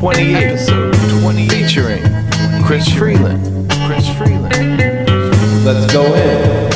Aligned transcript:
28. 0.00 0.34
Episode 0.34 0.94
20 1.20 1.48
featuring 1.50 2.02
Chris 2.64 2.90
Freeland. 2.90 3.70
Chris 3.84 4.08
Freeland. 4.16 4.78
Let's 5.62 5.92
go 5.92 6.14
in. 6.14 6.70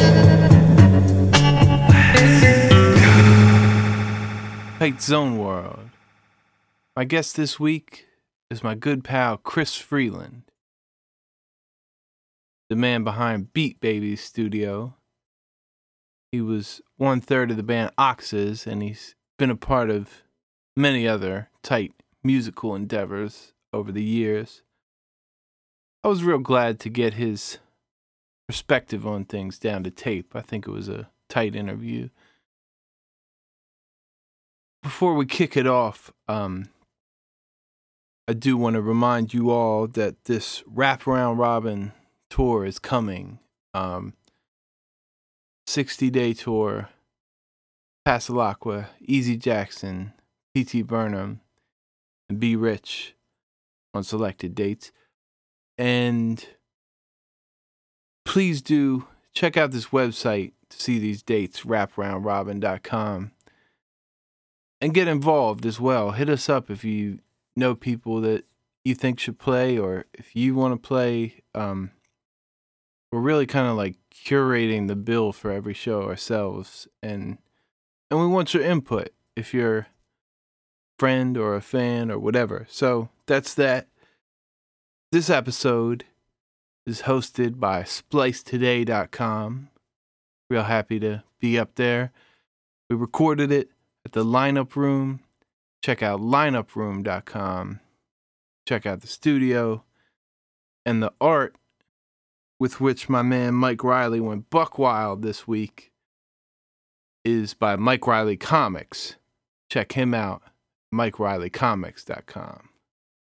Tight 4.79 5.01
Zone 5.01 5.39
World. 5.39 5.89
My 6.95 7.05
guest 7.05 7.34
this 7.34 7.59
week 7.59 8.09
is 8.51 8.62
my 8.62 8.75
good 8.75 9.02
pal 9.02 9.38
Chris 9.38 9.75
Freeland, 9.75 10.43
the 12.69 12.77
man 12.77 13.05
behind 13.05 13.55
Beat 13.55 13.80
Baby 13.80 14.16
Studio. 14.16 14.97
He 16.30 16.43
was 16.43 16.83
one 16.98 17.23
third 17.23 17.51
of 17.51 17.56
the 17.56 17.62
band 17.62 17.91
Oxes, 17.97 18.66
and 18.66 18.83
he's 18.83 19.15
been 19.38 19.48
a 19.48 19.56
part 19.56 19.88
of 19.88 20.25
many 20.77 21.09
other 21.09 21.48
tight 21.62 21.95
musical 22.24 22.74
endeavors 22.74 23.52
over 23.73 23.92
the 23.92 24.02
years. 24.02 24.62
I 26.02 26.09
was 26.09 26.24
real 26.24 26.38
glad 26.38 26.80
to 26.80 26.88
get 26.88 27.15
his 27.15 27.59
perspective 28.48 29.06
on 29.06 29.24
things 29.24 29.59
down 29.59 29.84
to 29.84 29.91
tape. 29.91 30.34
I 30.34 30.41
think 30.41 30.66
it 30.66 30.70
was 30.70 30.88
a 30.88 31.09
tight 31.29 31.55
interview 31.55 32.09
before 34.84 35.15
we 35.15 35.24
kick 35.24 35.56
it 35.56 35.66
off, 35.66 36.12
um, 36.29 36.68
I 38.29 38.34
do 38.34 38.56
want 38.56 38.74
to 38.74 38.82
remind 38.82 39.32
you 39.32 39.51
all 39.51 39.87
that 39.88 40.27
this 40.27 40.62
wraparound 40.73 41.38
robin 41.38 41.93
tour 42.29 42.66
is 42.66 42.79
coming. 42.79 43.38
Um, 43.73 44.12
60 45.66 46.10
day 46.10 46.34
tour, 46.34 46.91
Pasalacqua, 48.06 48.88
Easy 49.01 49.38
Jackson, 49.38 50.12
P.T. 50.54 50.82
Burnham, 50.82 51.40
and 52.29 52.41
Be 52.41 52.57
Rich 52.57 53.15
on 53.93 54.05
selected 54.05 54.55
dates. 54.55 54.93
And 55.79 56.47
please 58.25 58.63
do 58.63 59.07
check 59.33 59.57
out 59.57 59.71
this 59.71 59.87
website 59.87 60.52
to 60.71 60.80
see 60.80 60.99
these 60.99 61.23
dates, 61.23 61.63
wraparoundrobin.com 61.63 63.33
and 64.81 64.93
get 64.93 65.09
involved 65.09 65.65
as 65.65 65.81
well. 65.81 66.11
Hit 66.11 66.28
us 66.28 66.49
up 66.49 66.71
if 66.71 66.84
you 66.84 67.21
know 67.56 67.75
people 67.75 68.21
that 68.21 68.45
you 68.84 68.95
think 68.95 69.19
should 69.19 69.39
play 69.39 69.78
or 69.78 70.05
if 70.12 70.37
you 70.37 70.55
want 70.55 70.75
to 70.75 70.89
play. 70.89 71.43
Um, 71.55 71.93
we're 73.11 73.21
really 73.21 73.47
kind 73.47 73.67
of 73.67 73.77
like 73.77 73.97
curating 74.12 74.89
the 74.89 74.97
bill 74.97 75.33
for 75.33 75.50
every 75.50 75.72
show 75.72 76.03
ourselves 76.03 76.87
and 77.03 77.39
and 78.11 78.21
we 78.21 78.27
want 78.27 78.55
your 78.55 78.62
input 78.62 79.11
if 79.34 79.55
you're 79.55 79.87
friend 81.05 81.37
or 81.37 81.55
a 81.55 81.60
fan 81.60 82.10
or 82.10 82.19
whatever. 82.19 82.66
So 82.71 83.10
that's 83.27 83.53
that. 83.56 83.88
This 85.12 85.28
episode 85.28 86.06
is 86.87 87.03
hosted 87.03 87.61
by 87.61 87.83
splicetoday.com. 87.83 89.69
Real 90.49 90.62
happy 90.62 90.99
to 91.00 91.22
be 91.38 91.59
up 91.59 91.75
there. 91.75 92.11
We 92.88 92.97
recorded 92.97 93.53
it 93.53 93.69
at 94.06 94.12
the 94.12 94.25
lineup 94.25 94.77
room. 94.77 95.21
Check 95.83 96.03
out 96.03 96.21
lineuproom.com. 96.21 97.81
Check 98.66 98.87
out 98.87 99.03
the 99.03 99.06
studio 99.06 99.84
and 100.87 101.03
the 101.03 101.12
art 101.21 101.55
with 102.59 102.81
which 102.81 103.11
my 103.11 103.21
man 103.21 103.53
Mike 103.53 103.84
Riley 103.84 104.21
went 104.21 104.49
buck 104.49 104.78
wild 104.78 105.21
this 105.21 105.47
week 105.47 105.93
is 107.27 107.53
by 107.53 107.77
Mike 107.77 108.06
Riley 108.06 108.39
Comics. 108.39 109.16
Check 109.69 109.93
him 109.93 110.15
out, 110.15 110.43
MikeRileyComics.com. 110.94 112.69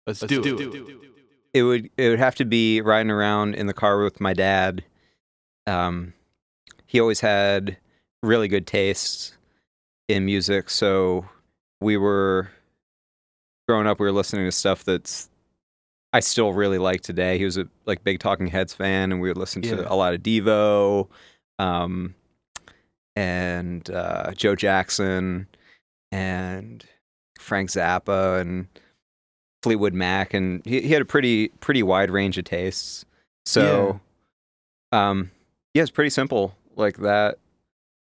Let's, 0.06 0.22
Let's 0.22 0.30
do, 0.30 0.42
do, 0.42 0.58
it. 0.58 0.76
it. 0.76 0.98
It 1.54 1.64
would 1.64 1.90
it 1.98 2.10
would 2.10 2.20
have 2.20 2.36
to 2.36 2.46
be 2.46 2.82
riding 2.82 3.12
around 3.12 3.56
in 3.56 3.68
the 3.68 3.74
car 3.74 4.02
with 4.04 4.22
my 4.22 4.34
dad. 4.34 4.84
Um, 5.66 6.14
he 6.86 7.00
always 7.00 7.20
had 7.20 7.78
really 8.24 8.48
good 8.48 8.68
tastes 8.68 9.34
in 10.08 10.26
music. 10.26 10.70
So 10.70 11.28
we 11.82 11.98
were 11.98 12.50
growing 13.68 13.88
up, 13.88 14.00
we 14.00 14.06
were 14.06 14.12
listening 14.12 14.46
to 14.46 14.52
stuff 14.52 14.84
that's 14.84 15.30
I 16.14 16.22
still 16.22 16.54
really 16.54 16.78
like 16.78 17.02
today. 17.02 17.38
He 17.38 17.46
was 17.46 17.58
a 17.58 17.68
like 17.86 18.04
big 18.04 18.20
Talking 18.20 18.48
Heads 18.48 18.74
fan, 18.74 19.12
and 19.12 19.22
we 19.22 19.30
would 19.30 19.38
listen 19.38 19.62
to 19.64 19.92
a 19.92 19.96
lot 19.96 20.14
of 20.14 20.22
Devo, 20.22 21.10
um, 21.60 22.16
and 23.16 23.90
uh, 23.90 24.32
Joe 24.32 24.56
Jackson, 24.56 25.48
and 26.12 26.86
Frank 27.42 27.70
Zappa, 27.70 28.42
and 28.42 28.68
Fleetwood 29.64 29.94
Mac, 29.94 30.34
and 30.34 30.66
he, 30.66 30.82
he 30.82 30.90
had 30.90 31.02
a 31.02 31.06
pretty 31.06 31.50
pretty 31.60 31.84
wide 31.84 32.12
range 32.12 32.38
of 32.38 32.46
tastes. 32.46 33.06
So, 33.46 34.00
yeah. 34.92 35.10
um, 35.10 35.32
yeah, 35.74 35.82
it's 35.82 35.92
pretty 35.92 36.10
simple 36.10 36.56
like 36.76 36.98
that, 36.98 37.40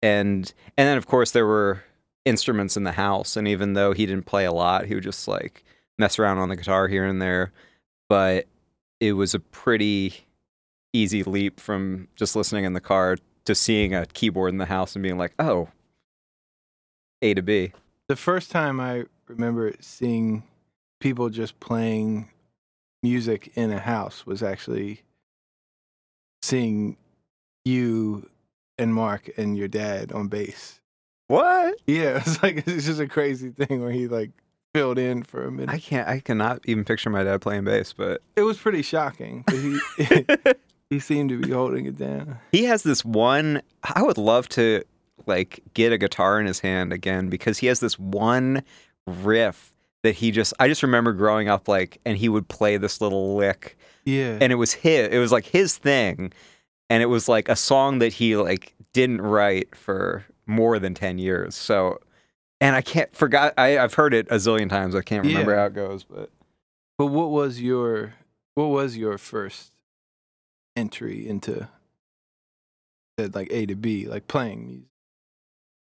and 0.01 0.51
and 0.77 0.87
then 0.87 0.97
of 0.97 1.07
course 1.07 1.31
there 1.31 1.45
were 1.45 1.83
instruments 2.25 2.77
in 2.77 2.83
the 2.83 2.91
house. 2.91 3.35
And 3.35 3.47
even 3.47 3.73
though 3.73 3.93
he 3.93 4.05
didn't 4.05 4.25
play 4.25 4.45
a 4.45 4.51
lot, 4.51 4.85
he 4.85 4.95
would 4.95 5.03
just 5.03 5.27
like 5.27 5.63
mess 5.97 6.19
around 6.19 6.37
on 6.37 6.49
the 6.49 6.55
guitar 6.55 6.87
here 6.87 7.05
and 7.05 7.21
there. 7.21 7.51
But 8.09 8.47
it 8.99 9.13
was 9.13 9.33
a 9.33 9.39
pretty 9.39 10.25
easy 10.93 11.23
leap 11.23 11.59
from 11.59 12.07
just 12.15 12.35
listening 12.35 12.65
in 12.65 12.73
the 12.73 12.81
car 12.81 13.17
to 13.45 13.55
seeing 13.55 13.95
a 13.95 14.05
keyboard 14.07 14.51
in 14.51 14.57
the 14.57 14.65
house 14.65 14.95
and 14.95 15.03
being 15.03 15.17
like, 15.17 15.33
oh, 15.39 15.69
A 17.21 17.33
to 17.33 17.41
B. 17.41 17.71
The 18.07 18.15
first 18.15 18.51
time 18.51 18.79
I 18.79 19.05
remember 19.31 19.73
seeing 19.79 20.43
people 20.99 21.29
just 21.29 21.59
playing 21.59 22.29
music 23.01 23.51
in 23.55 23.71
a 23.71 23.79
house 23.79 24.25
was 24.25 24.43
actually 24.43 25.01
seeing 26.41 26.97
you 27.65 28.29
and 28.77 28.93
Mark 28.93 29.31
and 29.37 29.57
your 29.57 29.67
dad 29.67 30.11
on 30.11 30.27
bass. 30.27 30.79
What? 31.27 31.79
Yeah, 31.87 32.17
it's 32.25 32.43
like 32.43 32.67
it's 32.67 32.85
just 32.85 32.99
a 32.99 33.07
crazy 33.07 33.49
thing 33.49 33.81
where 33.81 33.91
he 33.91 34.07
like 34.07 34.31
filled 34.73 34.97
in 34.97 35.23
for 35.23 35.45
a 35.45 35.51
minute. 35.51 35.73
I 35.73 35.79
can't. 35.79 36.07
I 36.07 36.19
cannot 36.19 36.61
even 36.65 36.83
picture 36.85 37.09
my 37.09 37.23
dad 37.23 37.41
playing 37.41 37.63
bass, 37.63 37.93
but 37.93 38.21
it 38.35 38.41
was 38.41 38.57
pretty 38.57 38.81
shocking. 38.81 39.45
He 39.49 39.79
he 40.89 40.99
seemed 40.99 41.29
to 41.29 41.39
be 41.39 41.51
holding 41.51 41.85
it 41.85 41.97
down. 41.97 42.37
He 42.51 42.65
has 42.65 42.83
this 42.83 43.05
one. 43.05 43.61
I 43.83 44.01
would 44.01 44.17
love 44.17 44.49
to 44.49 44.83
like 45.25 45.61
get 45.73 45.93
a 45.93 45.97
guitar 45.97 46.39
in 46.39 46.47
his 46.47 46.59
hand 46.59 46.91
again 46.91 47.29
because 47.29 47.59
he 47.59 47.67
has 47.67 47.79
this 47.79 47.97
one 47.97 48.63
riff 49.07 49.73
that 50.03 50.15
he 50.15 50.31
just. 50.31 50.53
I 50.59 50.67
just 50.67 50.83
remember 50.83 51.13
growing 51.13 51.47
up 51.47 51.67
like, 51.67 51.99
and 52.05 52.17
he 52.17 52.29
would 52.29 52.47
play 52.47 52.77
this 52.77 53.01
little 53.01 53.35
lick. 53.35 53.77
Yeah, 54.05 54.37
and 54.41 54.51
it 54.51 54.55
was 54.55 54.73
his. 54.73 55.09
It 55.09 55.19
was 55.19 55.31
like 55.31 55.45
his 55.45 55.77
thing, 55.77 56.33
and 56.89 57.03
it 57.03 57.07
was 57.07 57.27
like 57.27 57.49
a 57.49 57.55
song 57.55 57.99
that 57.99 58.13
he 58.13 58.35
like 58.35 58.73
didn't 58.93 59.21
write 59.21 59.75
for 59.75 60.25
more 60.45 60.79
than 60.79 60.93
10 60.93 61.17
years. 61.17 61.55
So, 61.55 61.99
and 62.59 62.75
I 62.75 62.81
can't 62.81 63.15
forgot. 63.15 63.53
I, 63.57 63.77
I've 63.77 63.93
heard 63.93 64.13
it 64.13 64.27
a 64.29 64.35
zillion 64.35 64.69
times. 64.69 64.95
I 64.95 65.01
can't 65.01 65.25
remember 65.25 65.51
yeah. 65.51 65.59
how 65.59 65.65
it 65.65 65.73
goes, 65.73 66.03
but. 66.03 66.29
But 66.97 67.07
what 67.07 67.31
was 67.31 67.59
your 67.59 68.13
what 68.53 68.67
was 68.67 68.95
your 68.95 69.17
first 69.17 69.71
entry 70.75 71.27
into 71.27 71.67
like 73.17 73.47
A 73.51 73.65
to 73.65 73.75
B, 73.75 74.07
like 74.07 74.27
playing 74.27 74.65
music? 74.67 74.90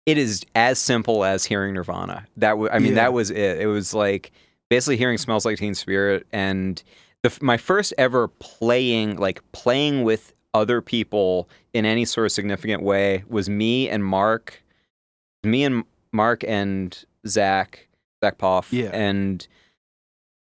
It 0.08 0.16
is 0.16 0.42
as 0.54 0.78
simple 0.78 1.22
as 1.22 1.44
hearing 1.44 1.74
Nirvana. 1.74 2.26
That 2.38 2.52
w- 2.52 2.70
I 2.72 2.78
mean, 2.78 2.90
yeah. 2.90 3.02
that 3.02 3.12
was 3.12 3.30
it. 3.30 3.60
It 3.60 3.66
was 3.66 3.92
like 3.92 4.32
basically 4.70 4.96
hearing 4.96 5.18
"Smells 5.18 5.44
Like 5.44 5.58
Teen 5.58 5.74
Spirit" 5.74 6.26
and 6.32 6.82
the, 7.22 7.36
my 7.42 7.58
first 7.58 7.92
ever 7.98 8.28
playing, 8.28 9.18
like 9.18 9.42
playing 9.52 10.04
with 10.04 10.32
other 10.54 10.80
people 10.80 11.46
in 11.74 11.84
any 11.84 12.06
sort 12.06 12.24
of 12.24 12.32
significant 12.32 12.82
way 12.82 13.22
was 13.28 13.50
me 13.50 13.90
and 13.90 14.02
Mark, 14.02 14.62
me 15.44 15.62
and 15.62 15.84
Mark 16.10 16.42
and 16.44 17.04
Zach, 17.26 17.86
Zach 18.24 18.38
Poff, 18.38 18.72
yeah. 18.72 18.88
and 18.94 19.46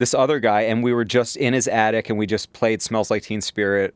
this 0.00 0.14
other 0.14 0.40
guy, 0.40 0.62
and 0.62 0.82
we 0.82 0.94
were 0.94 1.04
just 1.04 1.36
in 1.36 1.52
his 1.52 1.68
attic 1.68 2.08
and 2.08 2.18
we 2.18 2.26
just 2.26 2.54
played 2.54 2.80
"Smells 2.80 3.10
Like 3.10 3.22
Teen 3.22 3.42
Spirit" 3.42 3.94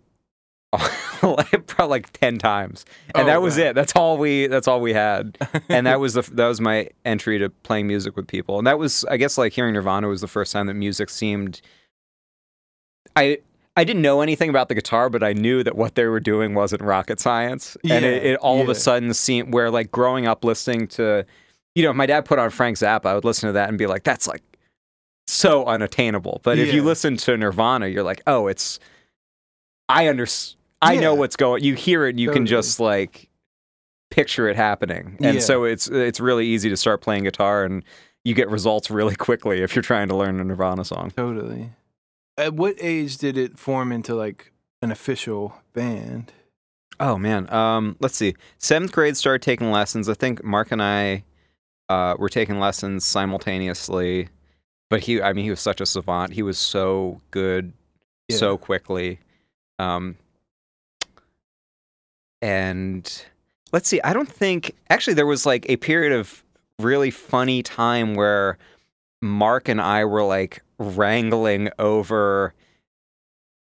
probably 1.21 1.87
like 1.87 2.13
10 2.13 2.39
times 2.39 2.85
and 3.15 3.25
oh, 3.25 3.27
that 3.27 3.41
was 3.41 3.57
wow. 3.57 3.65
it 3.65 3.75
that's 3.75 3.95
all 3.95 4.19
we 4.19 4.47
that's 4.47 4.69
all 4.69 4.81
we 4.81 4.93
had 4.93 5.39
and 5.69 5.87
that 5.87 6.01
was 6.01 6.15
the 6.15 6.23
that 6.33 6.47
was 6.47 6.61
my 6.61 6.89
entry 7.05 7.39
to 7.39 7.49
playing 7.49 7.87
music 7.87 8.15
with 8.17 8.27
people 8.27 8.59
and 8.59 8.67
that 8.67 8.79
was 8.79 9.05
i 9.07 9.17
guess 9.17 9.39
like 9.39 9.53
hearing 9.53 9.73
nirvana 9.73 10.09
was 10.09 10.21
the 10.21 10.29
first 10.29 10.53
time 10.53 10.67
that 10.67 10.75
music 10.75 11.09
seemed 11.09 11.63
i 13.15 13.39
I 13.77 13.85
didn't 13.85 14.01
know 14.01 14.23
anything 14.23 14.49
about 14.49 14.69
the 14.69 14.75
guitar, 14.75 15.11
but 15.11 15.23
I 15.23 15.35
knew 15.35 15.63
that 15.63 15.77
what 15.77 15.97
they 15.97 16.07
were 16.07 16.21
doing 16.21 16.55
wasn't 16.55 16.81
rocket 16.81 17.21
science. 17.21 17.77
Yeah, 17.83 17.97
and 17.97 18.05
it, 18.07 18.25
it 18.25 18.39
all 18.39 18.57
yeah. 18.57 18.63
of 18.63 18.69
a 18.71 18.75
sudden 18.75 19.13
seemed 19.13 19.53
where 19.53 19.71
like 19.71 19.91
growing 19.91 20.27
up 20.27 20.45
listening 20.45 20.89
to, 20.89 21.27
you 21.75 21.83
know, 21.83 21.93
my 21.93 22.07
dad 22.07 22.25
put 22.25 22.39
on 22.39 22.49
Frank 22.49 22.79
Zappa, 22.79 23.05
I 23.05 23.15
would 23.15 23.27
listen 23.27 23.49
to 23.49 23.53
that 23.53 23.69
and 23.69 23.77
be 23.77 23.87
like, 23.87 24.03
that's 24.03 24.27
like 24.27 24.43
so 25.27 25.67
unattainable. 25.67 26.41
But 26.43 26.57
yeah. 26.57 26.65
if 26.65 26.75
you 26.75 26.83
listen 26.83 27.19
to 27.19 27.37
Nirvana, 27.37 27.89
you're 27.89 28.03
like, 28.03 28.23
oh, 28.27 28.47
it's, 28.47 28.81
I 29.89 30.09
understand. 30.09 30.57
I 30.83 30.97
know 30.97 31.15
what's 31.15 31.37
going. 31.37 31.65
You 31.65 31.75
hear 31.75 32.07
it, 32.07 32.11
and 32.11 32.21
you 32.21 32.29
totally. 32.29 32.41
can 32.41 32.47
just 32.47 32.81
like 32.81 33.29
picture 34.11 34.49
it 34.49 34.57
happening, 34.57 35.17
and 35.21 35.43
so 35.43 35.65
it's 35.65 35.89
it's 35.89 36.21
really 36.21 36.47
easy 36.47 36.69
to 36.69 36.77
start 36.77 37.01
playing 37.01 37.25
guitar 37.25 37.65
and 37.65 37.83
you 38.25 38.35
get 38.35 38.49
results 38.51 38.91
really 38.91 39.15
quickly 39.17 39.63
if 39.63 39.75
you're 39.75 39.83
trying 39.83 40.09
to 40.09 40.17
learn 40.17 40.39
a 40.41 40.45
Nirvana 40.45 40.85
song. 40.85 41.13
Totally. 41.17 41.71
At 42.37 42.55
what 42.55 42.75
age 42.81 43.17
did 43.19 43.39
it 43.39 43.59
form 43.59 43.91
into 43.93 44.15
like 44.15 44.53
an 44.83 44.91
official 44.91 45.55
band? 45.73 46.33
Oh 47.01 47.17
man, 47.19 47.53
um, 47.53 47.97
let's 48.01 48.17
see. 48.17 48.35
Seventh 48.59 48.93
grade 48.93 49.17
started 49.17 49.43
taking 49.43 49.71
lessons. 49.71 50.09
I 50.09 50.15
think 50.15 50.43
Mark 50.45 50.73
and 50.73 50.83
I 50.83 51.25
uh, 51.89 52.17
were 52.19 52.29
taking 52.29 52.59
lessons 52.59 53.05
simultaneously. 53.05 54.29
But 54.89 55.01
he, 55.01 55.21
I 55.21 55.33
mean, 55.33 55.45
he 55.45 55.51
was 55.51 55.61
such 55.61 55.81
a 55.81 55.87
savant. 55.87 56.33
He 56.33 56.43
was 56.43 56.59
so 56.59 57.21
good, 57.33 57.73
Yeah. 58.29 58.37
so 58.37 58.57
quickly. 58.57 59.19
Um, 59.79 60.17
and 62.43 63.25
let's 63.73 63.89
see. 63.89 64.01
I 64.03 64.13
don't 64.13 64.31
think 64.31 64.75
actually 64.91 65.15
there 65.15 65.27
was 65.27 65.47
like 65.47 65.67
a 65.69 65.77
period 65.77 66.13
of 66.13 66.45
really 66.79 67.11
funny 67.11 67.63
time 67.63 68.15
where 68.15 68.59
Mark 69.23 69.69
and 69.69 69.81
I 69.81 70.05
were 70.05 70.23
like 70.23 70.63
wrangling 70.79 71.71
over 71.79 72.55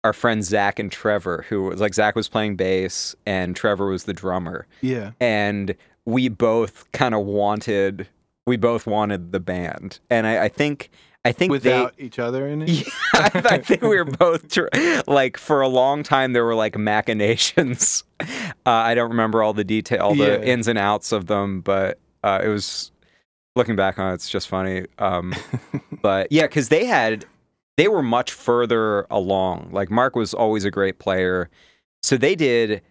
our 0.03 0.13
friends 0.13 0.47
Zach 0.47 0.79
and 0.79 0.91
Trevor, 0.91 1.45
who 1.49 1.63
was 1.63 1.81
like 1.81 1.93
Zach 1.93 2.15
was 2.15 2.29
playing 2.29 2.55
bass 2.55 3.15
and 3.25 3.55
Trevor 3.55 3.87
was 3.87 4.05
the 4.05 4.13
drummer, 4.13 4.65
Yeah. 4.81 5.11
and 5.19 5.75
we 6.05 6.29
both 6.29 6.89
kind 6.93 7.13
of 7.13 7.25
wanted 7.25 8.07
we 8.47 8.57
both 8.57 8.87
wanted 8.87 9.31
the 9.31 9.39
band, 9.39 9.99
and 10.09 10.25
I, 10.25 10.45
I 10.45 10.47
think 10.49 10.89
I 11.25 11.31
think 11.33 11.51
Without 11.51 11.93
each 11.99 12.17
other 12.17 12.47
in 12.47 12.61
it? 12.63 12.69
Yeah, 12.69 12.83
I, 13.19 13.31
I 13.55 13.57
think 13.63 13.81
we 13.81 13.89
were 13.97 14.05
both 14.05 14.47
tr- 14.49 14.67
like 15.07 15.37
for 15.37 15.61
a 15.61 15.67
long 15.67 16.03
time 16.03 16.33
there 16.33 16.45
were 16.45 16.55
like 16.55 16.77
machinations. 16.77 18.03
Uh, 18.65 18.71
I 18.71 18.95
don't 18.95 19.09
remember 19.09 19.41
all 19.41 19.53
the 19.53 19.63
detail, 19.63 20.01
all 20.01 20.13
the 20.15 20.25
Yeah. 20.25 20.41
ins 20.41 20.67
and 20.67 20.77
outs 20.77 21.13
of 21.13 21.27
them, 21.27 21.61
but 21.61 21.97
uh, 22.21 22.41
it 22.43 22.49
was 22.49 22.91
looking 23.55 23.77
back 23.77 23.97
on 23.97 24.11
it, 24.11 24.15
it's 24.15 24.29
just 24.29 24.49
funny. 24.49 24.85
Um, 24.97 25.33
but 26.01 26.29
yeah, 26.29 26.41
because 26.43 26.67
they 26.67 26.83
had 26.85 27.25
they 27.77 27.87
were 27.87 28.03
much 28.03 28.33
further 28.33 29.07
along. 29.09 29.69
Like 29.71 29.89
Mark 29.89 30.17
was 30.17 30.33
always 30.33 30.65
a 30.65 30.69
great 30.71 30.99
player, 30.99 31.49
so 32.03 32.17
they 32.17 32.35
did 32.35 32.81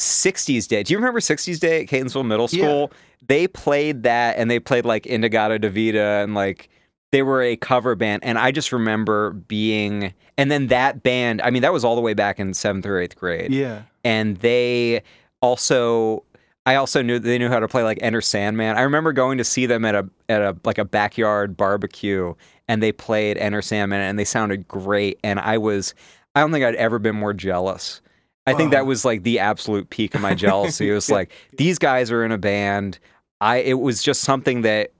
60s 0.00 0.66
Day. 0.66 0.82
Do 0.82 0.92
you 0.94 0.98
remember 0.98 1.20
60s 1.20 1.60
Day 1.60 1.82
at 1.82 1.88
Catonsville 1.88 2.26
Middle 2.26 2.48
Yeah. 2.50 2.64
School? 2.64 2.92
They 3.28 3.46
played 3.46 4.02
that, 4.04 4.38
and 4.38 4.50
they 4.50 4.58
played 4.58 4.86
like 4.86 5.06
In-A-Gadda-Da-Vida, 5.06 6.00
and 6.24 6.34
like 6.34 6.70
they 7.12 7.22
were 7.22 7.42
a 7.42 7.56
cover 7.56 7.94
band. 7.94 8.24
And 8.24 8.38
I 8.38 8.52
just 8.52 8.72
remember 8.72 9.32
being, 9.32 10.14
and 10.38 10.50
then 10.50 10.68
that 10.68 11.02
band. 11.02 11.42
I 11.42 11.50
mean, 11.50 11.62
that 11.62 11.72
was 11.72 11.84
all 11.84 11.96
the 11.96 12.00
way 12.00 12.14
back 12.14 12.38
in 12.38 12.54
seventh 12.54 12.86
or 12.86 12.98
eighth 12.98 13.16
grade 13.16 13.52
yeah. 13.52 13.82
and 14.04 14.36
they 14.38 15.02
also 15.42 16.24
I 16.66 16.74
also 16.74 17.02
knew 17.02 17.18
they 17.18 17.38
knew 17.38 17.48
how 17.48 17.58
to 17.58 17.68
play 17.68 17.82
like 17.82 17.98
Enter 18.02 18.20
Sandman. 18.20 18.76
I 18.76 18.82
remember 18.82 19.12
going 19.12 19.38
to 19.38 19.44
see 19.44 19.66
them 19.66 19.84
at 19.84 19.94
a 19.94 20.08
at 20.28 20.42
a 20.42 20.56
like 20.64 20.78
a 20.78 20.84
backyard 20.84 21.56
barbecue 21.56 22.34
and 22.68 22.82
they 22.82 22.92
played 22.92 23.38
Enter 23.38 23.62
Sandman 23.62 24.00
and 24.00 24.18
they 24.18 24.24
sounded 24.24 24.68
great 24.68 25.18
and 25.24 25.40
I 25.40 25.58
was 25.58 25.94
I 26.34 26.40
don't 26.40 26.52
think 26.52 26.64
I'd 26.64 26.76
ever 26.76 26.98
been 26.98 27.16
more 27.16 27.32
jealous. 27.32 28.00
I 28.46 28.54
think 28.54 28.72
that 28.72 28.84
was 28.84 29.04
like 29.04 29.22
the 29.22 29.38
absolute 29.38 29.90
peak 29.90 30.14
of 30.14 30.20
my 30.20 30.34
jealousy. 30.36 30.90
It 30.90 30.94
was 30.94 31.10
like 31.10 31.32
these 31.56 31.78
guys 31.78 32.10
are 32.10 32.24
in 32.24 32.32
a 32.32 32.38
band. 32.38 32.98
I 33.40 33.58
it 33.58 33.80
was 33.80 34.02
just 34.02 34.22
something 34.22 34.62
that 34.62 34.92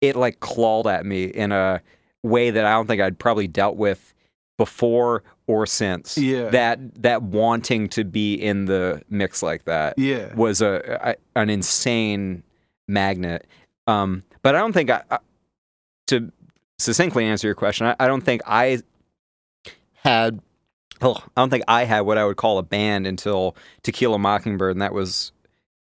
it 0.00 0.16
like 0.16 0.40
clawed 0.40 0.86
at 0.86 1.04
me 1.06 1.24
in 1.24 1.52
a 1.52 1.80
way 2.22 2.50
that 2.50 2.64
I 2.64 2.72
don't 2.72 2.86
think 2.86 3.00
I'd 3.02 3.18
probably 3.18 3.48
dealt 3.48 3.76
with 3.76 4.12
before 4.56 5.22
or 5.46 5.66
since 5.66 6.18
Yeah. 6.18 6.48
that 6.50 7.02
that 7.02 7.22
wanting 7.22 7.88
to 7.90 8.04
be 8.04 8.34
in 8.34 8.66
the 8.66 9.02
mix 9.08 9.42
like 9.42 9.64
that 9.64 9.98
Yeah. 9.98 10.34
was 10.34 10.60
a, 10.60 11.16
a 11.34 11.40
an 11.40 11.48
insane 11.50 12.42
magnet. 12.88 13.46
Um, 13.86 14.22
but 14.42 14.54
I 14.54 14.58
don't 14.58 14.72
think 14.72 14.90
I, 14.90 15.02
I 15.10 15.18
to 16.08 16.30
succinctly 16.78 17.24
answer 17.24 17.46
your 17.46 17.54
question. 17.54 17.86
I, 17.86 17.96
I 18.00 18.06
don't 18.08 18.22
think 18.22 18.42
I 18.46 18.80
had. 20.02 20.40
Oh, 21.00 21.14
I 21.36 21.40
don't 21.40 21.50
think 21.50 21.62
I 21.68 21.84
had 21.84 22.00
what 22.00 22.18
I 22.18 22.24
would 22.24 22.36
call 22.36 22.58
a 22.58 22.62
band 22.62 23.06
until 23.06 23.54
Tequila 23.82 24.18
Mockingbird, 24.18 24.72
and 24.72 24.82
that 24.82 24.92
was 24.92 25.30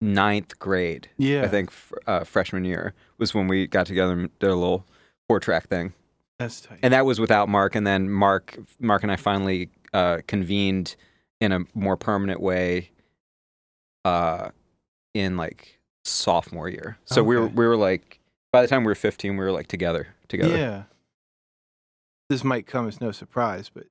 ninth 0.05 0.59
grade. 0.59 1.09
Yeah. 1.17 1.43
I 1.43 1.49
think 1.49 1.73
uh, 2.07 2.25
freshman 2.25 2.65
year 2.65 2.95
was 3.19 3.35
when 3.35 3.49
we 3.49 3.67
got 3.67 3.87
together 3.87 4.13
and 4.13 4.39
did 4.39 4.51
a 4.51 4.55
little 4.55 4.85
four 5.29 5.41
track 5.41 5.69
thing 5.69 5.93
That's 6.39 6.61
tight. 6.61 6.81
and 6.83 6.93
that 6.93 7.07
was 7.07 7.19
without 7.19 7.49
Mark. 7.49 7.75
And 7.75 7.87
then 7.87 8.11
Mark, 8.11 8.59
Mark 8.79 9.03
and 9.03 9.11
I 9.11 9.17
finally 9.17 9.71
uh, 9.93 10.19
convened 10.27 10.97
in 11.41 11.53
a 11.53 11.61
more 11.75 11.97
permanent 11.97 12.41
way 12.41 12.91
uh, 14.05 14.51
in 15.15 15.37
like 15.37 15.79
sophomore 16.05 16.69
year. 16.69 16.99
So 17.07 17.23
we 17.23 17.37
were 17.37 17.47
we 17.47 17.67
were 17.67 17.77
like 17.77 18.21
by 18.53 18.63
the 18.63 18.69
time 18.69 18.85
we 18.85 18.89
were 18.89 18.95
fifteen, 18.95 19.37
we 19.37 19.45
were 19.45 19.53
like 19.53 19.69
together 19.69 20.09
together. 20.29 20.57
Yeah. 20.57 20.83
This 22.29 22.45
might 22.45 22.67
come 22.67 22.89
as 22.89 23.01
no 23.01 23.11
surprise, 23.13 23.71
but 23.73 23.85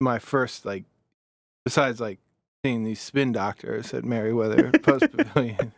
my 0.00 0.18
first 0.18 0.66
like 0.66 0.84
besides 1.64 2.00
like 2.00 2.18
seeing 2.66 2.82
these 2.82 3.00
spin 3.00 3.30
doctors 3.30 3.94
at 3.94 4.04
Merriweather 4.04 4.72
Post 4.82 5.12
Pavilion, 5.16 5.72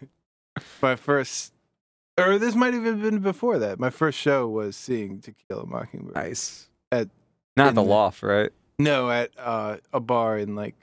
my 0.80 0.96
first 0.96 1.52
or 2.18 2.38
this 2.38 2.54
might 2.54 2.72
even 2.72 2.84
have 2.94 3.02
been 3.02 3.18
before 3.20 3.58
that. 3.58 3.78
My 3.78 3.90
first 3.90 4.18
show 4.18 4.48
was 4.48 4.74
seeing 4.74 5.20
Tequila 5.20 5.66
Mockingbird. 5.66 6.14
Nice. 6.14 6.68
At- 6.90 7.10
Not 7.58 7.68
in 7.68 7.74
the 7.74 7.82
the- 7.82 7.88
loft, 7.88 8.22
right? 8.22 8.50
No, 8.78 9.10
at 9.10 9.30
uh, 9.38 9.76
a 9.92 10.00
bar 10.00 10.38
in 10.38 10.54
like 10.54 10.76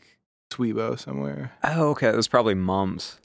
SoWeBo 0.54 1.00
somewhere. 1.00 1.52
Oh, 1.64 1.90
okay. 1.92 2.10
It 2.10 2.16
was 2.16 2.28
probably 2.28 2.54
mums 2.54 3.20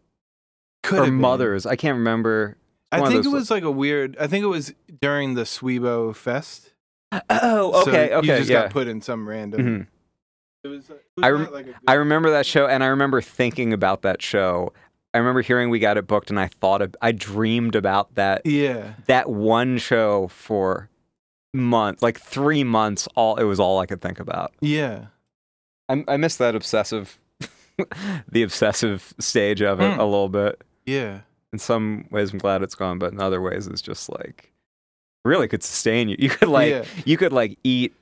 Could 0.83 1.09
or 1.09 1.13
mothers. 1.13 1.67
I 1.67 1.77
can't 1.77 1.99
remember. 1.99 2.57
I 2.93 3.07
think 3.07 3.25
it 3.27 3.29
was 3.29 3.51
like 3.51 3.63
a 3.65 3.71
weird. 3.71 4.17
I 4.19 4.27
think 4.27 4.43
it 4.45 4.49
was 4.49 4.73
during 5.03 5.35
the 5.35 5.43
SoWeBo 5.43 6.15
Fest. 6.17 6.73
Oh, 7.29 7.83
So 7.85 7.91
okay, 7.91 8.09
You 8.11 8.15
okay, 8.17 8.39
just 8.39 8.49
yeah. 8.51 8.63
got 8.63 8.71
put 8.71 8.87
in 8.89 9.03
some 9.03 9.29
random. 9.29 9.61
Mhm. 9.61 9.87
It 10.65 10.69
was. 10.69 10.91
uh, 10.91 10.95
I 11.23 11.33
was 11.33 11.43
rem- 11.43 11.53
like 11.53 11.67
I 11.87 11.95
remember 11.95 12.31
that 12.31 12.47
show, 12.47 12.67
and 12.67 12.83
I 12.85 12.89
remember 12.89 13.21
thinking 13.21 13.73
about 13.73 14.03
that 14.03 14.21
show. 14.23 14.73
I 15.15 15.19
remember 15.19 15.43
hearing 15.43 15.71
we 15.71 15.79
got 15.81 15.97
it 15.97 16.07
booked, 16.07 16.31
and 16.31 16.39
I 16.39 16.47
thought 16.49 16.83
of, 16.83 16.95
I 17.03 17.13
dreamed 17.13 17.75
about 17.75 18.15
that 18.15 18.43
Yeah. 18.47 18.95
that 19.07 19.29
one 19.31 19.79
show 19.79 20.29
for 20.29 20.89
months, 21.53 22.03
like 22.03 22.21
three 22.21 22.63
months. 22.63 23.09
All 23.17 23.37
it 23.37 23.45
was 23.45 23.59
all 23.59 23.79
I 23.81 23.87
could 23.87 24.01
think 24.01 24.21
about. 24.21 24.53
Yeah. 24.61 25.07
I, 25.89 26.05
I 26.07 26.17
miss 26.19 26.37
that 26.37 26.55
obsessive, 26.55 27.19
the 28.31 28.43
obsessive 28.43 29.13
stage 29.19 29.61
of 29.63 29.81
it 29.81 29.85
Mm. 29.95 29.99
a 29.99 30.05
little 30.05 30.29
bit. 30.29 30.63
Yeah. 30.87 31.21
In 31.53 31.59
some 31.59 32.07
ways, 32.11 32.33
I'm 32.33 32.39
glad 32.39 32.63
it's 32.63 32.77
gone, 32.77 32.99
but 33.01 33.13
in 33.13 33.21
other 33.21 33.41
ways, 33.41 33.67
it's 33.67 33.83
just 33.83 34.09
like 34.09 34.53
really 35.25 35.49
could 35.49 35.65
sustain 35.65 36.09
you. 36.09 36.17
You 36.21 36.29
could 36.31 36.49
like 36.49 36.71
yeah. 36.71 36.85
you 37.05 37.17
could 37.17 37.33
like 37.33 37.59
eat. 37.65 37.95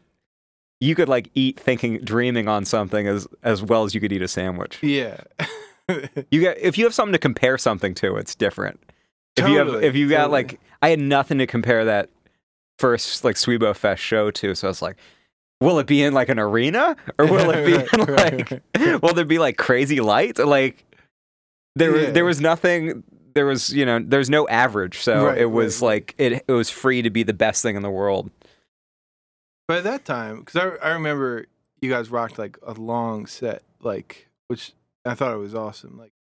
You 0.80 0.94
could 0.94 1.08
like 1.08 1.30
eat 1.34 1.58
thinking, 1.58 1.98
dreaming 2.04 2.46
on 2.48 2.64
something 2.64 3.06
as 3.08 3.26
as 3.42 3.62
well 3.62 3.84
as 3.84 3.94
you 3.94 4.00
could 4.00 4.12
eat 4.12 4.22
a 4.22 4.28
sandwich. 4.28 4.78
Yeah. 4.82 5.20
You 6.30 6.40
get 6.40 6.58
if 6.58 6.76
you 6.76 6.84
have 6.84 6.92
something 6.92 7.14
to 7.14 7.18
compare 7.18 7.56
something 7.56 7.94
to, 7.94 8.16
it's 8.16 8.34
different. 8.34 8.78
If 9.38 9.48
you 9.48 9.56
have 9.56 9.68
Totally, 9.68 9.86
if 9.86 9.96
you 9.96 10.06
got 10.10 10.24
totally. 10.24 10.32
like 10.32 10.60
I 10.82 10.90
had 10.90 10.98
nothing 11.00 11.38
to 11.38 11.46
compare 11.46 11.86
that 11.86 12.10
first 12.78 13.24
like 13.24 13.36
SoWeBo 13.36 13.74
Fest 13.74 14.02
show 14.02 14.30
to, 14.32 14.54
so 14.54 14.68
I 14.68 14.70
was 14.70 14.82
like, 14.82 14.96
will 15.62 15.78
it 15.78 15.86
be 15.86 16.02
in 16.02 16.12
like 16.12 16.28
an 16.28 16.38
arena 16.38 16.94
or 17.18 17.24
will 17.26 17.48
it 17.50 17.64
be 17.64 17.72
in 18.02 18.04
Right, 18.04 18.50
like 18.76 19.02
will 19.02 19.14
there 19.14 19.24
be 19.24 19.38
like 19.38 19.56
crazy 19.56 20.00
lights? 20.00 20.38
Like 20.38 20.84
there 21.74 21.90
was 21.92 22.02
Yeah. 22.02 22.10
there 22.10 22.24
was 22.26 22.38
nothing 22.42 23.02
there 23.32 23.46
was 23.46 23.72
you 23.72 23.86
know 23.86 23.98
there's 23.98 24.28
no 24.28 24.46
average, 24.48 24.98
so 24.98 25.24
Right, 25.28 25.38
it 25.38 25.46
was 25.46 25.80
right, 25.80 25.88
right. 25.88 25.94
like 25.94 26.14
it 26.18 26.44
it 26.48 26.52
was 26.52 26.68
free 26.68 27.00
to 27.00 27.08
be 27.08 27.22
the 27.22 27.32
best 27.32 27.62
thing 27.62 27.76
in 27.76 27.82
the 27.82 27.88
world. 27.90 28.30
By 29.68 29.82
that 29.82 30.06
time, 30.06 30.40
because 30.40 30.56
I, 30.56 30.88
I 30.88 30.92
remember 30.92 31.46
you 31.82 31.90
guys 31.90 32.10
rocked 32.10 32.38
like 32.38 32.56
a 32.62 32.72
long 32.72 33.26
set, 33.26 33.62
like 33.82 34.28
which 34.48 34.72
I 35.04 35.14
thought 35.14 35.34
it 35.34 35.38
was 35.38 35.54
awesome. 35.54 35.98
Like, 35.98 36.12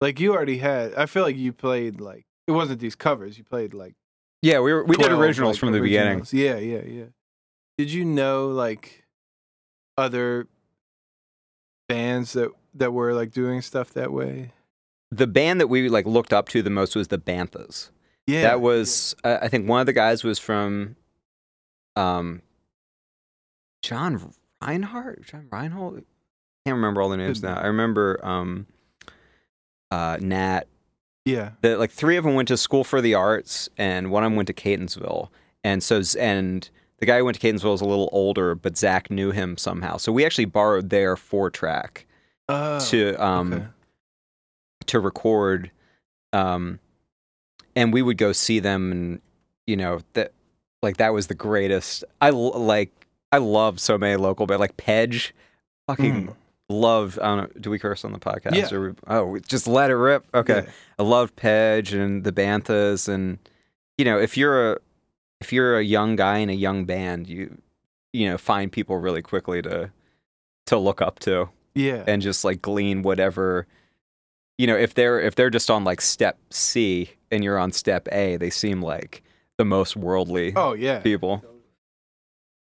like 0.00 0.20
you 0.20 0.32
already 0.32 0.58
had. 0.58 0.94
I 0.94 1.06
feel 1.06 1.24
like 1.24 1.36
you 1.36 1.52
played 1.52 2.00
like 2.00 2.24
it 2.46 2.52
wasn't 2.52 2.80
these 2.80 2.94
covers. 2.94 3.36
You 3.36 3.44
played 3.44 3.74
like 3.74 3.94
Yeah, 4.42 4.60
we 4.60 4.72
were 4.72 4.84
we 4.84 4.96
did 4.96 5.10
originals 5.10 5.56
like, 5.56 5.60
from 5.60 5.72
the 5.72 5.80
beginning. 5.80 6.24
Yeah, 6.30 6.56
yeah, 6.56 6.82
yeah. 6.84 7.04
Did 7.76 7.90
you 7.90 8.04
know 8.04 8.48
like 8.48 9.04
other 9.98 10.46
bands 11.88 12.34
that 12.34 12.50
that 12.74 12.92
were 12.92 13.12
like 13.14 13.32
doing 13.32 13.62
stuff 13.62 13.92
that 13.94 14.12
way? 14.12 14.52
The 15.10 15.26
band 15.26 15.60
that 15.60 15.66
we 15.66 15.88
like 15.88 16.06
looked 16.06 16.32
up 16.32 16.48
to 16.50 16.62
the 16.62 16.70
most 16.70 16.94
was 16.94 17.08
the 17.08 17.18
Banthas. 17.18 17.90
Yeah, 18.26 18.42
that 18.42 18.60
was 18.60 19.16
uh, 19.24 19.38
I 19.42 19.48
think 19.48 19.68
one 19.68 19.80
of 19.80 19.86
the 19.86 19.92
guys 19.92 20.22
was 20.22 20.38
from 20.38 20.94
um 21.96 22.42
John 23.82 24.32
Reinhardt, 24.62 25.26
John 25.26 25.48
Reinhold. 25.50 25.98
I 25.98 26.02
Can't 26.66 26.76
remember 26.76 27.02
all 27.02 27.08
the 27.08 27.16
names 27.16 27.42
now. 27.42 27.56
I 27.56 27.66
remember 27.66 28.20
um 28.22 28.66
uh 29.90 30.18
Nat. 30.20 30.66
yeah, 31.24 31.52
The 31.62 31.76
like 31.76 31.90
three 31.90 32.16
of 32.16 32.24
them 32.24 32.34
went 32.34 32.48
to 32.48 32.56
school 32.56 32.84
for 32.84 33.00
the 33.00 33.14
arts, 33.14 33.68
and 33.76 34.10
one 34.10 34.24
of 34.24 34.30
them 34.30 34.36
went 34.36 34.46
to 34.48 34.52
Catonsville. 34.52 35.28
And 35.64 35.82
so 35.82 36.02
and 36.18 36.68
the 36.98 37.06
guy 37.06 37.18
who 37.18 37.24
went 37.24 37.40
to 37.40 37.46
Catonsville 37.46 37.72
was 37.72 37.80
a 37.80 37.86
little 37.86 38.08
older, 38.12 38.54
but 38.54 38.76
Zach 38.76 39.10
knew 39.10 39.30
him 39.30 39.56
somehow. 39.56 39.96
So 39.96 40.12
we 40.12 40.24
actually 40.24 40.44
borrowed 40.44 40.90
their 40.90 41.16
four 41.16 41.50
track 41.50 42.06
oh, 42.48 42.80
to 42.86 43.14
um 43.24 43.52
okay. 43.52 43.64
to 44.86 45.00
record 45.00 45.70
um 46.32 46.78
and 47.74 47.92
we 47.92 48.02
would 48.02 48.18
go 48.18 48.32
see 48.32 48.60
them 48.60 48.92
and 48.92 49.20
you 49.66 49.76
know 49.76 50.00
that 50.12 50.32
like 50.82 50.98
that 50.98 51.12
was 51.12 51.26
the 51.26 51.34
greatest. 51.34 52.04
I 52.20 52.30
like 52.30 52.99
I 53.32 53.38
love 53.38 53.78
so 53.80 53.96
many 53.98 54.16
local 54.16 54.46
but 54.46 54.58
like 54.60 54.76
Pedge, 54.76 55.34
fucking 55.86 56.28
Mm. 56.28 56.34
love. 56.68 57.18
I 57.22 57.26
don't 57.26 57.36
know. 57.54 57.60
Do 57.60 57.70
we 57.70 57.78
curse 57.78 58.04
on 58.04 58.12
the 58.12 58.18
podcast? 58.18 58.54
Yeah. 58.54 58.74
Or 58.74 58.80
we, 58.90 58.94
oh, 59.06 59.24
we 59.26 59.40
just 59.40 59.66
let 59.66 59.90
it 59.90 59.96
rip. 59.96 60.24
Okay. 60.34 60.62
Yeah. 60.64 60.70
I 60.98 61.02
love 61.02 61.34
Pedge 61.36 61.92
and 61.92 62.24
the 62.24 62.32
Banthas, 62.32 63.08
and 63.08 63.38
you 63.98 64.04
know, 64.04 64.18
if 64.18 64.36
you're 64.36 64.72
a 64.72 64.78
if 65.40 65.52
you're 65.52 65.78
a 65.78 65.82
young 65.84 66.16
guy 66.16 66.38
in 66.38 66.50
a 66.50 66.54
young 66.54 66.84
band, 66.84 67.28
you 67.28 67.56
you 68.12 68.28
know 68.28 68.36
find 68.38 68.70
people 68.72 68.96
really 68.98 69.22
quickly 69.22 69.62
to 69.62 69.90
to 70.66 70.76
look 70.78 71.00
up 71.00 71.18
to 71.20 71.48
Yeah. 71.74 72.04
and 72.06 72.20
just 72.22 72.44
like 72.44 72.60
glean 72.62 73.02
whatever. 73.02 73.66
You 74.58 74.66
know, 74.66 74.76
if 74.76 74.92
they're 74.94 75.20
if 75.20 75.36
they're 75.36 75.50
just 75.50 75.70
on 75.70 75.84
like 75.84 76.00
step 76.00 76.36
C 76.50 77.10
and 77.30 77.42
you're 77.44 77.58
on 77.58 77.72
step 77.72 78.08
A, 78.12 78.36
they 78.36 78.50
seem 78.50 78.82
like 78.82 79.22
the 79.56 79.64
most 79.64 79.96
worldly 79.96 80.52
oh 80.56 80.72
yeah. 80.74 80.98
people. 80.98 81.42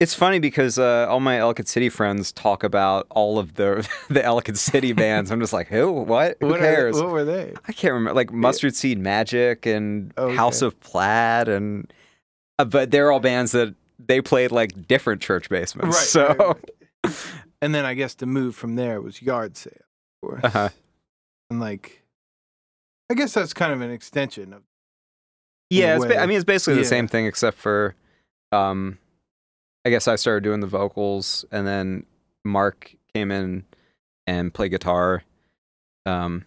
It's 0.01 0.15
funny 0.15 0.39
because 0.39 0.79
uh, 0.79 1.05
all 1.07 1.19
my 1.19 1.37
Ellicott 1.37 1.67
City 1.67 1.87
friends 1.87 2.31
talk 2.31 2.63
about 2.63 3.05
all 3.11 3.37
of 3.37 3.53
the 3.53 3.87
the 4.09 4.23
Ellicott 4.25 4.57
City 4.57 4.93
bands. 5.03 5.29
I'm 5.31 5.39
just 5.39 5.53
like, 5.53 5.67
who? 5.67 5.91
What? 5.91 6.37
Who 6.41 6.47
What, 6.47 6.59
are- 6.59 6.63
cares? 6.63 6.95
what 7.01 7.11
were 7.11 7.23
they? 7.23 7.53
I 7.67 7.71
can't 7.71 7.93
remember, 7.93 8.15
like 8.15 8.31
Mustard 8.33 8.75
Seed 8.75 8.97
Magic 8.99 9.65
and 9.67 10.11
Okay. 10.17 10.35
House 10.35 10.61
of 10.63 10.79
Plaid, 10.79 11.47
and 11.47 11.93
uh, 12.57 12.65
but 12.65 12.89
they're 12.89 13.11
all 13.11 13.19
bands 13.19 13.51
that 13.51 13.75
they 14.03 14.21
played 14.21 14.51
like 14.51 14.87
different 14.87 15.21
church 15.21 15.49
basements. 15.49 15.95
Right. 15.95 16.05
so 16.07 16.27
right, 16.27 16.57
right. 17.05 17.25
And 17.63 17.75
then 17.75 17.85
I 17.85 17.93
guess 17.93 18.15
the 18.15 18.25
move 18.25 18.55
from 18.55 18.75
there 18.75 18.99
was 19.01 19.21
yard 19.21 19.55
sale. 19.55 19.73
Of 20.23 20.29
course. 20.29 20.43
Uh-huh. 20.45 20.69
And 21.51 21.59
like, 21.59 22.01
I 23.07 23.13
guess 23.13 23.35
that's 23.35 23.53
kind 23.53 23.71
of 23.71 23.81
an 23.81 23.91
extension 23.91 24.51
of. 24.51 24.63
yeah, 25.69 25.95
it's 25.97 26.05
ba- 26.05 26.19
I 26.19 26.25
mean 26.25 26.37
it's 26.37 26.43
basically 26.45 26.79
the 26.79 26.85
same 26.85 27.07
thing 27.07 27.27
except 27.27 27.57
for, 27.59 27.93
um, 28.51 28.97
I 29.85 29.89
guess 29.89 30.07
I 30.07 30.15
started 30.15 30.43
doing 30.43 30.59
the 30.59 30.67
vocals, 30.67 31.45
and 31.51 31.65
then 31.65 32.05
Mark 32.45 32.95
came 33.13 33.31
in 33.31 33.65
and 34.27 34.53
played 34.53 34.69
guitar. 34.69 35.23
Um, 36.05 36.45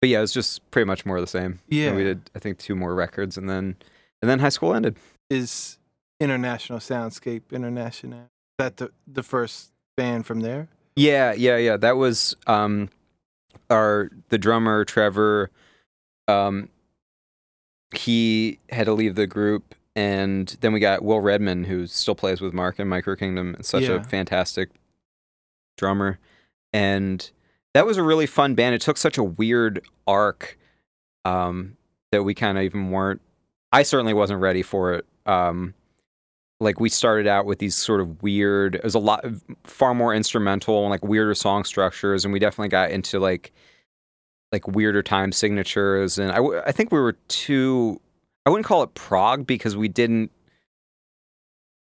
but 0.00 0.08
yeah, 0.08 0.18
it 0.18 0.22
was 0.22 0.32
just 0.32 0.68
pretty 0.70 0.86
much 0.86 1.04
more 1.04 1.16
of 1.16 1.22
the 1.22 1.26
same. 1.26 1.44
And 1.52 1.60
Yeah. 1.68 1.94
we 1.94 2.04
did 2.04 2.30
I 2.34 2.38
think 2.38 2.58
two 2.58 2.74
more 2.76 2.94
records, 2.94 3.36
and 3.36 3.48
then 3.48 3.76
and 4.22 4.30
then 4.30 4.38
high 4.38 4.48
school 4.50 4.74
ended. 4.74 4.96
Is 5.28 5.78
International 6.20 6.78
Soundscape 6.78 7.42
International? 7.52 8.28
That 8.58 8.76
the 8.76 8.90
the 9.06 9.22
first 9.22 9.72
band 9.96 10.26
from 10.26 10.40
there? 10.40 10.68
Yeah, 10.96 11.32
yeah, 11.32 11.56
yeah. 11.56 11.76
That 11.76 11.96
was 11.96 12.36
um 12.46 12.88
our 13.68 14.10
the 14.28 14.38
drummer 14.38 14.84
Trevor 14.84 15.50
um 16.28 16.68
he 17.94 18.58
had 18.70 18.86
to 18.86 18.92
leave 18.92 19.16
the 19.16 19.26
group 19.26 19.74
and 19.96 20.56
then 20.60 20.72
we 20.72 20.80
got 20.80 21.02
Will 21.02 21.20
Redman 21.20 21.64
who 21.64 21.86
still 21.86 22.14
plays 22.14 22.40
with 22.40 22.52
Mark 22.54 22.78
in 22.78 22.88
Micro 22.88 23.16
Kingdom 23.16 23.56
such 23.60 23.84
Yeah. 23.84 23.96
a 23.96 24.04
fantastic 24.04 24.70
drummer 25.76 26.18
and 26.72 27.30
that 27.74 27.86
was 27.86 27.96
a 27.96 28.02
really 28.02 28.26
fun 28.26 28.54
band. 28.54 28.74
It 28.74 28.80
took 28.80 28.96
such 28.96 29.18
a 29.18 29.24
weird 29.24 29.82
arc 30.06 30.58
um 31.24 31.76
that 32.12 32.22
we 32.24 32.34
kind 32.34 32.56
of 32.58 32.64
even 32.64 32.90
weren't 32.90 33.20
I 33.72 33.82
certainly 33.84 34.14
wasn't 34.14 34.40
ready 34.40 34.62
for 34.62 34.94
it. 34.94 35.06
Um 35.26 35.74
like 36.62 36.78
we 36.78 36.88
started 36.90 37.26
out 37.26 37.46
with 37.46 37.58
these 37.58 37.74
sort 37.74 38.00
of 38.00 38.22
weird 38.22 38.74
it 38.76 38.84
was 38.84 38.94
a 38.94 38.98
lot 38.98 39.24
far 39.64 39.94
more 39.94 40.14
instrumental 40.14 40.82
and 40.82 40.90
like 40.90 41.04
weirder 41.04 41.34
song 41.34 41.64
structures 41.64 42.24
and 42.24 42.32
we 42.32 42.38
definitely 42.38 42.68
got 42.68 42.90
into 42.90 43.18
like 43.18 43.52
like 44.52 44.66
weirder 44.68 45.02
time 45.02 45.32
signatures 45.32 46.18
and 46.18 46.30
I, 46.32 46.38
I 46.66 46.72
think 46.72 46.90
we 46.92 46.98
were 47.00 47.12
too 47.28 48.00
i 48.50 48.52
wouldn't 48.52 48.66
call 48.66 48.82
it 48.82 48.92
prog 48.94 49.46
because 49.46 49.76
we 49.76 49.88
didn't 49.88 50.30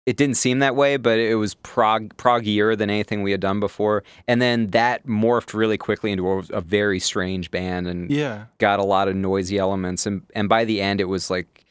it 0.05 0.17
didn't 0.17 0.35
seem 0.35 0.59
that 0.59 0.75
way 0.75 0.97
but 0.97 1.19
it 1.19 1.35
was 1.35 1.53
prog 1.55 2.15
proggier 2.17 2.77
than 2.77 2.89
anything 2.89 3.21
we 3.23 3.31
had 3.31 3.39
done 3.39 3.59
before 3.59 4.03
and 4.27 4.41
then 4.41 4.67
that 4.71 5.05
morphed 5.05 5.53
really 5.53 5.77
quickly 5.77 6.11
into 6.11 6.27
a, 6.29 6.37
a 6.51 6.61
very 6.61 6.99
strange 6.99 7.51
band 7.51 7.87
and 7.87 8.11
Yeah. 8.11 8.45
got 8.57 8.79
a 8.79 8.83
lot 8.83 9.07
of 9.07 9.15
noisy 9.15 9.57
elements 9.57 10.05
and 10.05 10.21
and 10.35 10.49
by 10.49 10.65
the 10.65 10.81
end 10.81 10.99
it 11.01 11.05
was 11.05 11.29
like 11.29 11.65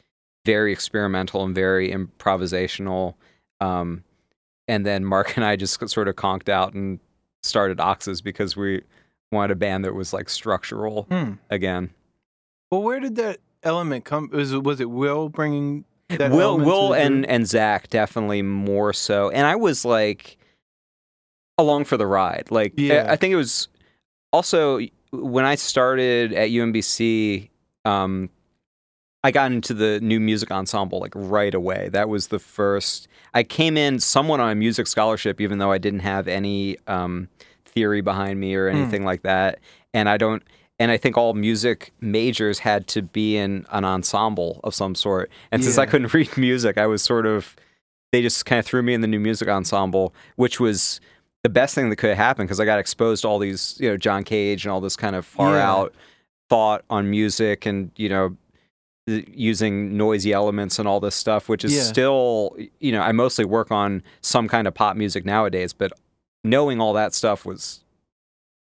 very 0.46 0.72
experimental 0.72 1.44
and 1.44 1.54
very 1.54 1.90
improvisational 1.90 3.14
um 3.60 4.04
and 4.68 4.86
then 4.86 5.04
mark 5.04 5.36
and 5.36 5.44
i 5.44 5.56
just 5.56 5.86
sort 5.90 6.08
of 6.08 6.16
conked 6.16 6.48
out 6.48 6.72
and 6.74 6.98
started 7.42 7.80
oxes 7.80 8.20
because 8.22 8.56
we 8.56 8.82
wanted 9.32 9.52
a 9.52 9.56
band 9.56 9.84
that 9.84 9.94
was 9.94 10.12
like 10.12 10.28
structural 10.28 11.02
Hmm. 11.10 11.32
again 11.50 11.90
Well, 12.70 12.82
where 12.82 13.00
did 13.00 13.16
that 13.16 13.38
element 13.62 14.04
come? 14.04 14.30
Was 14.32 14.52
it, 14.52 14.62
was 14.62 14.80
it 14.80 14.90
Will 14.90 15.28
bringing 15.28 15.84
that 16.08 16.32
will 16.32 16.58
will 16.58 16.92
and 16.92 17.24
and 17.26 17.46
zach 17.46 17.88
definitely 17.88 18.42
more 18.42 18.92
so 18.92 19.30
and 19.30 19.46
i 19.46 19.54
was 19.54 19.84
like 19.84 20.36
along 21.56 21.84
for 21.84 21.96
the 21.96 22.06
ride 22.06 22.48
like 22.50 22.72
I- 22.78 22.82
Yeah. 22.82 23.06
I, 23.08 23.14
think 23.14 23.32
it 23.32 23.36
was 23.36 23.68
also 24.32 24.80
when 25.12 25.44
i 25.44 25.54
started 25.54 26.32
at 26.32 26.50
umbc 26.50 27.48
um 27.84 28.28
i 29.22 29.30
got 29.30 29.52
into 29.52 29.72
the 29.72 30.00
new 30.00 30.18
music 30.18 30.50
ensemble 30.50 30.98
like 30.98 31.12
right 31.14 31.54
away 31.54 31.90
that 31.92 32.08
was 32.08 32.26
the 32.28 32.40
first 32.40 33.06
i 33.34 33.44
came 33.44 33.76
in 33.76 34.00
somewhat 34.00 34.40
on 34.40 34.50
a 34.50 34.54
music 34.56 34.88
scholarship 34.88 35.40
even 35.40 35.58
though 35.58 35.70
i 35.70 35.78
didn't 35.78 36.00
have 36.00 36.26
any 36.26 36.76
um 36.88 37.28
theory 37.66 38.00
behind 38.00 38.40
me 38.40 38.52
or 38.56 38.68
Hmm. 38.68 38.78
anything 38.78 39.04
like 39.04 39.22
that 39.22 39.60
and 39.94 40.08
i 40.08 40.16
don't 40.16 40.42
and 40.80 40.90
I 40.90 40.96
think 40.96 41.16
all 41.16 41.34
music 41.34 41.92
majors 42.00 42.58
had 42.58 42.88
to 42.88 43.02
be 43.02 43.36
in 43.36 43.66
an 43.70 43.84
ensemble 43.84 44.60
of 44.64 44.74
some 44.74 44.94
sort. 44.96 45.30
And 45.52 45.62
since 45.62 45.78
I 45.78 45.86
couldn't 45.86 46.12
read 46.14 46.36
music, 46.36 46.78
I 46.78 46.86
was 46.86 47.02
sort 47.02 47.26
of 47.26 47.54
they 48.12 48.22
just 48.22 48.44
kind 48.46 48.58
of 48.58 48.66
threw 48.66 48.82
me 48.82 48.92
in 48.94 49.02
the 49.02 49.06
new 49.06 49.20
music 49.20 49.46
ensemble, 49.46 50.12
which 50.34 50.58
was 50.58 51.00
the 51.44 51.48
best 51.48 51.74
thing 51.76 51.90
that 51.90 51.96
could 51.96 52.08
have 52.08 52.16
happened 52.18 52.48
because 52.48 52.58
I 52.58 52.64
got 52.64 52.80
exposed 52.80 53.22
to 53.22 53.28
all 53.28 53.38
these, 53.38 53.76
you 53.78 53.88
know, 53.88 53.96
John 53.96 54.24
Cage 54.24 54.64
and 54.64 54.72
all 54.72 54.80
this 54.80 54.96
kind 54.96 55.14
of 55.14 55.24
far 55.24 55.54
Yeah. 55.56 55.70
out 55.70 55.94
thought 56.48 56.84
on 56.90 57.08
music 57.08 57.66
and, 57.66 57.92
you 57.96 58.08
know, 58.08 58.36
using 59.06 59.96
noisy 59.96 60.32
elements 60.32 60.78
and 60.78 60.88
all 60.88 60.98
this 61.00 61.14
stuff, 61.14 61.48
which 61.48 61.64
is 61.64 61.74
Yeah. 61.74 61.82
still, 61.82 62.56
you 62.80 62.92
know, 62.92 63.00
I 63.02 63.12
mostly 63.12 63.44
work 63.44 63.70
on 63.70 64.02
some 64.20 64.48
kind 64.48 64.66
of 64.66 64.74
pop 64.74 64.96
music 64.96 65.24
nowadays, 65.24 65.72
but 65.72 65.92
knowing 66.44 66.80
all 66.80 66.92
that 66.94 67.14
stuff 67.14 67.44
was, 67.44 67.84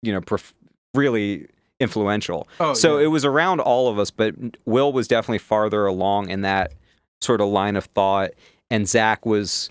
you 0.01 0.11
know, 0.13 0.21
prof- 0.21 0.53
really 0.95 1.47
influential. 1.83 2.47
Oh, 2.59 2.73
so 2.73 2.97
yeah. 2.97 3.05
it 3.05 3.07
was 3.07 3.23
around 3.25 3.59
all 3.59 3.87
of 3.89 3.99
us, 3.99 4.09
but 4.09 4.33
Will 4.65 4.91
was 4.91 5.07
definitely 5.07 5.37
farther 5.37 5.85
along 5.85 6.29
in 6.29 6.41
that 6.41 6.73
sort 7.21 7.41
of 7.41 7.49
line 7.49 7.75
of 7.75 7.85
thought. 7.85 8.31
And 8.71 8.87
Zach 8.89 9.25
was, 9.25 9.69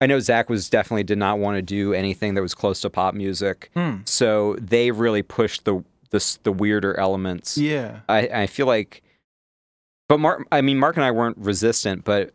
I 0.00 0.06
know 0.06 0.20
Zach 0.20 0.48
was 0.48 0.70
definitely 0.70 1.02
did 1.02 1.18
not 1.18 1.38
want 1.40 1.56
to 1.56 1.62
do 1.62 1.92
anything 1.92 2.34
that 2.34 2.42
was 2.42 2.54
close 2.54 2.80
to 2.82 2.90
pop 2.90 3.14
music. 3.14 3.70
Hmm. 3.74 3.96
So 4.04 4.54
they 4.60 4.90
really 4.92 5.22
pushed 5.22 5.64
the 5.64 5.82
the, 6.10 6.38
the 6.44 6.52
weirder 6.52 6.96
elements. 7.00 7.58
Yeah. 7.58 8.00
I, 8.08 8.28
I 8.28 8.46
feel 8.46 8.66
like, 8.66 9.02
but 10.08 10.20
Mark, 10.20 10.46
I 10.52 10.60
mean, 10.60 10.78
Mark 10.78 10.94
and 10.96 11.04
I 11.04 11.10
weren't 11.10 11.36
resistant, 11.38 12.04
but 12.04 12.32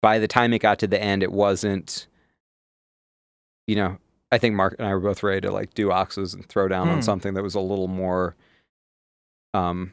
by 0.00 0.18
the 0.18 0.26
time 0.26 0.54
it 0.54 0.60
got 0.60 0.78
to 0.78 0.86
the 0.86 0.98
end, 1.02 1.22
it 1.22 1.30
wasn't, 1.30 2.06
you 3.66 3.76
know, 3.76 3.98
I 4.30 4.38
think 4.38 4.54
Mark 4.54 4.76
and 4.78 4.88
I 4.88 4.94
were 4.94 5.00
both 5.00 5.22
ready 5.22 5.42
to 5.42 5.50
like 5.52 5.74
do 5.74 5.92
oxes 5.92 6.32
and 6.32 6.46
throw 6.46 6.68
down 6.68 6.86
Hmm. 6.88 6.94
on 6.94 7.02
something 7.02 7.34
that 7.34 7.42
was 7.42 7.54
a 7.54 7.60
little 7.60 7.88
more 7.88 8.34
um, 9.54 9.92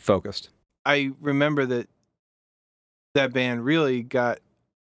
focused. 0.00 0.50
I 0.84 1.12
remember 1.20 1.66
that 1.66 1.88
that 3.14 3.32
band 3.32 3.64
really 3.64 4.02
got, 4.02 4.40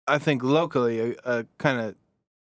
I 0.07 0.17
think, 0.17 0.43
locally 0.43 0.99
a, 0.99 1.15
a 1.25 1.45
kind 1.57 1.79
of 1.79 1.95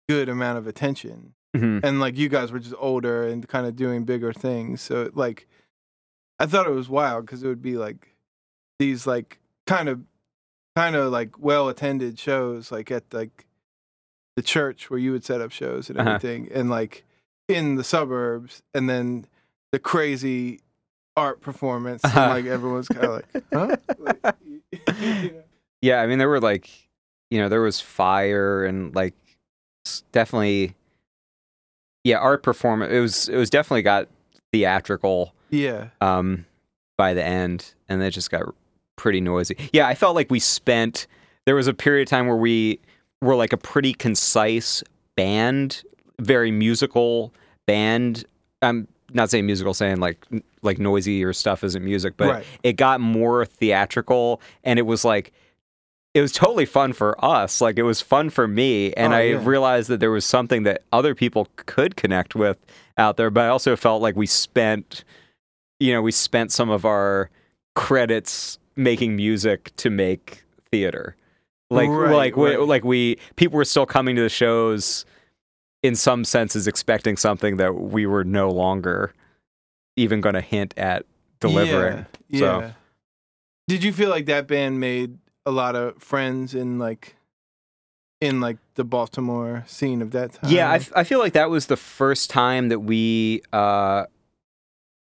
good 0.08 0.28
amount 0.28 0.58
of 0.58 0.66
attention. 0.66 1.32
Mhm. 1.56 1.80
And 1.84 2.00
like 2.00 2.16
you 2.18 2.28
guys 2.28 2.52
were 2.52 2.58
just 2.58 2.74
older 2.78 3.26
and 3.26 3.46
kind 3.48 3.66
of 3.66 3.76
doing 3.76 4.04
bigger 4.04 4.32
things. 4.32 4.80
So 4.82 5.10
like, 5.14 5.46
I 6.38 6.46
thought 6.46 6.66
it 6.66 6.72
was 6.72 6.88
wild 6.88 7.24
because 7.26 7.42
it 7.42 7.48
would 7.48 7.62
be 7.62 7.76
like 7.78 8.14
these 8.78 9.06
like 9.06 9.38
kind 9.66 9.88
of, 9.88 10.00
kind 10.74 10.94
of 10.96 11.10
like 11.10 11.38
well 11.38 11.68
attended 11.68 12.18
shows 12.18 12.70
like 12.70 12.90
at 12.90 13.04
like 13.14 13.46
the 14.36 14.42
church 14.42 14.90
where 14.90 14.98
you 14.98 15.12
would 15.12 15.24
set 15.24 15.40
up 15.40 15.50
shows 15.50 15.88
and 15.88 15.98
Uh-huh. 15.98 16.10
everything 16.10 16.50
and 16.52 16.68
like 16.68 17.04
in 17.48 17.76
the 17.76 17.84
suburbs 17.84 18.62
and 18.74 18.90
then 18.90 19.24
the 19.72 19.78
crazy 19.78 20.60
art 21.16 21.40
performance 21.40 22.04
and, 22.04 22.12
Uh-huh. 22.12 22.28
like 22.28 22.44
everyone's 22.46 22.88
kind 22.88 23.04
of 23.06 23.12
like 23.12 23.44
huh 23.52 23.76
like, 23.98 24.36
you 24.44 24.60
know? 25.32 25.42
Yeah, 25.82 26.00
I 26.00 26.06
mean, 26.06 26.18
there 26.18 26.28
were 26.28 26.40
like, 26.40 26.68
you 27.30 27.38
know, 27.38 27.48
there 27.48 27.60
was 27.60 27.80
fire 27.80 28.64
and 28.64 28.94
like 28.94 29.14
definitely, 30.12 30.74
yeah, 32.04 32.16
art 32.16 32.42
performance. 32.42 32.92
It 32.92 33.00
was 33.00 33.28
it 33.28 33.36
was 33.36 33.50
definitely 33.50 33.82
got 33.82 34.08
theatrical 34.52 35.34
yeah 35.50 35.88
um, 36.00 36.46
by 36.96 37.14
the 37.14 37.22
end, 37.24 37.74
and 37.88 38.02
it 38.02 38.10
just 38.10 38.30
got 38.30 38.42
pretty 38.96 39.20
noisy. 39.20 39.56
Yeah, 39.72 39.86
I 39.86 39.94
felt 39.94 40.14
like 40.16 40.30
we 40.30 40.40
spent. 40.40 41.06
There 41.44 41.54
was 41.54 41.68
a 41.68 41.74
period 41.74 42.08
of 42.08 42.10
time 42.10 42.26
where 42.26 42.36
we 42.36 42.80
were 43.20 43.36
like 43.36 43.52
a 43.52 43.56
pretty 43.58 43.92
concise 43.92 44.82
band, 45.16 45.82
very 46.20 46.50
musical 46.50 47.32
band. 47.66 48.24
I'm 48.62 48.88
not 49.12 49.30
saying 49.30 49.46
musical, 49.46 49.74
saying 49.74 49.98
like 49.98 50.24
like 50.62 50.78
noisy 50.78 51.22
or 51.24 51.32
stuff 51.32 51.62
isn't 51.64 51.84
music, 51.84 52.14
but 52.16 52.28
Right. 52.28 52.46
it 52.62 52.72
got 52.74 53.00
more 53.00 53.44
theatrical, 53.46 54.40
and 54.64 54.78
it 54.78 54.82
was 54.82 55.04
like 55.04 55.32
it 56.14 56.22
was 56.22 56.32
totally 56.32 56.64
fun 56.64 56.92
for 56.94 57.22
us. 57.24 57.60
Like 57.60 57.78
it 57.78 57.82
was 57.82 58.00
fun 58.00 58.30
for 58.30 58.48
me, 58.48 58.92
and 58.94 59.12
Oh, 59.12 59.16
I 59.16 59.22
yeah. 59.22 59.40
realized 59.44 59.88
that 59.90 60.00
there 60.00 60.10
was 60.10 60.24
something 60.24 60.62
that 60.64 60.82
other 60.92 61.14
people 61.14 61.48
could 61.56 61.94
connect 61.96 62.34
with 62.34 62.58
out 62.96 63.16
there. 63.16 63.30
But 63.30 63.44
I 63.44 63.48
also 63.48 63.76
felt 63.76 64.00
like 64.00 64.16
we 64.16 64.26
spent, 64.26 65.04
you 65.78 65.92
know, 65.92 66.00
we 66.00 66.12
spent 66.12 66.52
some 66.52 66.70
of 66.70 66.84
our 66.86 67.28
credits 67.74 68.58
making 68.76 69.14
music 69.16 69.74
to 69.76 69.90
make 69.90 70.42
theater. 70.70 71.14
Like 71.70 71.90
Right, 71.90 72.14
like 72.14 72.36
we, 72.36 72.56
like 72.56 72.84
we 72.84 73.18
people 73.36 73.56
were 73.56 73.64
still 73.64 73.86
coming 73.86 74.16
to 74.16 74.22
the 74.22 74.28
shows 74.28 75.04
in 75.86 75.94
some 75.94 76.24
senses 76.24 76.66
expecting 76.66 77.16
something 77.16 77.56
that 77.56 77.74
we 77.74 78.06
were 78.06 78.24
no 78.24 78.50
longer 78.50 79.12
even 79.96 80.20
going 80.20 80.34
to 80.34 80.40
hint 80.40 80.74
at 80.76 81.04
delivering. 81.40 82.06
Yeah, 82.28 82.38
So- 82.40 82.60
yeah. 82.60 82.72
Did 83.68 83.82
you 83.82 83.92
feel 83.92 84.10
like 84.10 84.26
that 84.26 84.46
band 84.46 84.78
made 84.78 85.18
a 85.44 85.50
lot 85.50 85.74
of 85.74 86.00
friends 86.00 86.54
in 86.54 86.78
like 86.78 87.16
in 88.20 88.40
like 88.40 88.58
the 88.76 88.84
Baltimore 88.84 89.64
scene 89.66 90.00
of 90.02 90.12
that 90.12 90.34
time? 90.34 90.50
Yeah, 90.52 90.70
I, 90.70 90.76
f- 90.76 90.92
I 90.94 91.02
feel 91.02 91.18
like 91.18 91.32
that 91.32 91.50
was 91.50 91.66
the 91.66 91.76
first 91.76 92.30
time 92.30 92.68
that 92.68 92.78
we 92.80 93.42
uh, 93.52 94.04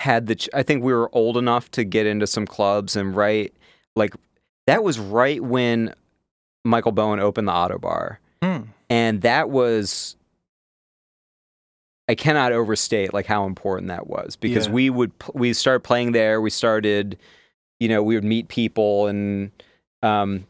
had 0.01 0.27
the. 0.27 0.35
Ch- 0.35 0.51
I 0.53 0.63
think 0.63 0.85
we 0.85 0.93
were 0.93 1.09
old 1.15 1.39
enough 1.39 1.71
to 1.71 1.85
get 1.85 2.05
into 2.07 2.27
some 2.27 2.47
clubs 2.47 2.97
and 2.97 3.17
right, 3.17 3.51
like 3.97 4.15
that 4.67 4.85
was 4.85 4.99
right 4.99 5.43
when 5.43 5.95
Michael 6.63 6.93
Bowen 6.93 7.19
opened 7.19 7.49
the 7.49 7.53
Ottobar, 7.53 8.19
Hmm. 8.43 8.65
and 8.91 9.23
that 9.23 9.49
was. 9.49 10.17
I 12.11 12.17
cannot 12.17 12.51
overstate 12.51 13.15
like 13.15 13.27
how 13.27 13.47
important 13.47 13.87
that 13.87 14.09
was 14.09 14.35
because 14.35 14.67
Yeah. 14.67 14.73
we 14.73 14.91
would 14.91 15.13
we 15.33 15.53
started 15.53 15.85
playing 15.85 16.11
there. 16.11 16.41
We 16.41 16.51
started, 16.51 17.17
you 17.79 17.89
know, 17.89 18.03
we 18.03 18.17
would 18.17 18.25
meet 18.25 18.49
people 18.49 19.07
and 19.07 19.53
um, 20.03 20.45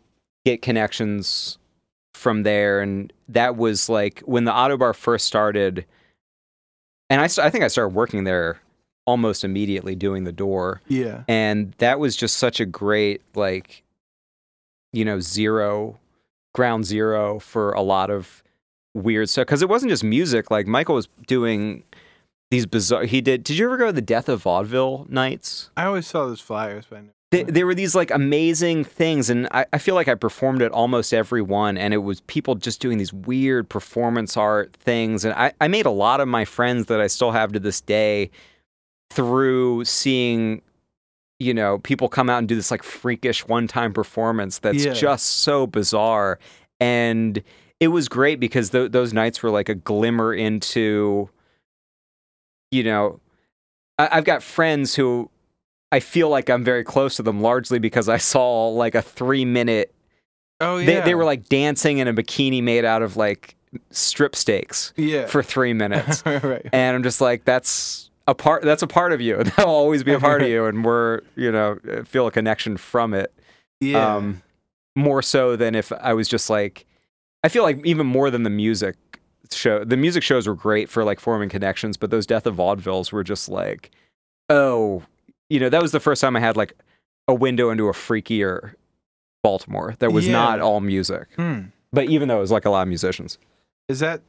get 0.46 0.62
connections 0.62 1.58
from 2.14 2.44
there, 2.44 2.80
and 2.80 3.12
that 3.28 3.56
was 3.58 3.90
like 3.90 4.20
when 4.20 4.44
the 4.44 4.52
Ottobar 4.52 4.94
first 4.94 5.26
started. 5.26 5.84
And 7.10 7.20
I, 7.20 7.24
I 7.24 7.50
think 7.50 7.62
I 7.62 7.68
started 7.68 7.94
working 7.94 8.24
there 8.24 8.58
almost 9.06 9.44
immediately, 9.44 9.94
doing 9.94 10.24
the 10.24 10.32
door, 10.32 10.80
Yeah. 10.88 11.24
and 11.28 11.74
that 11.78 11.98
was 12.00 12.16
just 12.16 12.38
such 12.38 12.58
a 12.60 12.64
great 12.64 13.20
like, 13.34 13.82
you 14.94 15.04
know, 15.04 15.20
zero, 15.20 15.98
ground 16.54 16.86
zero 16.86 17.38
for 17.38 17.72
a 17.72 17.82
lot 17.82 18.08
of 18.10 18.42
weird 18.94 19.28
stuff 19.28 19.46
because 19.46 19.62
it 19.62 19.68
wasn't 19.68 19.90
just 19.90 20.04
music. 20.04 20.50
Like 20.50 20.66
Michael 20.66 20.94
was 20.96 21.08
doing 21.26 21.84
these 22.50 22.66
bizarre. 22.66 23.04
He 23.04 23.20
did. 23.20 23.44
Did 23.44 23.58
you 23.58 23.66
ever 23.66 23.76
go 23.76 23.86
to 23.86 23.92
the 23.92 24.00
Death 24.02 24.28
of 24.28 24.42
Vaudeville 24.42 25.06
nights? 25.08 25.70
I 25.76 25.84
always 25.84 26.06
saw 26.06 26.26
those 26.26 26.40
flyers, 26.40 26.84
but 26.90 27.04
They, 27.30 27.44
there 27.44 27.64
were 27.64 27.76
these 27.76 27.94
like 27.94 28.10
amazing 28.10 28.82
things, 28.82 29.30
and 29.30 29.46
I, 29.52 29.66
I 29.72 29.78
feel 29.78 29.94
like 29.94 30.08
I 30.08 30.16
performed 30.16 30.60
at 30.62 30.72
almost 30.72 31.14
every 31.14 31.42
one, 31.42 31.78
and 31.78 31.94
it 31.94 31.98
was 31.98 32.22
people 32.22 32.56
just 32.56 32.80
doing 32.80 32.98
these 32.98 33.12
weird 33.12 33.68
performance 33.68 34.36
art 34.36 34.74
things. 34.80 35.24
And 35.24 35.32
I, 35.34 35.52
I 35.60 35.68
made 35.68 35.86
a 35.86 35.90
lot 35.92 36.20
of 36.20 36.26
my 36.26 36.44
friends 36.44 36.86
that 36.86 37.00
I 37.00 37.06
still 37.06 37.30
have 37.30 37.52
to 37.52 37.60
this 37.60 37.80
day 37.80 38.30
through 39.10 39.84
seeing, 39.84 40.62
you 41.38 41.54
know, 41.54 41.78
people 41.78 42.08
come 42.08 42.28
out 42.30 42.38
and 42.38 42.48
do 42.48 42.54
this 42.56 42.70
like 42.70 42.82
freakish 42.82 43.46
one 43.46 43.66
time 43.68 43.92
performance 43.92 44.58
that's 44.58 44.84
Yeah. 44.84 44.92
just 44.92 45.26
so 45.26 45.66
bizarre. 45.66 46.38
And 46.80 47.42
it 47.80 47.88
was 47.88 48.08
great 48.08 48.38
because 48.38 48.70
th- 48.70 48.92
those 48.92 49.12
nights 49.12 49.42
were 49.42 49.50
like 49.50 49.68
a 49.68 49.74
glimmer 49.74 50.34
into, 50.34 51.28
you 52.70 52.84
know, 52.84 53.20
I- 53.98 54.10
I've 54.12 54.24
got 54.24 54.42
friends 54.42 54.94
who 54.94 55.30
I 55.92 56.00
feel 56.00 56.28
like 56.28 56.48
I'm 56.48 56.62
very 56.62 56.84
close 56.84 57.16
to 57.16 57.22
them 57.22 57.40
largely 57.40 57.78
because 57.78 58.08
I 58.08 58.18
saw 58.18 58.68
like 58.68 58.94
a 58.94 59.02
three 59.02 59.44
minute. 59.44 59.92
oh 60.60 60.76
yeah. 60.76 60.86
They, 60.86 61.00
they 61.00 61.14
were 61.14 61.24
like 61.24 61.48
dancing 61.48 61.98
in 61.98 62.06
a 62.06 62.14
bikini 62.14 62.62
made 62.62 62.84
out 62.84 63.02
of 63.02 63.16
like 63.16 63.56
strip 63.90 64.36
steaks 64.36 64.92
yeah. 64.96 65.26
for 65.26 65.42
three 65.42 65.72
minutes, 65.72 66.22
right. 66.26 66.66
and 66.72 66.96
I'm 66.96 67.02
just 67.02 67.20
like, 67.20 67.44
that's 67.44 68.10
a 68.26 68.34
part. 68.34 68.62
That's 68.62 68.82
a 68.82 68.86
part 68.86 69.12
of 69.12 69.20
you. 69.20 69.36
That'll 69.44 69.70
always 69.74 70.04
be 70.04 70.12
a 70.12 70.20
part 70.20 70.42
of 70.42 70.48
you, 70.54 70.66
and 70.66 70.84
we're 70.84 71.20
you 71.34 71.50
know 71.50 71.78
feel 72.04 72.26
a 72.26 72.30
connection 72.30 72.76
from 72.76 73.14
it. 73.14 73.32
Yeah. 73.80 74.16
Um, 74.16 74.42
more 74.96 75.22
so 75.22 75.56
than 75.56 75.74
if 75.74 75.92
I 75.92 76.12
was 76.12 76.28
just 76.28 76.50
like, 76.50 76.84
I 77.44 77.48
feel 77.48 77.62
like 77.62 77.84
even 77.86 78.06
more 78.06 78.30
than 78.30 78.42
the 78.42 78.50
music 78.50 78.96
show. 79.52 79.84
The 79.84 79.96
music 79.96 80.22
shows 80.22 80.46
were 80.46 80.54
great 80.54 80.88
for 80.88 81.04
like 81.04 81.18
forming 81.20 81.48
connections, 81.48 81.96
but 81.96 82.10
those 82.10 82.26
Death 82.26 82.46
of 82.46 82.56
Vaudevilles 82.56 83.12
were 83.12 83.24
just 83.24 83.48
like, 83.48 83.90
oh, 84.48 85.02
you 85.48 85.58
know, 85.58 85.68
that 85.68 85.82
was 85.82 85.92
the 85.92 86.00
first 86.00 86.20
time 86.20 86.36
I 86.36 86.40
had 86.40 86.56
like 86.56 86.74
a 87.26 87.34
window 87.34 87.70
into 87.70 87.88
a 87.88 87.92
freakier 87.92 88.74
Baltimore 89.42 89.94
that 90.00 90.12
was 90.12 90.26
Yeah. 90.26 90.32
not 90.32 90.60
all 90.60 90.80
music. 90.80 91.28
Hmm. 91.36 91.60
But 91.92 92.04
even 92.08 92.28
though 92.28 92.38
it 92.38 92.42
was 92.42 92.52
like 92.52 92.64
a 92.64 92.70
lot 92.70 92.82
of 92.82 92.88
musicians. 92.88 93.38
Is 93.88 94.00
that 94.00 94.22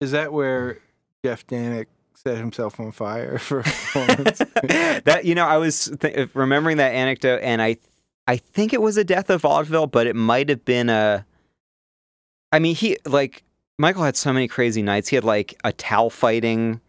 is 0.00 0.10
that 0.10 0.32
where 0.32 0.78
Jeff 1.24 1.46
Danick 1.46 1.86
set 2.14 2.36
himself 2.36 2.78
on 2.80 2.92
fire 2.92 3.38
for 3.38 3.60
a 3.60 3.62
performance? 3.62 4.38
that 5.04 5.22
you 5.24 5.34
know, 5.34 5.46
I 5.46 5.56
was 5.56 5.90
th- 6.00 6.28
remembering 6.34 6.76
that 6.76 6.92
anecdote, 6.92 7.40
and 7.42 7.62
I, 7.62 7.76
I 8.26 8.36
think 8.36 8.72
it 8.74 8.82
was 8.82 8.96
a 8.98 9.04
death 9.04 9.30
of 9.30 9.40
vaudeville, 9.42 9.86
but 9.86 10.06
it 10.06 10.14
might 10.16 10.48
have 10.50 10.64
been 10.64 10.90
a. 10.90 11.24
I 12.52 12.58
mean, 12.58 12.74
he 12.74 12.96
like 13.04 13.44
Michael 13.78 14.02
had 14.02 14.16
so 14.16 14.32
many 14.32 14.48
crazy 14.48 14.82
nights. 14.82 15.08
He 15.08 15.16
had 15.16 15.24
like 15.24 15.58
a 15.64 15.72
towel 15.72 16.10
fighting. 16.10 16.80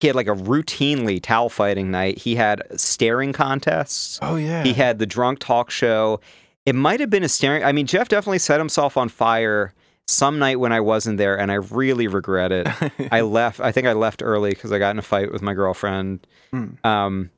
He 0.00 0.06
had 0.06 0.16
like 0.16 0.28
a 0.28 0.34
routinely 0.34 1.20
towel 1.20 1.48
fighting 1.48 1.90
night. 1.90 2.18
He 2.18 2.36
had 2.36 2.62
staring 2.78 3.32
contests. 3.32 4.18
oh 4.22 4.36
yeah. 4.36 4.62
He 4.62 4.72
had 4.74 4.98
the 4.98 5.06
drunk 5.06 5.40
talk 5.40 5.70
show. 5.70 6.20
It 6.66 6.74
might 6.74 7.00
have 7.00 7.10
been 7.10 7.24
a 7.24 7.28
staring. 7.28 7.64
I 7.64 7.72
mean, 7.72 7.86
Jeff 7.86 8.08
definitely 8.08 8.38
set 8.38 8.60
himself 8.60 8.96
on 8.96 9.08
fire 9.08 9.72
some 10.06 10.38
night 10.38 10.60
when 10.60 10.72
I 10.72 10.80
wasn't 10.80 11.18
there, 11.18 11.38
and 11.38 11.50
I 11.50 11.56
really 11.56 12.06
regret 12.06 12.52
it. 12.52 12.68
I 13.12 13.22
left. 13.22 13.60
I 13.60 13.72
think 13.72 13.86
I 13.86 13.92
left 13.92 14.22
early 14.22 14.50
because 14.50 14.72
I 14.72 14.78
got 14.78 14.90
in 14.90 14.98
a 14.98 15.02
fight 15.02 15.32
with 15.32 15.42
my 15.42 15.54
girlfriend. 15.54 16.26
Hmm. 16.50 16.74
Um, 16.84 17.30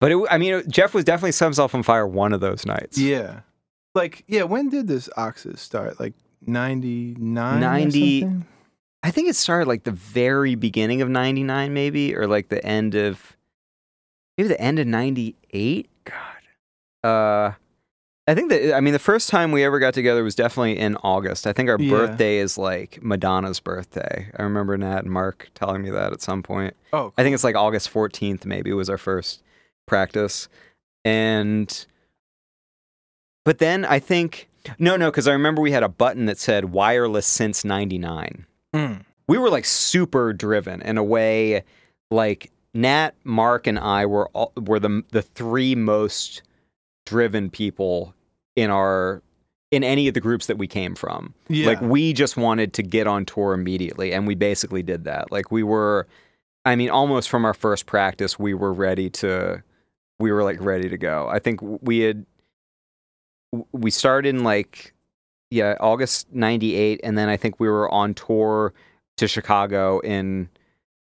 but 0.00 0.10
it, 0.10 0.18
I 0.30 0.38
mean, 0.38 0.62
Jeff 0.68 0.94
was 0.94 1.04
definitely 1.04 1.32
set 1.32 1.46
himself 1.46 1.74
on 1.74 1.82
fire 1.82 2.06
one 2.06 2.32
of 2.32 2.40
those 2.40 2.66
nights. 2.66 2.98
Yeah. 2.98 3.40
Like, 3.94 4.24
yeah, 4.26 4.42
when 4.42 4.68
did 4.68 4.88
this 4.88 5.08
Oxes 5.16 5.60
start? 5.60 6.00
Like 6.00 6.14
99? 6.46 7.60
90 7.60 8.28
I 9.04 9.10
think 9.10 9.28
it 9.28 9.34
started 9.34 9.66
like 9.66 9.82
the 9.82 9.90
very 9.90 10.54
beginning 10.54 11.02
of 11.02 11.08
'99, 11.08 11.74
maybe, 11.74 12.14
or 12.14 12.28
like 12.28 12.48
the 12.50 12.64
end 12.64 12.94
of 12.94 13.36
maybe 14.38 14.48
the 14.48 14.60
end 14.60 14.78
of 14.78 14.86
'98. 14.86 15.90
God, 16.04 17.08
uh, 17.10 17.52
I 18.28 18.34
think 18.36 18.50
that 18.50 18.76
I 18.76 18.80
mean 18.80 18.92
the 18.92 19.00
first 19.00 19.28
time 19.28 19.50
we 19.50 19.64
ever 19.64 19.80
got 19.80 19.92
together 19.92 20.22
was 20.22 20.36
definitely 20.36 20.78
in 20.78 20.96
August. 21.02 21.48
I 21.48 21.52
think 21.52 21.68
our 21.68 21.80
Yeah. 21.80 21.90
birthday 21.90 22.36
is 22.38 22.56
like 22.56 23.02
Madonna's 23.02 23.58
birthday. 23.58 24.30
I 24.38 24.42
remember 24.44 24.78
Nat 24.78 24.98
and 25.02 25.10
Mark 25.10 25.50
telling 25.54 25.82
me 25.82 25.90
that 25.90 26.12
at 26.12 26.22
some 26.22 26.44
point. 26.44 26.76
Oh, 26.92 27.12
I 27.18 27.24
think 27.24 27.34
it's 27.34 27.42
like 27.44 27.56
August 27.56 27.92
14th, 27.92 28.46
maybe 28.46 28.72
was 28.72 28.88
our 28.88 28.98
first 28.98 29.42
practice. 29.88 30.48
And, 31.04 31.86
but 33.44 33.58
then 33.58 33.84
I 33.84 33.98
think, 33.98 34.48
no, 34.78 34.96
no, 34.96 35.10
because 35.10 35.28
I 35.28 35.32
remember 35.32 35.60
we 35.60 35.72
had 35.72 35.82
a 35.82 35.88
button 35.88 36.26
that 36.26 36.38
said 36.38 36.66
wireless 36.66 37.26
since 37.26 37.64
99. 37.64 38.46
Hmm. 38.74 38.94
We 39.28 39.38
were 39.38 39.50
like 39.50 39.64
super 39.64 40.32
driven 40.32 40.82
in 40.82 40.98
a 40.98 41.04
way, 41.04 41.62
like 42.10 42.50
Nat, 42.74 43.12
Mark, 43.24 43.66
and 43.66 43.78
I 43.78 44.06
were 44.06 44.28
all, 44.28 44.52
were 44.56 44.80
the 44.80 45.02
the 45.10 45.22
three 45.22 45.74
most 45.74 46.42
driven 47.06 47.50
people 47.50 48.14
in 48.56 48.70
our 48.70 49.22
in 49.72 49.82
any 49.82 50.06
of 50.06 50.14
the 50.14 50.20
groups 50.20 50.46
that 50.46 50.58
we 50.58 50.68
came 50.68 50.94
from. 50.94 51.34
Yeah. 51.48 51.66
Like 51.66 51.80
we 51.80 52.12
just 52.12 52.36
wanted 52.36 52.74
to 52.74 52.82
get 52.82 53.06
on 53.06 53.24
tour 53.24 53.54
immediately, 53.54 54.12
and 54.12 54.26
we 54.26 54.34
basically 54.34 54.82
did 54.82 55.04
that. 55.04 55.32
Like 55.32 55.50
we 55.50 55.62
were, 55.62 56.06
I 56.64 56.76
mean, 56.76 56.90
almost 56.90 57.30
from 57.30 57.44
our 57.46 57.54
first 57.54 57.86
practice, 57.86 58.38
we 58.38 58.52
were 58.52 58.72
ready 58.72 59.08
to, 59.10 59.62
we 60.20 60.30
were 60.30 60.44
like 60.44 60.60
ready 60.60 60.90
to 60.90 60.98
go. 60.98 61.26
I 61.28 61.38
think 61.38 61.60
we 61.62 62.00
had, 62.00 62.26
we 63.72 63.90
started 63.90 64.30
in 64.34 64.44
like, 64.44 64.94
yeah, 65.50 65.76
August 65.80 66.32
'98, 66.32 67.00
and 67.04 67.16
then 67.18 67.28
I 67.28 67.36
think 67.36 67.60
we 67.60 67.68
were 67.68 67.90
on 67.90 68.14
tour 68.14 68.72
to 69.18 69.28
Chicago 69.28 70.00
in, 70.00 70.48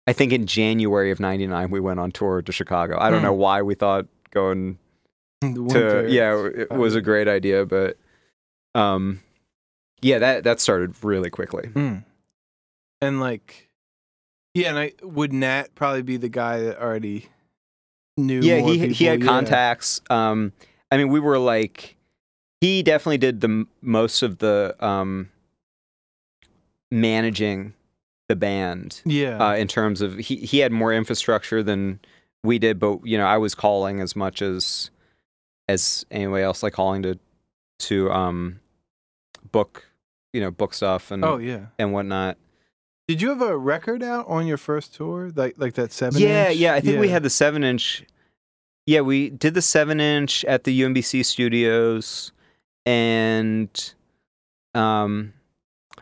I 0.07 0.12
think 0.12 0.33
in 0.33 0.46
January 0.46 1.11
of 1.11 1.20
'99 1.20 1.70
we 1.70 1.80
went 1.80 2.00
on 2.00 2.11
tour 2.12 2.42
to 2.42 2.52
Chicago. 2.52 2.98
I 3.00 3.11
don't 3.11 3.20
Hmm. 3.20 3.26
know 3.26 3.33
why 3.33 3.62
we 3.62 3.74
thought 3.74 4.07
going 4.30 4.78
to 5.42 6.07
yeah 6.09 6.46
it 6.57 6.70
was 6.72 6.94
a 6.94 7.00
great 7.00 7.28
idea 7.28 7.64
but 7.66 7.96
um 8.74 9.20
yeah 10.02 10.18
that 10.18 10.42
that 10.44 10.59
started 10.59 10.94
really 11.04 11.30
quickly 11.30 11.68
Hmm. 11.68 11.96
And 13.02 13.20
like, 13.20 13.68
yeah, 14.54 14.70
and 14.70 14.78
I 14.78 14.92
would 15.02 15.33
Nat 15.35 15.74
probably 15.74 16.02
be 16.02 16.16
the 16.16 16.28
guy 16.30 16.61
that 16.62 16.78
already 16.80 17.28
knew. 18.16 18.40
yeah 18.40 18.59
more 18.61 18.68
he 18.70 18.88
he 18.88 19.04
had 19.04 19.20
Yeah. 19.20 19.26
contacts 19.26 20.00
um 20.11 20.52
i 20.90 20.96
mean 20.96 21.09
we 21.09 21.20
were 21.20 21.38
like 21.38 21.96
he 22.64 22.83
definitely 22.83 23.18
did 23.18 23.40
the 23.40 23.66
most 23.83 24.22
of 24.22 24.38
the 24.38 24.74
um 24.81 25.29
managing 26.90 27.74
the 28.29 28.37
band 28.37 29.03
Yeah. 29.05 29.38
uh, 29.38 29.55
in 29.55 29.68
terms 29.68 30.00
of 30.00 30.16
he 30.16 30.37
he 30.37 30.59
had 30.61 30.72
more 30.72 30.92
infrastructure 30.92 31.62
than 31.62 32.00
we 32.42 32.59
did 32.59 32.79
but 32.79 33.00
you 33.05 33.18
know 33.18 33.27
i 33.27 33.37
was 33.37 33.55
calling 33.55 34.00
as 34.00 34.14
much 34.16 34.40
as 34.42 34.90
as 35.68 36.05
anybody 36.11 36.42
else 36.42 36.62
like 36.62 36.72
calling 36.72 37.03
to 37.03 37.18
to 37.81 38.11
um 38.12 38.61
book, 39.50 39.87
you 40.33 40.40
know, 40.40 40.50
book 40.50 40.72
stuff 40.74 41.11
and 41.11 41.24
Oh 41.24 41.38
yeah. 41.38 41.66
and 41.79 41.92
whatnot. 41.92 42.37
Did 43.09 43.20
you 43.22 43.29
have 43.31 43.42
a 43.42 43.57
record 43.57 44.03
out 44.03 44.27
on 44.29 44.46
your 44.46 44.57
first 44.57 44.94
tour, 44.94 45.31
like 45.35 45.55
like 45.59 45.74
that 45.74 45.92
seven? 45.92 46.20
Yeah, 46.20 46.48
inch? 46.50 46.59
yeah. 46.59 46.70
Yeah. 46.70 46.74
I 46.77 46.81
think 46.81 47.00
we 47.00 47.09
had 47.09 47.22
the 47.22 47.31
seven 47.31 47.62
inch. 47.64 48.05
Yeah, 48.87 49.00
we 49.03 49.31
did 49.31 49.55
the 49.55 49.62
seven 49.62 50.00
inch 50.00 50.44
at 50.46 50.64
the 50.64 50.81
UMBC 50.83 51.24
studios, 51.24 52.33
and 52.87 53.94
um, 54.75 55.33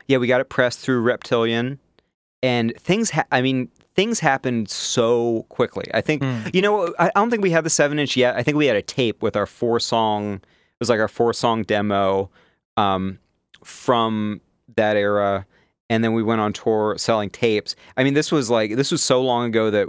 yeah, 0.07 0.19
we 0.19 0.27
got 0.27 0.41
it 0.41 0.49
pressed 0.49 0.81
through 0.81 1.01
Reptilian, 1.03 1.79
and 2.43 2.73
things. 2.79 3.11
Ha- 3.11 3.25
I 3.31 3.43
mean, 3.43 3.69
things 3.95 4.21
happened 4.21 4.69
so 4.71 5.47
quickly. 5.49 5.85
I 5.95 6.01
think 6.01 6.23
Mm. 6.23 6.55
you 6.55 6.63
know. 6.63 6.95
I, 6.99 7.07
I 7.09 7.11
don't 7.15 7.31
think 7.31 7.43
we 7.43 7.51
had 7.51 7.65
the 7.65 7.71
seven 7.71 7.99
inch 7.99 8.17
yet. 8.17 8.37
I 8.37 8.43
think 8.43 8.57
we 8.57 8.67
had 8.67 8.77
a 8.77 8.83
tape 8.83 9.23
with 9.23 9.37
our 9.37 9.47
four 9.47 9.79
song. 9.81 10.35
It 10.35 10.41
was 10.81 10.89
like 10.89 11.01
our 11.01 11.09
four 11.09 11.33
song 11.33 11.63
demo 11.63 12.31
um, 12.77 13.19
from 13.65 14.41
that 14.77 14.97
era, 14.97 15.47
and 15.91 16.03
then 16.03 16.13
we 16.15 16.23
went 16.23 16.41
on 16.41 16.53
tour 16.53 16.97
selling 16.99 17.31
tapes. 17.31 17.77
I 17.97 18.05
mean, 18.05 18.15
this 18.15 18.33
was 18.33 18.51
like 18.51 18.77
this 18.77 18.91
was 18.91 19.03
so 19.03 19.23
long 19.23 19.47
ago 19.47 19.71
that 19.71 19.89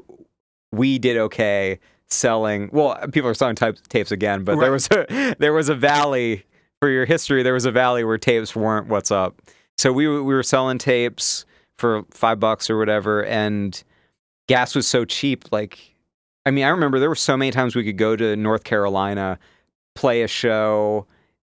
we 0.71 0.99
did 0.99 1.17
okay 1.17 1.79
selling. 2.07 2.69
Well, 2.71 2.95
people 3.11 3.29
are 3.29 3.33
selling 3.33 3.55
types, 3.55 3.81
tapes 3.89 4.11
again, 4.11 4.43
but 4.43 4.59
there 4.59 4.71
was 4.71 4.87
a 4.91 5.35
there 5.39 5.53
was 5.53 5.69
a 5.69 5.75
valley 5.75 6.43
for 6.83 6.89
your 6.89 7.05
history. 7.05 7.43
There 7.43 7.53
was 7.53 7.63
a 7.63 7.71
valley 7.71 8.03
where 8.03 8.17
tapes 8.17 8.53
weren't 8.57 8.87
what's 8.87 9.09
up. 9.09 9.41
So 9.77 9.93
we 9.93 10.05
were- 10.05 10.21
we 10.21 10.33
were 10.33 10.43
selling 10.43 10.77
tapes 10.79 11.45
for 11.77 12.03
five 12.11 12.41
bucks 12.41 12.69
or 12.69 12.77
whatever, 12.77 13.23
and 13.23 13.81
gas 14.49 14.75
was 14.75 14.85
so 14.85 15.05
cheap. 15.05 15.45
Like, 15.49 15.79
I 16.45 16.51
mean, 16.51 16.65
I 16.65 16.67
remember 16.67 16.99
there 16.99 17.07
were 17.07 17.15
so 17.15 17.37
many 17.37 17.51
times 17.51 17.73
we 17.73 17.85
could 17.85 17.97
go 17.97 18.17
to 18.17 18.35
North 18.35 18.65
Carolina, 18.65 19.39
play 19.95 20.23
a 20.23 20.27
show, 20.27 21.07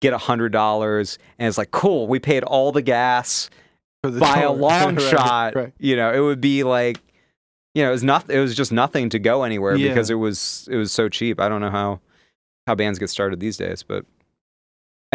get 0.00 0.12
a 0.12 0.18
hundred 0.18 0.52
dollars, 0.52 1.18
and 1.40 1.48
it's 1.48 1.58
like 1.58 1.72
cool. 1.72 2.06
We 2.06 2.20
paid 2.20 2.44
all 2.44 2.70
the 2.70 2.82
gas 2.82 3.50
For 4.04 4.12
the 4.12 4.20
by 4.20 4.42
a 4.42 4.52
long 4.68 4.94
Right, 4.94 5.10
shot. 5.10 5.54
Right. 5.56 5.72
You 5.80 5.96
know, 5.96 6.12
it 6.12 6.20
would 6.20 6.40
be 6.40 6.62
like, 6.62 7.00
you 7.74 7.82
know, 7.82 7.88
it 7.88 7.92
was 7.92 8.04
nothing. 8.04 8.36
It 8.36 8.40
was 8.40 8.54
just 8.54 8.70
nothing 8.70 9.08
to 9.10 9.18
go 9.18 9.42
anywhere 9.42 9.74
Yeah. 9.74 9.88
because 9.88 10.08
it 10.08 10.14
was 10.14 10.68
it 10.70 10.76
was 10.76 10.92
so 10.92 11.08
cheap. 11.08 11.40
I 11.40 11.48
don't 11.48 11.60
know 11.60 11.70
how 11.70 11.98
how 12.68 12.76
bands 12.76 13.00
get 13.00 13.10
started 13.10 13.40
these 13.40 13.56
days, 13.56 13.82
but 13.82 14.04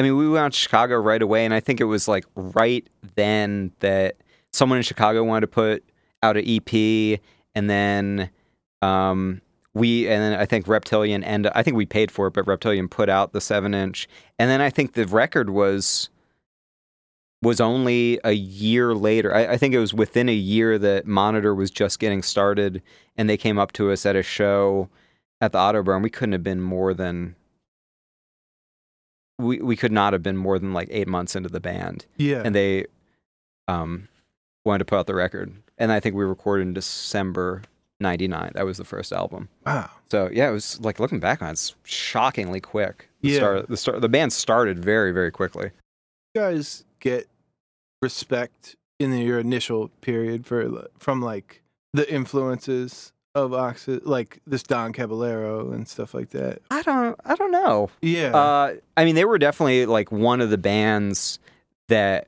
I 0.01 0.03
mean, 0.03 0.17
we 0.17 0.27
went 0.27 0.43
out 0.43 0.53
to 0.53 0.57
Chicago 0.57 0.97
right 0.97 1.21
away, 1.21 1.45
and 1.45 1.53
I 1.53 1.59
think 1.59 1.79
it 1.79 1.83
was 1.83 2.07
like 2.07 2.25
right 2.33 2.87
then 3.13 3.71
that 3.81 4.15
someone 4.51 4.77
in 4.77 4.83
Chicago 4.83 5.23
wanted 5.23 5.41
to 5.41 5.47
put 5.47 5.83
out 6.23 6.37
an 6.37 6.43
EP, 6.47 7.19
and 7.53 7.69
then 7.69 8.31
um, 8.81 9.41
we 9.75 10.07
and 10.07 10.19
then 10.19 10.39
I 10.39 10.47
think 10.47 10.67
Reptilian 10.67 11.23
and 11.23 11.45
I 11.53 11.61
think 11.61 11.77
we 11.77 11.85
paid 11.85 12.09
for 12.09 12.25
it, 12.25 12.33
but 12.33 12.47
Reptilian 12.47 12.87
put 12.87 13.09
out 13.09 13.31
the 13.31 13.39
seven 13.39 13.75
inch, 13.75 14.07
and 14.39 14.49
then 14.49 14.59
I 14.59 14.71
think 14.71 14.93
the 14.93 15.05
record 15.05 15.51
was 15.51 16.09
was 17.43 17.61
only 17.61 18.19
a 18.23 18.31
year 18.31 18.95
later. 18.95 19.35
I, 19.35 19.53
I 19.53 19.57
think 19.57 19.75
it 19.75 19.79
was 19.79 19.93
within 19.93 20.29
a 20.29 20.33
year 20.33 20.79
that 20.79 21.05
Monitor 21.05 21.53
was 21.53 21.69
just 21.69 21.99
getting 21.99 22.23
started, 22.23 22.81
and 23.17 23.29
they 23.29 23.37
came 23.37 23.59
up 23.59 23.71
to 23.73 23.91
us 23.91 24.07
at 24.07 24.15
a 24.15 24.23
show 24.23 24.89
at 25.39 25.51
the 25.51 25.59
Autobahn. 25.59 26.01
We 26.01 26.09
couldn't 26.09 26.33
have 26.33 26.43
been 26.43 26.61
more 26.61 26.95
than 26.95 27.35
we 29.41 29.59
we 29.59 29.75
could 29.75 29.91
not 29.91 30.13
have 30.13 30.23
been 30.23 30.37
more 30.37 30.57
than 30.59 30.73
like 30.73 30.87
eight 30.91 31.07
months 31.07 31.35
into 31.35 31.49
the 31.49 31.59
band, 31.59 32.05
Yeah. 32.17 32.41
and 32.45 32.53
they 32.55 32.85
um 33.67 34.07
wanted 34.65 34.79
to 34.79 34.85
put 34.85 34.97
out 34.99 35.07
the 35.07 35.15
record, 35.15 35.53
and 35.77 35.91
I 35.91 35.99
think 35.99 36.15
we 36.15 36.23
recorded 36.23 36.67
in 36.67 36.73
December 36.73 37.63
'99. 37.99 38.51
That 38.55 38.65
was 38.65 38.77
the 38.77 38.83
first 38.85 39.11
album. 39.11 39.49
wow. 39.65 39.89
So 40.11 40.29
yeah, 40.31 40.49
it 40.49 40.53
was 40.53 40.79
like 40.81 40.99
looking 40.99 41.19
back 41.19 41.41
on 41.41 41.49
it, 41.49 41.51
it's 41.53 41.75
shockingly 41.83 42.59
quick. 42.59 43.09
The 43.21 43.29
Yeah. 43.29 43.37
start, 43.37 43.67
the 43.69 43.77
start, 43.77 44.01
the 44.01 44.09
band 44.09 44.33
started 44.33 44.79
very 44.83 45.11
very 45.11 45.31
quickly. 45.31 45.71
You 46.33 46.41
guys 46.41 46.83
get 46.99 47.27
respect 48.01 48.75
in 48.99 49.13
your 49.17 49.39
initial 49.39 49.89
period 50.01 50.45
for 50.45 50.87
from 50.97 51.21
like 51.21 51.61
the 51.93 52.11
influences 52.11 53.11
of 53.35 53.53
Oxes, 53.53 54.01
like 54.05 54.41
this 54.45 54.63
Don 54.63 54.93
Caballero 54.93 55.71
and 55.71 55.87
stuff 55.87 56.13
like 56.13 56.29
that. 56.31 56.59
I 56.69 56.81
don't 56.81 57.19
I 57.25 57.35
don't 57.35 57.51
know. 57.51 57.89
Yeah. 58.01 58.35
Uh, 58.35 58.73
I 58.97 59.05
mean, 59.05 59.15
they 59.15 59.25
were 59.25 59.37
definitely 59.37 59.85
like 59.85 60.11
one 60.11 60.41
of 60.41 60.49
the 60.49 60.57
bands 60.57 61.39
that 61.87 62.27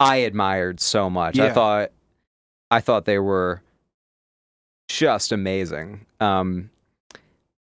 I 0.00 0.16
admired 0.16 0.80
so 0.80 1.10
much. 1.10 1.38
I 1.38 1.52
thought, 1.52 1.90
I 2.70 2.80
thought 2.80 3.04
they 3.04 3.18
were 3.18 3.62
just 4.88 5.32
amazing. 5.32 6.06
Um, 6.20 6.70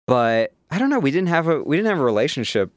but 0.06 0.54
I 0.72 0.80
don't 0.80 0.90
know. 0.90 1.00
We 1.00 1.12
didn't 1.12 1.30
have 1.30 1.48
a 1.48 1.62
we 1.62 1.76
didn't 1.76 1.90
have 1.90 2.00
a 2.00 2.04
relationship 2.04 2.72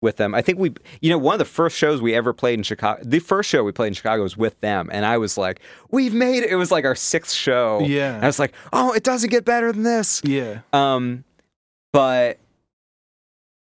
with 0.00 0.16
them. 0.16 0.34
I 0.34 0.42
think 0.42 0.58
we, 0.58 0.72
you 1.00 1.10
know, 1.10 1.18
one 1.18 1.34
of 1.34 1.38
the 1.40 1.44
first 1.44 1.76
shows 1.76 2.00
we 2.00 2.14
ever 2.14 2.32
played 2.32 2.58
in 2.58 2.62
Chicago. 2.62 3.02
The 3.04 3.18
first 3.18 3.48
show 3.50 3.64
we 3.64 3.72
played 3.72 3.88
in 3.88 3.94
Chicago 3.94 4.22
was 4.22 4.36
with 4.36 4.60
them, 4.60 4.88
and 4.92 5.04
I 5.04 5.18
was 5.18 5.36
like, 5.36 5.60
"We've 5.90 6.14
made 6.14 6.44
it!" 6.44 6.50
It 6.50 6.56
was 6.56 6.70
like 6.70 6.84
our 6.84 6.94
sixth 6.94 7.34
show. 7.34 7.80
And 7.80 8.22
I 8.24 8.26
was 8.26 8.38
like, 8.38 8.54
"Oh, 8.72 8.92
it 8.92 9.02
doesn't 9.02 9.30
get 9.30 9.44
better 9.44 9.72
than 9.72 9.82
this." 9.82 10.20
Yeah. 10.24 10.60
Um, 10.72 11.24
but 11.92 12.38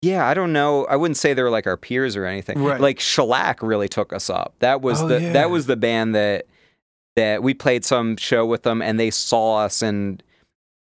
yeah, 0.03 0.27
I 0.27 0.35
don't 0.35 0.53
know. 0.53 0.85
I 0.87 0.97
wouldn't 0.97 1.17
say 1.19 1.35
they 1.35 1.43
were 1.43 1.51
like 1.51 1.67
our 1.67 1.77
peers 1.77 2.17
or 2.17 2.25
anything. 2.25 2.63
Right. 2.63 2.81
Like 2.81 3.01
Shellac 3.01 3.63
really 3.63 3.89
took 3.89 4.13
us 4.13 4.31
up. 4.31 4.55
That 4.61 4.81
was 4.81 5.03
Oh, 5.03 5.09
the 5.09 5.21
yeah. 5.21 5.33
that 5.33 5.51
was 5.51 5.67
the 5.67 5.77
band 5.77 6.15
that 6.15 6.47
that 7.17 7.43
we 7.43 7.55
played 7.55 7.85
some 7.85 8.17
show 8.17 8.47
with 8.47 8.63
them, 8.63 8.81
and 8.83 8.99
they 9.01 9.11
saw 9.11 9.59
us 9.59 9.83
and 9.83 10.23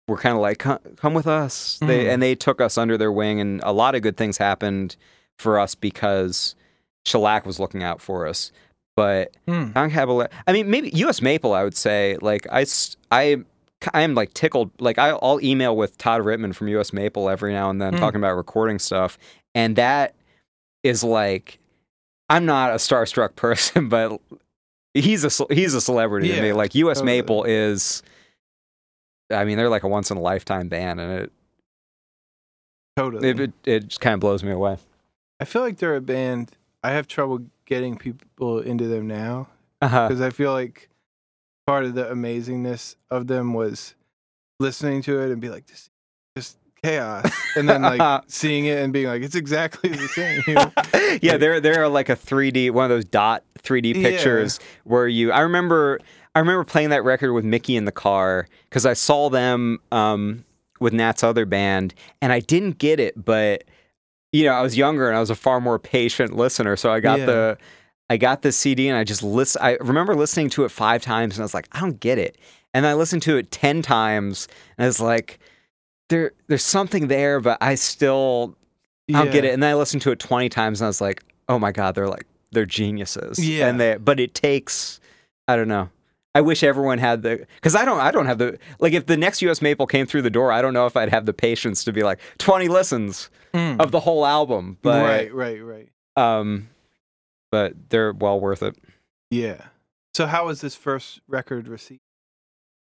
were 0.08 0.18
kind 0.18 0.36
of 0.36 0.42
like, 0.42 0.58
come, 0.60 0.80
"Come 0.96 1.14
with 1.14 1.28
us." 1.28 1.78
They 1.82 2.06
Mhm. 2.06 2.14
and 2.14 2.24
they 2.24 2.34
took 2.34 2.60
us 2.62 2.78
under 2.78 2.98
their 2.98 3.12
wing, 3.12 3.40
and 3.40 3.62
a 3.64 3.72
lot 3.74 3.94
of 3.94 4.02
good 4.02 4.18
things 4.18 4.38
happened 4.38 4.96
for 5.39 5.60
us 5.60 5.76
because 5.76 6.56
Shellac 7.06 7.46
was 7.46 7.60
looking 7.60 7.84
out 7.84 8.02
for 8.02 8.28
us. 8.28 8.52
But 8.96 9.36
Hmm. 9.48 9.72
I 9.76 10.52
mean, 10.54 10.69
maybe 10.69 10.89
U.S. 10.96 11.22
Maple. 11.22 11.54
I 11.54 11.63
would 11.63 11.76
say, 11.76 12.17
like, 12.22 12.46
I, 12.52 12.65
I, 13.12 13.38
I 13.93 14.02
am 14.02 14.13
like 14.13 14.34
tickled. 14.36 14.69
Like, 14.80 15.00
I, 15.00 15.10
I'll 15.10 15.39
email 15.41 15.76
with 15.76 15.98
Todd 15.98 16.22
Rittmann 16.22 16.54
from 16.54 16.67
U.S. 16.69 16.93
Maple 16.93 17.28
every 17.30 17.54
now 17.54 17.69
and 17.69 17.82
then, 17.82 17.93
Hmm. 17.93 18.00
talking 18.00 18.19
about 18.19 18.36
recording 18.36 18.78
stuff, 18.80 19.17
and 19.56 19.76
that 19.78 20.13
is 20.84 21.04
like, 21.04 21.58
I'm 22.30 22.46
not 22.46 22.72
a 22.72 22.76
starstruck 22.76 23.36
person, 23.36 23.89
but 23.89 24.22
he's 24.93 25.26
a 25.26 25.46
he's 25.54 25.74
a 25.74 25.82
celebrity 25.82 26.28
to 26.32 26.41
me. 26.41 26.54
Like, 26.54 26.76
U.S. 26.76 26.98
totally. 27.00 27.17
Maple 27.17 27.43
is. 27.46 28.04
I 29.32 29.43
mean, 29.46 29.58
they're 29.58 29.69
like 29.69 29.84
a 29.84 29.88
once 29.88 30.12
in 30.12 30.17
a 30.17 30.22
lifetime 30.22 30.67
band, 30.67 31.00
and 31.02 31.12
it 31.22 31.32
Totally. 32.96 33.28
it, 33.30 33.39
it, 33.39 33.52
it 33.65 33.88
just 33.88 34.02
kind 34.02 34.13
of 34.13 34.19
blows 34.19 34.43
me 34.43 34.52
away. 34.52 34.78
I 35.39 35.46
feel 35.46 35.62
like 35.62 35.78
they're 35.78 35.96
a 35.96 36.02
band. 36.02 36.52
I 36.84 36.91
have 36.91 37.08
trouble 37.08 37.41
getting 37.65 37.98
people 37.98 38.60
into 38.60 38.88
them 38.88 39.08
now 39.08 39.48
Uh-huh. 39.82 40.08
because 40.08 40.22
I 40.22 40.30
feel 40.30 40.52
like 40.54 40.89
part 41.65 41.86
of 41.86 41.96
the 41.96 42.06
amazingness 42.06 42.96
of 43.10 43.28
them 43.28 43.54
was 43.54 43.96
listening 44.60 45.02
to 45.04 45.19
it 45.22 45.32
and 45.32 45.41
be 45.41 45.50
like, 45.50 45.65
this 45.67 45.89
just 46.38 46.58
chaos, 46.84 47.32
and 47.56 47.69
then 47.69 47.82
like 47.84 48.24
seeing 48.28 48.65
it 48.65 48.80
and 48.80 48.91
being 48.91 49.08
like, 49.08 49.22
it's 49.24 49.36
exactly 49.36 49.89
the 49.89 50.08
same. 50.10 50.43
you 50.48 50.54
know? 50.56 50.72
yeah, 51.22 51.38
they're 51.38 51.60
they're 51.62 51.88
like 51.88 52.10
a 52.10 52.15
3D 52.15 52.72
one 52.72 52.84
of 52.86 52.89
those 52.89 53.06
dot 53.06 53.43
3D 53.60 53.96
Yeah. 53.96 54.02
pictures 54.10 54.60
where 54.84 55.08
you 55.08 55.32
I 55.32 55.39
remember 55.41 56.00
I 56.36 56.39
remember 56.39 56.63
playing 56.65 56.89
that 56.89 57.04
record 57.04 57.32
with 57.34 57.46
Mickey 57.46 57.76
in 57.78 57.86
the 57.86 57.91
car 57.91 58.48
cuz 58.72 58.86
I 58.86 58.93
saw 58.93 59.30
them 59.30 59.80
um, 59.91 60.43
with 60.82 60.91
Nat's 60.91 61.24
other 61.24 61.46
band 61.46 61.93
and 62.22 62.34
I 62.34 62.39
didn't 62.41 62.78
get 62.80 63.00
it 63.00 63.24
but 63.24 63.63
you 64.34 64.43
know, 64.43 64.52
I 64.52 64.62
was 64.62 64.76
younger 64.76 65.08
and 65.08 65.15
I 65.15 65.22
was 65.22 65.30
a 65.30 65.36
far 65.36 65.62
more 65.62 65.80
patient 65.80 66.36
listener 66.36 66.76
so 66.76 66.91
I 66.91 67.00
got 67.00 67.19
Yeah. 67.19 67.26
the 67.28 67.58
I 68.10 68.17
got 68.17 68.41
the 68.41 68.52
CD 68.52 68.89
and 68.89 68.98
I 68.98 69.06
just 69.06 69.24
listen 69.24 69.62
I 69.63 69.78
remember 69.80 70.13
listening 70.15 70.50
to 70.52 70.65
it 70.65 70.69
5 70.69 71.02
times 71.02 71.36
and 71.38 71.43
I 71.43 71.46
was 71.46 71.54
like 71.54 71.67
I 71.72 71.80
don't 71.80 72.00
get 72.02 72.17
it. 72.17 72.38
And 72.74 72.86
I 72.86 72.96
listened 72.96 73.22
to 73.24 73.38
it 73.38 73.50
10 73.52 73.82
times 73.82 74.48
and 74.78 74.84
I 74.84 74.88
was 74.88 75.00
like 75.00 75.39
there 76.10 76.34
there's 76.48 76.63
something 76.65 77.08
there 77.08 77.39
but 77.39 77.58
I 77.62 77.76
still 77.76 78.58
I 79.10 79.24
don't 79.24 79.32
get 79.32 79.46
it. 79.46 79.54
And 79.54 79.62
then 79.63 79.69
I 79.69 79.76
listened 79.76 80.02
to 80.04 80.12
it 80.12 80.19
20 80.19 80.50
times 80.50 80.82
and 80.82 80.86
I 80.86 80.89
was 80.89 81.02
like, 81.02 81.24
oh 81.50 81.60
my 81.60 81.72
God, 81.72 81.93
they're 81.93 82.08
like, 82.08 82.26
they're 82.52 82.65
geniuses. 82.65 83.38
Yeah. 83.38 83.67
And 83.67 83.80
they, 83.80 83.98
but 83.98 84.17
it 84.19 84.34
takes, 84.34 85.00
I 85.48 85.56
don't 85.58 85.67
know. 85.67 85.89
I 86.36 86.41
wish 86.41 86.63
everyone 86.63 86.98
had 86.98 87.22
the, 87.22 87.46
cause 87.62 87.76
I 87.76 87.86
don't, 87.86 88.00
I 88.00 88.10
don't 88.12 88.26
have 88.26 88.38
the, 88.39 88.58
like 88.80 88.93
if 88.93 89.06
the 89.06 89.17
next 89.17 89.41
US 89.43 89.62
Maple 89.62 89.86
came 89.86 90.06
through 90.06 90.24
the 90.24 90.30
door, 90.32 90.52
I 90.52 90.62
don't 90.62 90.74
know 90.74 90.86
if 90.88 90.98
I'd 90.98 91.10
have 91.10 91.26
the 91.26 91.34
patience 91.34 91.84
to 91.84 91.93
be 91.93 92.04
like 92.04 92.19
20 92.39 92.67
listens 92.67 93.30
Mm. 93.54 93.80
of 93.80 93.91
the 93.91 94.00
whole 94.00 94.26
album. 94.26 94.80
But, 94.82 95.04
right, 95.04 95.32
right, 95.32 95.62
right. 95.63 95.89
um, 96.17 96.69
but 97.52 97.76
they're 97.89 98.12
well 98.12 98.39
worth 98.39 98.63
it. 98.63 98.76
Yeah. 99.30 99.65
So 100.15 100.26
how 100.26 100.48
was 100.48 100.62
this 100.62 100.76
first 100.76 101.22
record 101.28 101.67
received? 101.67 102.00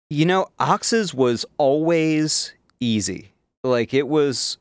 You 0.10 0.26
know, 0.26 0.48
Oxes 0.60 1.14
was 1.14 1.46
always 1.58 2.54
easy. 2.82 3.32
Like 3.64 3.94
it 3.94 4.10
was 4.10 4.58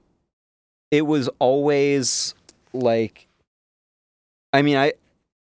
it 0.93 1.03
was 1.03 1.29
always 1.41 2.35
like 2.73 3.27
I 4.53 4.63
mean, 4.63 4.77
I 4.77 4.93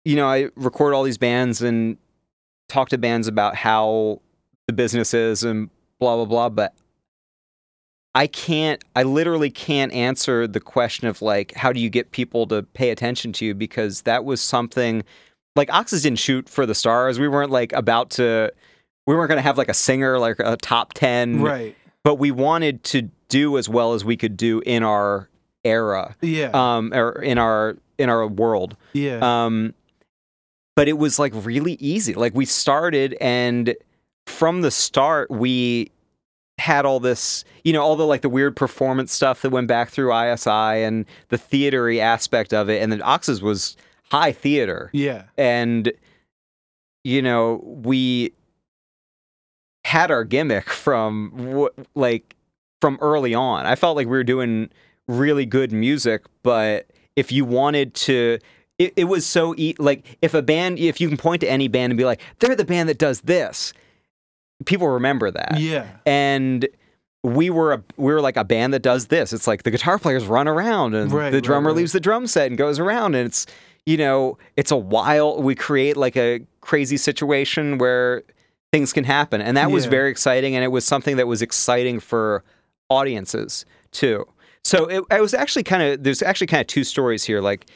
you 0.03 0.17
know, 0.17 0.27
I 0.27 0.49
record 0.57 0.93
all 0.93 1.03
these 1.03 1.17
bands 1.17 1.61
and 1.61 1.95
talk 2.71 2.89
to 2.89 2.97
bands 2.97 3.27
about 3.27 3.55
how 3.55 4.21
the 4.67 4.73
business 4.73 5.13
is 5.13 5.43
and 5.43 5.69
blah 5.99 6.15
blah 6.15 6.25
blah, 6.25 6.49
but 6.49 6.73
I 8.13 8.27
can't 8.27 8.83
I 8.95 9.03
literally 9.03 9.49
can't 9.49 9.91
answer 9.93 10.47
the 10.47 10.59
question 10.59 11.07
of 11.07 11.21
like 11.21 11.53
how 11.53 11.71
do 11.71 11.79
you 11.79 11.89
get 11.89 12.11
people 12.11 12.45
to 12.47 12.63
pay 12.63 12.89
attention 12.89 13.31
to 13.33 13.45
you 13.45 13.53
because 13.55 14.01
that 14.01 14.25
was 14.25 14.41
something 14.41 15.03
like 15.55 15.71
Oxes 15.73 16.03
didn't 16.03 16.19
shoot 16.19 16.47
for 16.49 16.65
the 16.65 16.75
stars. 16.75 17.19
We 17.19 17.27
weren't 17.27 17.51
like 17.51 17.73
about 17.73 18.09
to. 18.11 18.51
We 19.07 19.15
weren't 19.15 19.29
going 19.29 19.37
to 19.37 19.41
have 19.43 19.57
like 19.57 19.69
a 19.69 19.73
singer 19.73 20.19
like 20.19 20.37
a 20.39 20.55
top 20.57 20.93
ten, 20.93 21.41
Right. 21.41 21.75
but 22.03 22.15
we 22.15 22.31
wanted 22.31 22.83
to 22.85 23.09
do 23.29 23.57
as 23.57 23.67
well 23.67 23.93
as 23.93 24.05
we 24.05 24.15
could 24.15 24.37
do 24.37 24.61
in 24.65 24.83
our 24.83 25.29
era, 25.63 26.15
Yeah. 26.21 26.51
um, 26.53 26.93
or 26.93 27.21
in 27.21 27.37
our 27.37 27.77
in 27.97 28.09
our 28.09 28.27
world. 28.27 28.75
yeah. 28.93 29.19
Um, 29.45 29.73
but 30.75 30.87
it 30.87 30.97
was 30.97 31.19
like 31.19 31.33
really 31.35 31.73
easy. 31.73 32.13
Like 32.13 32.33
we 32.35 32.45
started, 32.45 33.17
and 33.19 33.75
from 34.25 34.61
the 34.61 34.71
start, 34.71 35.29
we 35.29 35.91
had 36.57 36.85
all 36.85 36.99
this, 36.99 37.43
you 37.63 37.73
know, 37.73 37.81
all 37.81 37.95
the 37.95 38.05
like 38.05 38.21
the 38.21 38.29
weird 38.29 38.55
performance 38.55 39.11
stuff 39.11 39.41
that 39.41 39.49
went 39.49 39.67
back 39.67 39.89
through 39.89 40.15
ISI 40.15 40.49
and 40.83 41.05
the 41.29 41.37
theatery 41.37 41.99
aspect 41.99 42.53
of 42.53 42.69
it. 42.69 42.81
And 42.81 42.91
then 42.91 43.01
Oxes 43.01 43.41
was 43.41 43.75
high 44.11 44.31
theater, 44.31 44.89
yeah. 44.93 45.23
and 45.37 45.91
you 47.03 47.21
know, 47.21 47.61
we 47.63 48.33
had 49.83 50.11
our 50.11 50.23
gimmick 50.23 50.69
from 50.69 51.67
like 51.95 52.35
from 52.79 52.97
early 53.01 53.33
on. 53.33 53.65
I 53.65 53.75
felt 53.75 53.95
like 53.95 54.07
we 54.07 54.11
were 54.11 54.23
doing 54.23 54.69
really 55.07 55.45
good 55.45 55.71
music, 55.71 56.23
but 56.43 56.89
if 57.15 57.31
you 57.31 57.45
wanted 57.45 57.93
to 57.93 58.39
it, 58.85 58.93
it 58.95 59.03
was 59.05 59.25
so 59.25 59.53
e- 59.57 59.75
like 59.79 60.17
if 60.21 60.33
a 60.33 60.41
band 60.41 60.79
if 60.79 60.99
you 61.01 61.07
can 61.07 61.17
point 61.17 61.41
to 61.41 61.49
any 61.49 61.67
band 61.67 61.91
and 61.91 61.97
be 61.97 62.05
like 62.05 62.21
they're 62.39 62.55
the 62.55 62.65
band 62.65 62.89
that 62.89 62.97
does 62.97 63.21
this 63.21 63.73
people 64.65 64.87
remember 64.87 65.31
that 65.31 65.59
Yeah. 65.59 65.87
and 66.05 66.67
we 67.23 67.49
were 67.49 67.73
a 67.73 67.83
we 67.97 68.11
were 68.13 68.21
like 68.21 68.35
a 68.37 68.43
band 68.43 68.73
that 68.73 68.81
does 68.81 69.07
this. 69.07 69.31
It's 69.31 69.45
like 69.45 69.61
the 69.63 69.69
guitar 69.71 69.99
players 69.99 70.25
run 70.25 70.47
around 70.47 70.95
and 70.95 71.11
Right, 71.11 71.29
the 71.29 71.39
drummer 71.41 71.69
right. 71.69 71.77
leaves 71.77 71.91
the 71.91 71.99
drum 71.99 72.25
set 72.25 72.47
and 72.47 72.57
goes 72.57 72.79
around 72.79 73.13
and 73.15 73.27
it's 73.27 73.45
you 73.85 73.95
know 73.97 74.37
it's 74.57 74.71
a 74.71 74.75
wild 74.77 75.43
we 75.43 75.53
create 75.53 75.97
like 75.97 76.17
a 76.17 76.41
crazy 76.61 76.97
situation 76.97 77.77
where 77.77 78.23
things 78.71 78.91
can 78.93 79.03
happen 79.03 79.39
and 79.41 79.55
that 79.57 79.69
was 79.69 79.85
very 79.85 80.09
exciting 80.09 80.55
and 80.55 80.63
it 80.63 80.69
was 80.69 80.83
something 80.85 81.17
that 81.17 81.27
was 81.27 81.41
exciting 81.43 81.99
for 81.99 82.43
audiences 82.89 83.65
too. 83.91 84.25
So 84.63 84.85
it, 84.85 85.03
it 85.11 85.21
was 85.21 85.33
actually 85.33 85.63
kind 85.63 85.81
of 85.83 86.03
there's 86.03 86.21
actually 86.23 86.47
kind 86.47 86.61
of 86.61 86.67
two 86.67 86.83
stories 86.83 87.23
here 87.23 87.41
like 87.41 87.67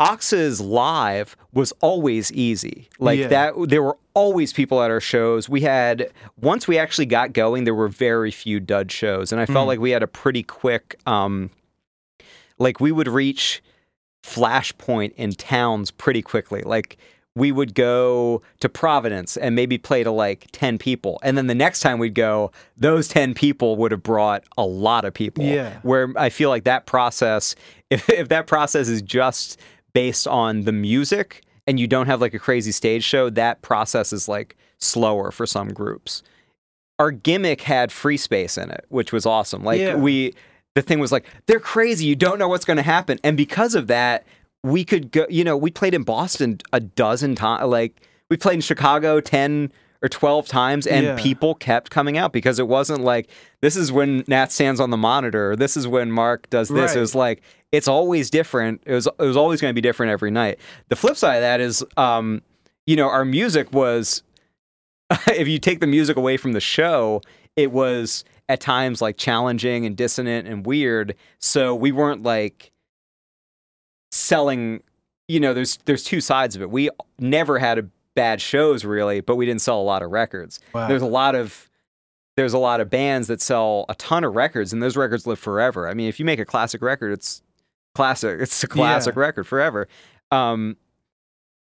Oxes 0.00 0.60
live 0.60 1.36
was 1.52 1.72
always 1.80 2.32
easy. 2.32 2.88
Like 2.98 3.18
Yeah. 3.20 3.28
that 3.28 3.54
there 3.68 3.82
were 3.82 3.96
always 4.14 4.52
people 4.52 4.82
at 4.82 4.90
our 4.90 5.00
shows. 5.00 5.48
We 5.48 5.60
had 5.60 6.10
once 6.40 6.66
we 6.66 6.78
actually 6.78 7.06
got 7.06 7.32
going, 7.32 7.64
there 7.64 7.74
were 7.74 7.88
very 7.88 8.30
few 8.32 8.58
dud 8.60 8.90
shows. 8.90 9.30
And 9.30 9.40
I 9.40 9.46
felt 9.46 9.64
Mm. 9.64 9.68
like 9.68 9.78
we 9.80 9.90
had 9.90 10.02
a 10.02 10.08
pretty 10.08 10.42
quick 10.42 10.96
um 11.06 11.50
like 12.58 12.80
we 12.80 12.92
would 12.92 13.08
reach 13.08 13.62
flashpoint 14.24 15.12
in 15.16 15.32
towns 15.32 15.90
pretty 15.90 16.22
quickly. 16.22 16.62
Like 16.62 16.96
we 17.36 17.50
would 17.50 17.74
go 17.74 18.42
to 18.60 18.68
Providence 18.68 19.36
and 19.36 19.56
maybe 19.56 19.76
play 19.76 20.04
to 20.04 20.10
like 20.12 20.46
10 20.52 20.78
people. 20.78 21.18
And 21.24 21.36
then 21.36 21.48
the 21.48 21.54
next 21.54 21.80
time 21.80 21.98
we'd 21.98 22.14
go, 22.14 22.52
those 22.76 23.08
10 23.08 23.34
people 23.34 23.74
would 23.76 23.90
have 23.90 24.04
brought 24.04 24.44
a 24.56 24.64
lot 24.64 25.04
of 25.04 25.12
people. 25.14 25.44
Yeah. 25.44 25.78
Where 25.82 26.12
I 26.16 26.30
feel 26.30 26.48
like 26.48 26.62
that 26.64 26.86
process, 26.86 27.56
if, 27.90 28.08
if 28.08 28.28
that 28.28 28.46
process 28.46 28.88
is 28.88 29.02
just 29.02 29.60
based 29.94 30.26
on 30.28 30.62
the 30.62 30.72
music 30.72 31.42
and 31.66 31.80
you 31.80 31.86
don't 31.86 32.06
have 32.06 32.20
like 32.20 32.34
a 32.34 32.38
crazy 32.38 32.72
stage 32.72 33.02
show, 33.04 33.30
that 33.30 33.62
process 33.62 34.12
is 34.12 34.28
like 34.28 34.56
slower 34.78 35.30
for 35.30 35.46
some 35.46 35.68
groups. 35.72 36.22
Our 36.98 37.10
gimmick 37.10 37.62
had 37.62 37.90
free 37.90 38.16
space 38.16 38.56
in 38.58 38.70
it, 38.70 38.84
which 38.88 39.12
was 39.12 39.24
awesome. 39.26 39.64
Like 39.64 39.80
Yeah. 39.80 39.96
we 39.96 40.34
the 40.74 40.82
thing 40.82 40.98
was 40.98 41.12
like, 41.12 41.24
they're 41.46 41.60
crazy, 41.60 42.04
you 42.04 42.16
don't 42.16 42.38
know 42.38 42.48
what's 42.48 42.64
gonna 42.64 42.82
happen. 42.82 43.18
And 43.24 43.36
because 43.36 43.74
of 43.76 43.86
that, 43.86 44.26
we 44.62 44.84
could 44.84 45.10
go 45.10 45.26
you 45.30 45.44
know, 45.44 45.56
we 45.56 45.70
played 45.70 45.94
in 45.94 46.02
Boston 46.02 46.58
a 46.72 46.80
dozen 46.80 47.34
times 47.34 47.66
like 47.68 48.06
we 48.30 48.36
played 48.36 48.54
in 48.56 48.60
Chicago 48.60 49.20
ten 49.20 49.72
or 50.02 50.08
12 50.08 50.46
times 50.48 50.86
and 50.86 51.06
Yeah. 51.06 51.16
people 51.18 51.54
kept 51.54 51.90
coming 51.90 52.18
out 52.18 52.32
because 52.32 52.58
it 52.58 52.68
wasn't 52.68 53.00
like 53.00 53.30
this 53.62 53.74
is 53.74 53.90
when 53.90 54.22
Nat 54.28 54.52
stands 54.52 54.78
on 54.80 54.90
the 54.90 54.96
monitor 54.98 55.52
or 55.52 55.56
this 55.56 55.76
is 55.78 55.88
when 55.88 56.10
Mark 56.12 56.50
does 56.50 56.68
this. 56.68 56.90
Right. 56.90 56.96
It 56.96 57.00
was 57.00 57.14
like 57.14 57.42
it's 57.74 57.88
always 57.88 58.30
different. 58.30 58.82
It 58.86 58.94
was 58.94 59.06
it 59.06 59.24
was 59.24 59.36
always 59.36 59.60
going 59.60 59.70
to 59.70 59.74
be 59.74 59.80
different 59.80 60.12
every 60.12 60.30
night. 60.30 60.60
The 60.88 60.96
flip 60.96 61.16
side 61.16 61.36
of 61.36 61.42
that 61.42 61.60
is 61.60 61.84
um 61.96 62.40
you 62.86 62.94
know 62.94 63.08
our 63.08 63.24
music 63.24 63.72
was 63.72 64.22
if 65.26 65.48
you 65.48 65.58
take 65.58 65.80
the 65.80 65.86
music 65.86 66.16
away 66.16 66.36
from 66.36 66.52
the 66.52 66.60
show, 66.60 67.20
it 67.56 67.72
was 67.72 68.24
at 68.48 68.60
times 68.60 69.02
like 69.02 69.16
challenging 69.16 69.86
and 69.86 69.96
dissonant 69.96 70.46
and 70.46 70.64
weird. 70.64 71.16
So 71.40 71.74
we 71.74 71.90
weren't 71.90 72.22
like 72.22 72.70
selling 74.12 74.80
you 75.26 75.40
know 75.40 75.52
there's 75.52 75.78
there's 75.84 76.04
two 76.04 76.20
sides 76.20 76.54
of 76.54 76.62
it. 76.62 76.70
We 76.70 76.90
never 77.18 77.58
had 77.58 77.78
a 77.78 77.88
bad 78.14 78.40
shows 78.40 78.84
really, 78.84 79.20
but 79.20 79.34
we 79.34 79.46
didn't 79.46 79.62
sell 79.62 79.80
a 79.80 79.82
lot 79.82 80.02
of 80.02 80.12
records. 80.12 80.60
Wow. 80.72 80.86
There's 80.86 81.02
a 81.02 81.06
lot 81.06 81.34
of 81.34 81.68
there's 82.36 82.52
a 82.52 82.58
lot 82.58 82.80
of 82.80 82.88
bands 82.88 83.26
that 83.28 83.40
sell 83.40 83.84
a 83.88 83.96
ton 83.96 84.22
of 84.22 84.36
records 84.36 84.72
and 84.72 84.80
those 84.80 84.96
records 84.96 85.26
live 85.26 85.40
forever. 85.40 85.88
I 85.88 85.94
mean, 85.94 86.08
if 86.08 86.20
you 86.20 86.24
make 86.24 86.38
a 86.38 86.44
classic 86.44 86.80
record, 86.80 87.12
it's 87.12 87.42
classic. 87.94 88.40
It's 88.40 88.62
a 88.64 88.66
classic 88.68 89.14
Yeah. 89.14 89.20
record 89.20 89.46
forever. 89.46 89.88
Um, 90.30 90.76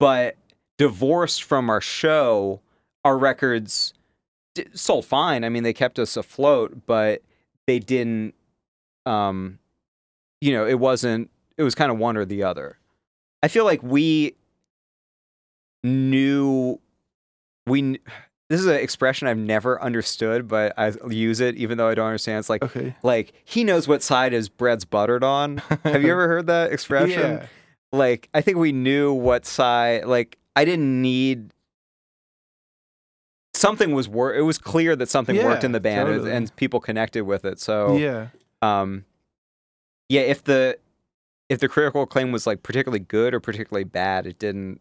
but 0.00 0.36
divorced 0.78 1.42
from 1.44 1.70
our 1.70 1.80
show, 1.80 2.60
our 3.04 3.16
records 3.18 3.94
sold 4.74 5.04
fine. 5.06 5.44
I 5.44 5.48
mean, 5.48 5.62
they 5.62 5.72
kept 5.72 5.98
us 5.98 6.16
afloat, 6.16 6.86
but 6.86 7.22
they 7.66 7.78
didn't. 7.78 8.34
Um, 9.06 9.58
you 10.40 10.52
know, 10.52 10.66
it 10.66 10.78
wasn't. 10.78 11.30
It 11.56 11.62
was 11.62 11.74
kind 11.74 11.90
of 11.92 11.98
one 11.98 12.16
or 12.16 12.24
the 12.24 12.42
other. 12.42 12.78
I 13.42 13.48
feel 13.48 13.64
like 13.64 13.82
we 13.82 14.34
knew 15.84 16.78
we. 17.66 17.98
This 18.52 18.60
is 18.60 18.66
an 18.66 18.74
expression 18.76 19.28
I've 19.28 19.38
never 19.38 19.80
understood, 19.82 20.46
but 20.46 20.74
I 20.76 20.92
use 21.08 21.40
it 21.40 21.56
even 21.56 21.78
though 21.78 21.88
I 21.88 21.94
don't 21.94 22.04
understand. 22.06 22.40
It's 22.40 22.50
like 22.50 22.62
Okay. 22.62 22.94
like 23.02 23.32
he 23.46 23.64
knows 23.64 23.88
what 23.88 24.02
side 24.02 24.32
his 24.34 24.50
bread's 24.50 24.84
buttered 24.84 25.24
on. 25.24 25.56
Have 25.84 26.02
you 26.02 26.12
ever 26.12 26.28
heard 26.28 26.48
that 26.48 26.70
expression? 26.76 27.18
Yeah. 27.38 27.46
Like 27.92 28.28
I 28.34 28.42
think 28.42 28.58
we 28.58 28.70
knew 28.72 29.14
what 29.14 29.46
side. 29.46 30.04
Like 30.04 30.36
I 30.54 30.66
didn't 30.66 31.00
need 31.00 31.52
something 33.54 33.92
was 33.94 34.06
wor- 34.08 34.34
It 34.34 34.42
was 34.42 34.58
clear 34.58 34.96
that 34.96 35.08
something 35.08 35.36
worked 35.42 35.64
in 35.64 35.72
the 35.72 35.80
band 35.80 36.08
and- 36.10 36.28
and 36.28 36.56
people 36.56 36.78
connected 36.78 37.22
with 37.24 37.44
it. 37.46 37.58
So 37.58 37.96
Yeah. 37.96 38.26
um, 38.60 39.04
yeah, 40.10 40.22
if 40.22 40.44
the 40.44 40.78
if 41.48 41.58
the 41.60 41.68
critical 41.68 42.02
acclaim 42.02 42.32
was 42.32 42.46
like 42.46 42.62
particularly 42.62 43.00
good 43.00 43.34
or 43.34 43.40
particularly 43.40 43.84
bad, 43.84 44.26
it 44.26 44.38
didn't. 44.38 44.80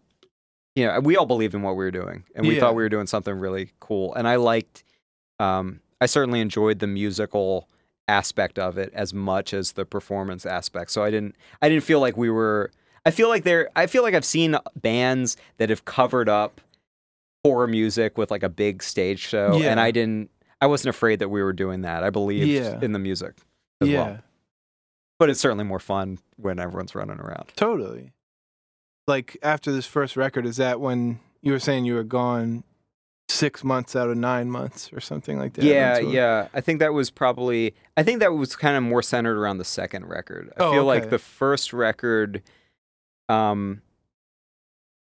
You 0.75 0.87
know, 0.87 0.99
we 1.01 1.17
all 1.17 1.25
believed 1.25 1.53
in 1.53 1.61
what 1.63 1.71
we 1.75 1.83
were 1.83 1.91
doing, 1.91 2.23
and 2.35 2.47
we 2.47 2.55
Yeah. 2.55 2.61
thought 2.61 2.75
we 2.75 2.83
were 2.83 2.89
doing 2.89 3.07
something 3.07 3.33
really 3.33 3.71
cool. 3.79 4.13
And 4.15 4.27
I 4.27 4.37
liked, 4.37 4.83
um, 5.39 5.81
I 5.99 6.05
certainly 6.05 6.39
enjoyed 6.39 6.79
the 6.79 6.87
musical 6.87 7.67
aspect 8.07 8.57
of 8.57 8.77
it 8.77 8.91
as 8.93 9.13
much 9.13 9.53
as 9.53 9.73
the 9.73 9.85
performance 9.85 10.45
aspect. 10.45 10.91
So 10.91 11.03
I 11.03 11.11
didn't, 11.11 11.35
I 11.61 11.69
didn't 11.69 11.83
feel 11.83 11.99
like 11.99 12.15
we 12.17 12.29
were. 12.29 12.71
I 13.05 13.11
feel 13.11 13.29
like 13.29 13.43
there. 13.43 13.69
I 13.75 13.87
feel 13.87 14.03
like 14.03 14.13
I've 14.13 14.25
seen 14.25 14.55
bands 14.75 15.35
that 15.57 15.69
have 15.69 15.85
covered 15.85 16.29
up 16.29 16.61
horror 17.43 17.67
music 17.67 18.17
with 18.17 18.29
like 18.31 18.43
a 18.43 18.49
big 18.49 18.83
stage 18.83 19.19
show, 19.19 19.57
Yeah. 19.57 19.71
and 19.71 19.79
I 19.79 19.91
didn't. 19.91 20.29
I 20.61 20.67
wasn't 20.67 20.89
afraid 20.95 21.19
that 21.19 21.29
we 21.29 21.41
were 21.41 21.53
doing 21.53 21.81
that. 21.81 22.03
I 22.03 22.11
believed 22.11 22.47
Yeah. 22.47 22.79
in 22.81 22.91
the 22.91 22.99
music 22.99 23.33
as 23.81 23.87
Yeah. 23.89 24.03
well. 24.03 24.19
But 25.19 25.29
it's 25.31 25.39
certainly 25.39 25.63
more 25.63 25.79
fun 25.79 26.19
when 26.37 26.59
everyone's 26.59 26.93
running 26.95 27.19
around. 27.19 27.49
Totally. 27.55 28.11
Like 29.11 29.37
after 29.43 29.71
this 29.71 29.85
first 29.85 30.15
record, 30.15 30.45
is 30.45 30.57
that 30.57 30.79
when 30.79 31.19
you 31.41 31.51
were 31.51 31.59
saying 31.59 31.85
you 31.85 31.95
were 31.95 32.03
gone 32.03 32.63
six 33.29 33.63
months 33.63 33.95
out 33.95 34.09
of 34.09 34.17
nine 34.17 34.49
months 34.49 34.91
or 34.93 34.99
something 34.99 35.37
like 35.37 35.53
that? 35.53 35.63
yeah, 35.65 35.99
yeah. 35.99 36.47
I 36.53 36.61
think 36.61 36.79
that 36.79 36.93
was 36.93 37.09
probably. 37.09 37.73
I 37.97 38.03
think 38.03 38.19
that 38.21 38.33
was 38.33 38.55
kind 38.55 38.75
of 38.77 38.83
more 38.83 39.01
centered 39.01 39.37
around 39.37 39.57
the 39.57 39.65
second 39.65 40.05
record. 40.07 40.51
I 40.57 40.63
Oh, 40.63 40.71
feel 40.71 40.85
like 40.85 41.09
the 41.09 41.19
first 41.19 41.73
record, 41.73 42.41
um, 43.29 43.81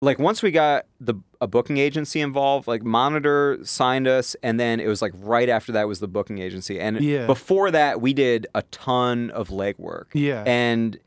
like 0.03 0.19
once 0.19 0.43
we 0.43 0.51
got 0.51 0.87
the 1.01 1.15
a 1.41 1.47
booking 1.47 1.79
agency 1.79 2.21
involved, 2.21 2.69
like 2.69 2.83
Monitor 2.85 3.59
signed 3.63 4.07
us, 4.07 4.37
and 4.43 4.59
then 4.61 4.79
it 4.81 4.87
was 4.89 5.03
like 5.03 5.13
right 5.17 5.49
after 5.49 5.73
that 5.73 5.89
was 5.89 6.01
the 6.01 6.09
booking 6.09 6.39
agency, 6.39 6.79
and 6.79 7.01
Yeah. 7.01 7.27
before 7.27 7.71
that 7.71 8.01
we 8.01 8.13
did 8.13 8.47
a 8.55 8.63
ton 8.71 9.31
of 9.31 9.49
legwork. 9.49 10.07
Yeah. 10.13 10.45
and 10.47 10.99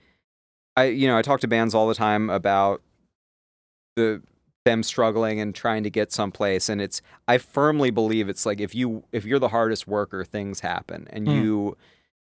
I 0.75 0.85
you 0.85 1.07
know 1.07 1.17
I 1.17 1.21
talk 1.21 1.39
to 1.41 1.47
bands 1.47 1.73
all 1.75 1.87
the 1.87 1.95
time 1.95 2.29
about 2.29 2.81
the 3.99 4.21
them 4.65 4.83
struggling 4.83 5.39
and 5.39 5.55
trying 5.55 5.83
to 5.83 5.89
get 5.89 6.11
someplace 6.11 6.67
and 6.69 6.81
it's 6.81 7.01
I 7.27 7.37
firmly 7.37 7.91
believe 7.91 8.27
it's 8.29 8.45
like 8.45 8.59
if 8.59 8.75
you 8.75 9.03
if 9.11 9.23
you're 9.25 9.39
the 9.39 9.47
hardest 9.49 9.87
worker 9.87 10.23
things 10.23 10.59
happen 10.59 11.07
and 11.11 11.27
Hmm. 11.27 11.33
you 11.33 11.77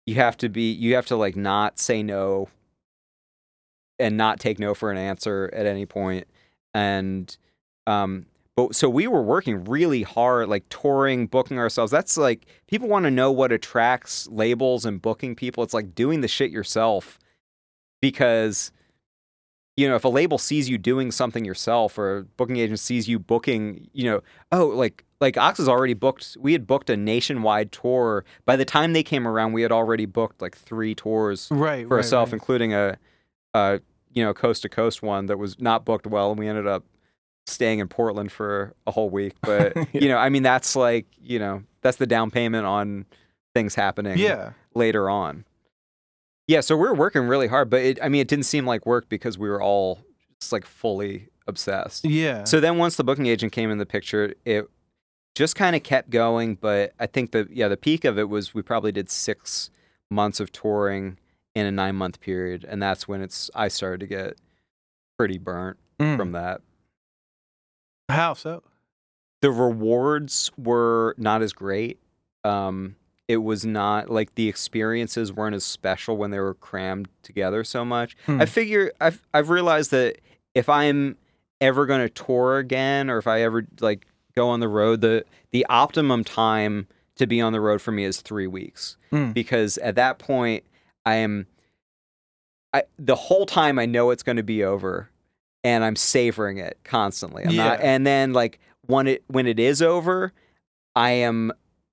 you 0.06 0.16
have 0.16 0.38
to 0.38 0.48
be 0.50 0.72
you 0.72 0.96
have 0.96 1.08
to 1.08 1.16
like 1.16 1.36
not 1.36 1.80
say 1.80 2.04
no 2.04 2.48
and 4.00 4.18
not 4.18 4.40
take 4.40 4.60
no 4.60 4.74
for 4.74 4.92
an 4.92 4.98
answer 4.98 5.50
at 5.54 5.66
any 5.66 5.86
point 5.86 6.28
and 6.74 7.38
um 7.88 8.26
but 8.56 8.76
so 8.76 8.88
we 8.90 9.08
were 9.08 9.24
working 9.24 9.64
really 9.66 10.04
hard 10.04 10.48
like 10.48 10.64
touring 10.70 11.26
booking 11.28 11.58
ourselves 11.58 11.92
that's 11.92 12.18
like 12.18 12.46
people 12.68 12.88
want 12.88 13.06
to 13.06 13.12
know 13.12 13.32
what 13.32 13.52
attracts 13.52 14.28
labels 14.30 14.86
and 14.86 15.02
booking 15.02 15.36
people 15.36 15.64
it's 15.64 15.74
like 15.74 15.96
doing 15.96 16.22
the 16.22 16.28
shit 16.28 16.52
yourself 16.52 17.18
because 18.02 18.72
you 19.82 19.90
know, 19.90 19.96
if 19.96 20.04
a 20.04 20.10
label 20.10 20.38
sees 20.38 20.70
you 20.70 20.78
doing 20.78 21.12
something 21.12 21.44
yourself 21.44 21.98
or 21.98 22.18
a 22.18 22.24
booking 22.24 22.58
agent 22.58 22.80
sees 22.80 23.08
you 23.10 23.18
booking, 23.18 23.90
you 23.94 24.06
know, 24.06 24.22
oh, 24.52 24.68
like 24.68 25.04
like 25.20 25.38
Oxes 25.38 25.68
already 25.68 25.96
booked. 25.96 26.38
We 26.40 26.54
had 26.54 26.68
booked 26.68 26.92
a 26.92 26.96
nationwide 26.96 27.72
tour. 27.72 28.24
By 28.46 28.58
the 28.58 28.66
time 28.66 28.94
they 28.94 29.02
came 29.02 29.28
around, 29.28 29.54
we 29.54 29.64
had 29.64 29.72
already 29.72 30.06
booked 30.06 30.40
like 30.40 30.56
three 30.56 30.94
tours 30.94 31.48
right 31.50 31.88
for 31.88 31.96
right, 31.96 32.04
ourselves, 32.04 32.32
right. 32.32 32.36
including 32.36 32.76
a, 32.76 32.96
a 33.56 33.80
you 34.14 34.24
know 34.24 34.36
coast 34.36 34.62
to 34.62 34.70
coast 34.70 35.02
one 35.02 35.26
that 35.26 35.40
was 35.40 35.60
not 35.60 35.84
booked 35.84 36.06
well, 36.06 36.30
and 36.30 36.38
we 36.38 36.48
ended 36.48 36.68
up 36.68 36.86
staying 37.48 37.80
in 37.80 37.88
Portland 37.88 38.32
for 38.32 38.76
a 38.86 38.92
whole 38.92 39.10
week. 39.10 39.34
But 39.42 39.76
Yeah. 39.76 39.86
you 39.94 40.10
know, 40.10 40.18
I 40.18 40.30
mean, 40.30 40.44
that's 40.44 40.76
like 40.76 41.08
you 41.20 41.40
know 41.40 41.64
that's 41.82 41.98
the 41.98 42.06
down 42.06 42.30
payment 42.30 42.68
on 42.68 43.08
things 43.56 43.74
happening 43.74 44.20
yeah 44.20 44.52
later 44.76 45.10
on. 45.10 45.44
Yeah, 46.48 46.62
so 46.62 46.76
we 46.76 46.84
were 46.88 46.96
working 46.96 47.24
really 47.24 47.48
hard, 47.48 47.70
but 47.70 47.82
it, 47.82 48.00
I 48.02 48.10
mean, 48.10 48.22
it 48.22 48.28
didn't 48.28 48.46
seem 48.46 48.66
like 48.66 48.86
work 48.86 49.08
because 49.10 49.38
we 49.38 49.48
were 49.50 49.62
all 49.62 50.00
just 50.40 50.52
like 50.52 50.66
fully 50.66 51.28
obsessed. 51.48 52.06
yeah 52.06 52.44
So 52.44 52.60
then 52.60 52.78
once 52.78 52.96
the 52.98 53.04
booking 53.04 53.26
agent 53.28 53.52
came 53.52 53.72
in 53.72 53.78
the 53.78 53.86
picture, 53.86 54.34
it 54.46 54.68
just 55.36 55.56
kind 55.56 55.76
of 55.76 55.84
kept 55.84 56.10
going. 56.10 56.56
But 56.56 56.94
I 57.00 57.08
think 57.08 57.32
the 57.32 57.48
yeah 57.52 57.68
the 57.68 57.78
peak 57.78 58.04
of 58.06 58.18
it 58.20 58.28
was 58.30 58.54
we 58.54 58.62
probably 58.62 58.92
did 58.92 59.10
six 59.10 59.70
months 60.10 60.40
of 60.40 60.52
touring 60.52 61.18
in 61.56 61.66
a 61.66 61.72
nine 61.72 61.96
month 61.96 62.20
period, 62.20 62.66
and 62.68 62.82
that's 62.82 63.08
when 63.08 63.22
it's 63.22 63.50
I 63.56 63.68
started 63.70 64.00
to 64.02 64.08
get 64.08 64.38
pretty 65.18 65.38
burnt 65.38 65.78
Mm. 66.00 66.18
from 66.18 66.32
that. 66.32 66.62
how 68.10 68.34
so 68.34 68.64
The 69.42 69.52
rewards 69.52 70.52
were 70.58 71.14
not 71.18 71.42
as 71.44 71.54
great. 71.54 72.00
Um, 72.44 72.96
it 73.32 73.38
was 73.44 73.66
not 73.66 74.10
like 74.10 74.36
the 74.36 74.50
experiences 74.50 75.32
weren't 75.32 75.56
as 75.56 75.64
special 75.64 76.18
when 76.18 76.32
they 76.32 76.40
were 76.40 76.54
crammed 76.56 77.08
together 77.24 77.64
so 77.64 77.86
much. 77.86 78.16
Hmm. 78.26 78.42
I 78.42 78.46
figure 78.46 78.92
I've 79.00 79.22
I've 79.34 79.50
realized 79.50 79.92
that 79.92 80.18
if 80.54 80.68
I'm 80.68 81.16
ever 81.62 81.86
going 81.86 82.02
to 82.02 82.10
tour 82.10 82.58
again 82.58 83.10
or 83.10 83.18
if 83.18 83.28
I 83.28 83.42
ever 83.42 83.66
like 83.80 84.06
go 84.36 84.50
on 84.50 84.60
the 84.60 84.68
road 84.68 85.00
the 85.02 85.24
the 85.52 85.66
optimum 85.70 86.24
time 86.24 86.88
to 87.16 87.26
be 87.28 87.40
on 87.40 87.54
the 87.54 87.62
road 87.62 87.82
for 87.82 87.92
me 87.92 88.04
is 88.04 88.22
3 88.22 88.48
weeks 88.48 88.98
Mm. 89.12 89.34
because 89.34 89.78
at 89.80 89.96
that 89.96 90.20
point 90.20 90.64
I 91.06 91.16
am 91.16 91.46
I 92.74 92.84
the 92.98 93.16
whole 93.16 93.46
time 93.46 93.78
I 93.80 93.86
know 93.86 94.10
it's 94.12 94.24
going 94.24 94.38
to 94.38 94.44
be 94.44 94.64
over 94.64 95.10
and 95.64 95.84
I'm 95.84 95.96
savoring 95.96 96.58
it 96.58 96.78
constantly. 96.84 97.44
I'm 97.44 97.56
not 97.56 97.80
Yeah. 97.80 97.86
and 97.86 98.06
then 98.08 98.34
like 98.34 98.60
when 98.88 99.08
it 99.08 99.24
when 99.28 99.48
it 99.48 99.60
is 99.60 99.82
over 99.82 100.34
I 100.96 101.12
am 101.12 101.52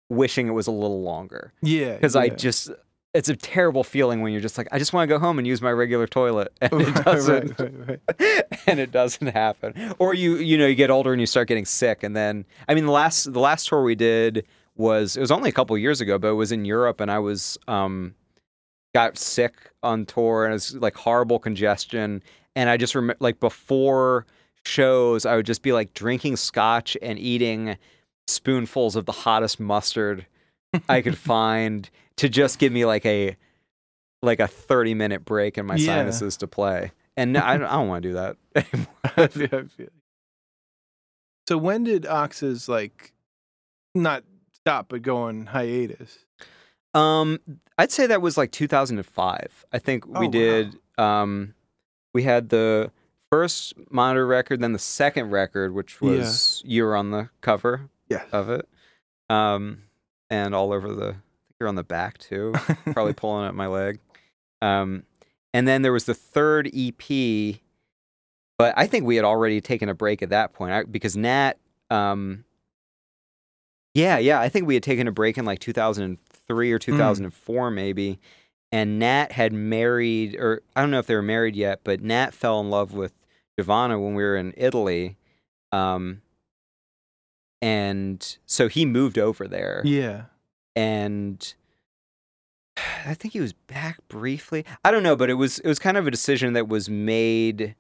wishing 0.09 0.49
it 0.49 0.53
was 0.53 0.67
a 0.67 0.73
little 0.73 1.03
longer. 1.03 1.53
Yeah 1.63 1.95
because 1.95 2.17
I 2.17 2.29
just 2.29 2.71
it's 3.15 3.29
a 3.29 3.37
terrible 3.37 3.85
feeling 3.85 4.21
when 4.21 4.33
you're 4.33 4.41
just 4.41 4.59
like 4.59 4.69
I 4.71 4.79
just 4.79 4.93
want 4.93 5.09
to 5.09 5.15
go 5.15 5.19
home 5.19 5.39
and 5.39 5.47
use 5.47 5.63
my 5.63 5.71
regular 5.71 6.07
toilet 6.07 6.53
and 6.61 6.81
it 6.81 6.95
doesn't 7.05 7.59
right, 7.59 8.01
right. 8.21 8.45
and 8.67 8.79
it 8.79 8.93
doesn't 8.93 9.29
happen. 9.29 9.95
Or 9.99 10.15
you 10.15 10.37
you 10.37 10.59
know 10.59 10.67
you 10.67 10.75
get 10.75 10.91
older 10.91 11.13
and 11.13 11.21
you 11.21 11.27
start 11.27 11.49
getting 11.49 11.65
sick 11.65 12.03
and 12.03 12.15
then 12.15 12.45
I 12.69 12.75
mean 12.75 12.87
the 12.87 12.93
last 12.93 13.33
the 13.33 13.41
last 13.41 13.69
tour 13.69 13.83
we 13.83 13.95
did 13.95 14.47
was 14.77 15.17
it 15.17 15.21
was 15.21 15.31
only 15.31 15.49
a 15.49 15.53
couple 15.53 15.77
years 15.77 16.01
ago 16.01 16.19
but 16.19 16.29
it 16.29 16.35
was 16.35 16.53
in 16.53 16.65
Europe 16.65 17.01
and 17.01 17.11
I 17.11 17.19
was 17.19 17.59
um 17.67 18.15
got 18.95 19.19
sick 19.19 19.71
on 19.83 20.07
tour 20.07 20.45
and 20.45 20.53
it 20.53 20.55
was 20.55 20.75
like 20.77 20.97
horrible 20.97 21.39
congestion 21.39 22.23
and 22.55 22.71
I 22.71 22.77
just 22.77 22.95
remember 22.95 23.17
like 23.21 23.41
before 23.41 24.27
shows 24.65 25.25
I 25.25 25.37
would 25.37 25.47
just 25.47 25.63
be 25.63 25.73
like 25.73 25.95
drinking 25.95 26.37
scotch 26.37 26.97
and 27.01 27.19
eating 27.19 27.77
spoonfuls 28.29 28.95
of 28.97 29.07
the 29.07 29.13
hottest 29.13 29.59
mustard 29.59 30.27
I 30.89 31.01
could 31.01 31.17
find 31.35 31.89
to 32.17 32.29
just 32.29 32.59
give 32.59 32.73
me 32.73 32.85
like 32.85 33.07
a 33.07 33.37
like 34.23 34.41
a 34.41 34.49
30 34.49 34.95
minute 34.95 35.25
break 35.25 35.57
in 35.59 35.67
my 35.67 35.77
Yeah. 35.77 35.87
sinuses 35.99 36.37
to 36.39 36.47
play. 36.47 36.93
And 37.17 37.37
I 37.39 37.57
don't, 37.57 37.67
I 37.69 37.73
don't 37.77 37.89
want 37.89 38.03
to 38.03 38.09
do 38.09 38.15
that 38.15 38.37
anymore. 38.55 38.89
I 39.05 39.27
feel- 39.29 39.45
I 39.45 39.49
feel 39.49 39.65
you. 39.79 39.91
So 41.49 41.57
when 41.57 41.85
did 41.85 42.07
Oxes 42.07 42.69
like 42.69 43.13
not 43.95 44.25
stop 44.53 44.89
but 44.91 45.03
go 45.03 45.19
on 45.23 45.47
hiatus? 45.47 46.19
Um, 46.95 47.39
I'd 47.79 47.91
say 47.93 48.07
that 48.07 48.21
was 48.21 48.37
like 48.37 48.51
2005. 48.53 49.65
I 49.73 49.79
think 49.79 50.05
Oh, 50.07 50.21
we 50.21 50.27
wow. 50.27 50.31
did. 50.33 50.77
Um, 50.99 51.55
we 52.13 52.25
had 52.25 52.49
the 52.51 52.91
first 53.31 53.75
monitor 53.91 54.27
record, 54.27 54.61
then 54.61 54.73
the 54.73 54.79
second 54.79 55.31
record, 55.31 55.73
which 55.75 55.97
Yeah. 56.01 56.11
was 56.11 56.63
you 56.67 56.85
were 56.85 56.97
on 56.97 57.11
the 57.13 57.31
cover 57.41 57.89
Yes. 58.09 58.27
of 58.33 58.51
it, 58.51 58.69
um, 59.29 59.83
and 60.31 60.55
all 60.55 60.73
over 60.73 60.93
the. 60.93 61.09
I 61.09 61.13
think 61.13 61.57
you're 61.61 61.69
on 61.69 61.75
the 61.75 61.85
back 61.85 62.19
too, 62.19 62.55
probably 62.93 63.13
pulling 63.13 63.47
at 63.47 63.55
my 63.55 63.67
leg. 63.67 64.01
Um, 64.61 65.05
and 65.55 65.67
then 65.67 65.83
there 65.83 65.93
was 65.93 66.05
the 66.05 66.15
third 66.15 66.71
EP, 66.75 67.59
but 68.59 68.75
I 68.77 68.87
think 68.87 69.05
we 69.05 69.17
had 69.17 69.25
already 69.25 69.61
taken 69.61 69.89
a 69.89 69.95
break 69.95 70.23
at 70.23 70.31
that 70.31 70.53
point 70.53 70.73
I, 70.73 70.85
because 70.85 71.17
Nat. 71.17 71.59
Um, 71.91 72.45
yeah, 73.95 74.19
yeah, 74.19 74.41
I 74.41 74.49
think 74.49 74.67
we 74.67 74.75
had 74.75 74.83
taken 74.83 75.09
a 75.09 75.13
break 75.13 75.39
in 75.39 75.45
like 75.45 75.59
2003 75.59 76.73
or 76.73 76.79
2004 76.79 77.71
maybe, 77.71 78.21
and 78.71 78.99
Nat 78.99 79.33
had 79.33 79.53
married, 79.53 80.37
or 80.37 80.63
I 80.77 80.81
don't 80.81 80.91
know 80.91 80.99
if 80.99 81.07
they 81.07 81.15
were 81.15 81.23
married 81.23 81.57
yet, 81.57 81.81
but 81.85 82.03
Nat 82.03 82.35
fell 82.35 82.61
in 82.61 82.71
love 82.71 82.93
with 82.93 83.13
Giovanna 83.59 83.99
when 83.99 84.15
we 84.15 84.23
were 84.23 84.37
in 84.37 84.55
Italy. 84.57 85.17
Um, 85.73 86.23
and 87.61 88.37
so 88.47 88.69
he 88.69 88.85
moved 88.87 89.19
over 89.19 89.49
there 89.49 89.83
yeah. 89.85 90.25
and 90.77 91.55
I 93.07 93.15
think 93.15 93.33
he 93.33 93.41
was 93.41 93.53
back 93.53 93.99
briefly. 94.09 94.65
I 94.85 94.91
don't 94.93 95.03
know, 95.03 95.17
but 95.17 95.31
it 95.31 95.35
was 95.35 95.59
it 95.59 95.67
was 95.69 95.79
kind 95.79 95.97
of 95.97 96.07
a 96.07 96.11
decision 96.11 96.53
that 96.53 96.69
was 96.69 96.89
made. 96.89 97.75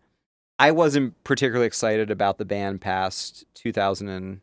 I 0.59 0.73
wasn't 0.73 1.23
particularly 1.23 1.67
excited 1.69 2.11
about 2.11 2.38
the 2.38 2.45
band 2.45 2.81
past 2.81 3.45
2000 3.55 4.09
and 4.09 4.41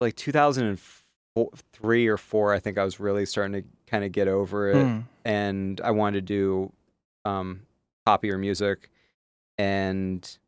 like 0.00 0.16
2003 0.16 2.06
or 2.08 2.16
4 2.16 2.52
I 2.54 2.58
think 2.58 2.76
I 2.78 2.84
was 2.84 3.00
really 3.00 3.24
starting 3.26 3.62
to 3.62 3.68
kind 3.86 4.04
of 4.04 4.12
get 4.12 4.28
over 4.28 4.70
it 4.70 4.76
Mm. 4.76 5.04
and 5.24 5.80
I 5.82 5.92
wanted 5.92 6.26
to 6.26 6.34
do 6.34 6.72
um 7.24 7.60
popular 8.04 8.36
music 8.36 8.90
and 9.56 10.38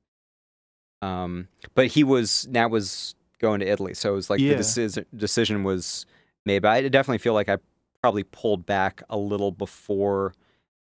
um 1.03 1.49
but 1.75 1.87
he 1.89 2.03
was 2.05 2.47
Nat 2.49 2.69
was 2.69 3.15
going 3.39 3.61
to 3.61 3.67
Italy 3.67 3.95
so 3.95 4.13
it 4.13 4.17
was 4.17 4.31
like 4.31 4.41
Yeah. 4.41 4.51
the 4.53 4.57
decision 4.57 5.05
decision 5.17 5.63
was 5.65 6.07
made 6.47 6.61
but 6.61 6.71
I 6.71 6.89
definitely 6.89 7.19
feel 7.19 7.35
like 7.35 7.49
I 7.49 7.59
probably 8.03 8.23
pulled 8.25 8.65
back 8.67 9.03
a 9.11 9.17
little 9.19 9.51
before 9.53 10.33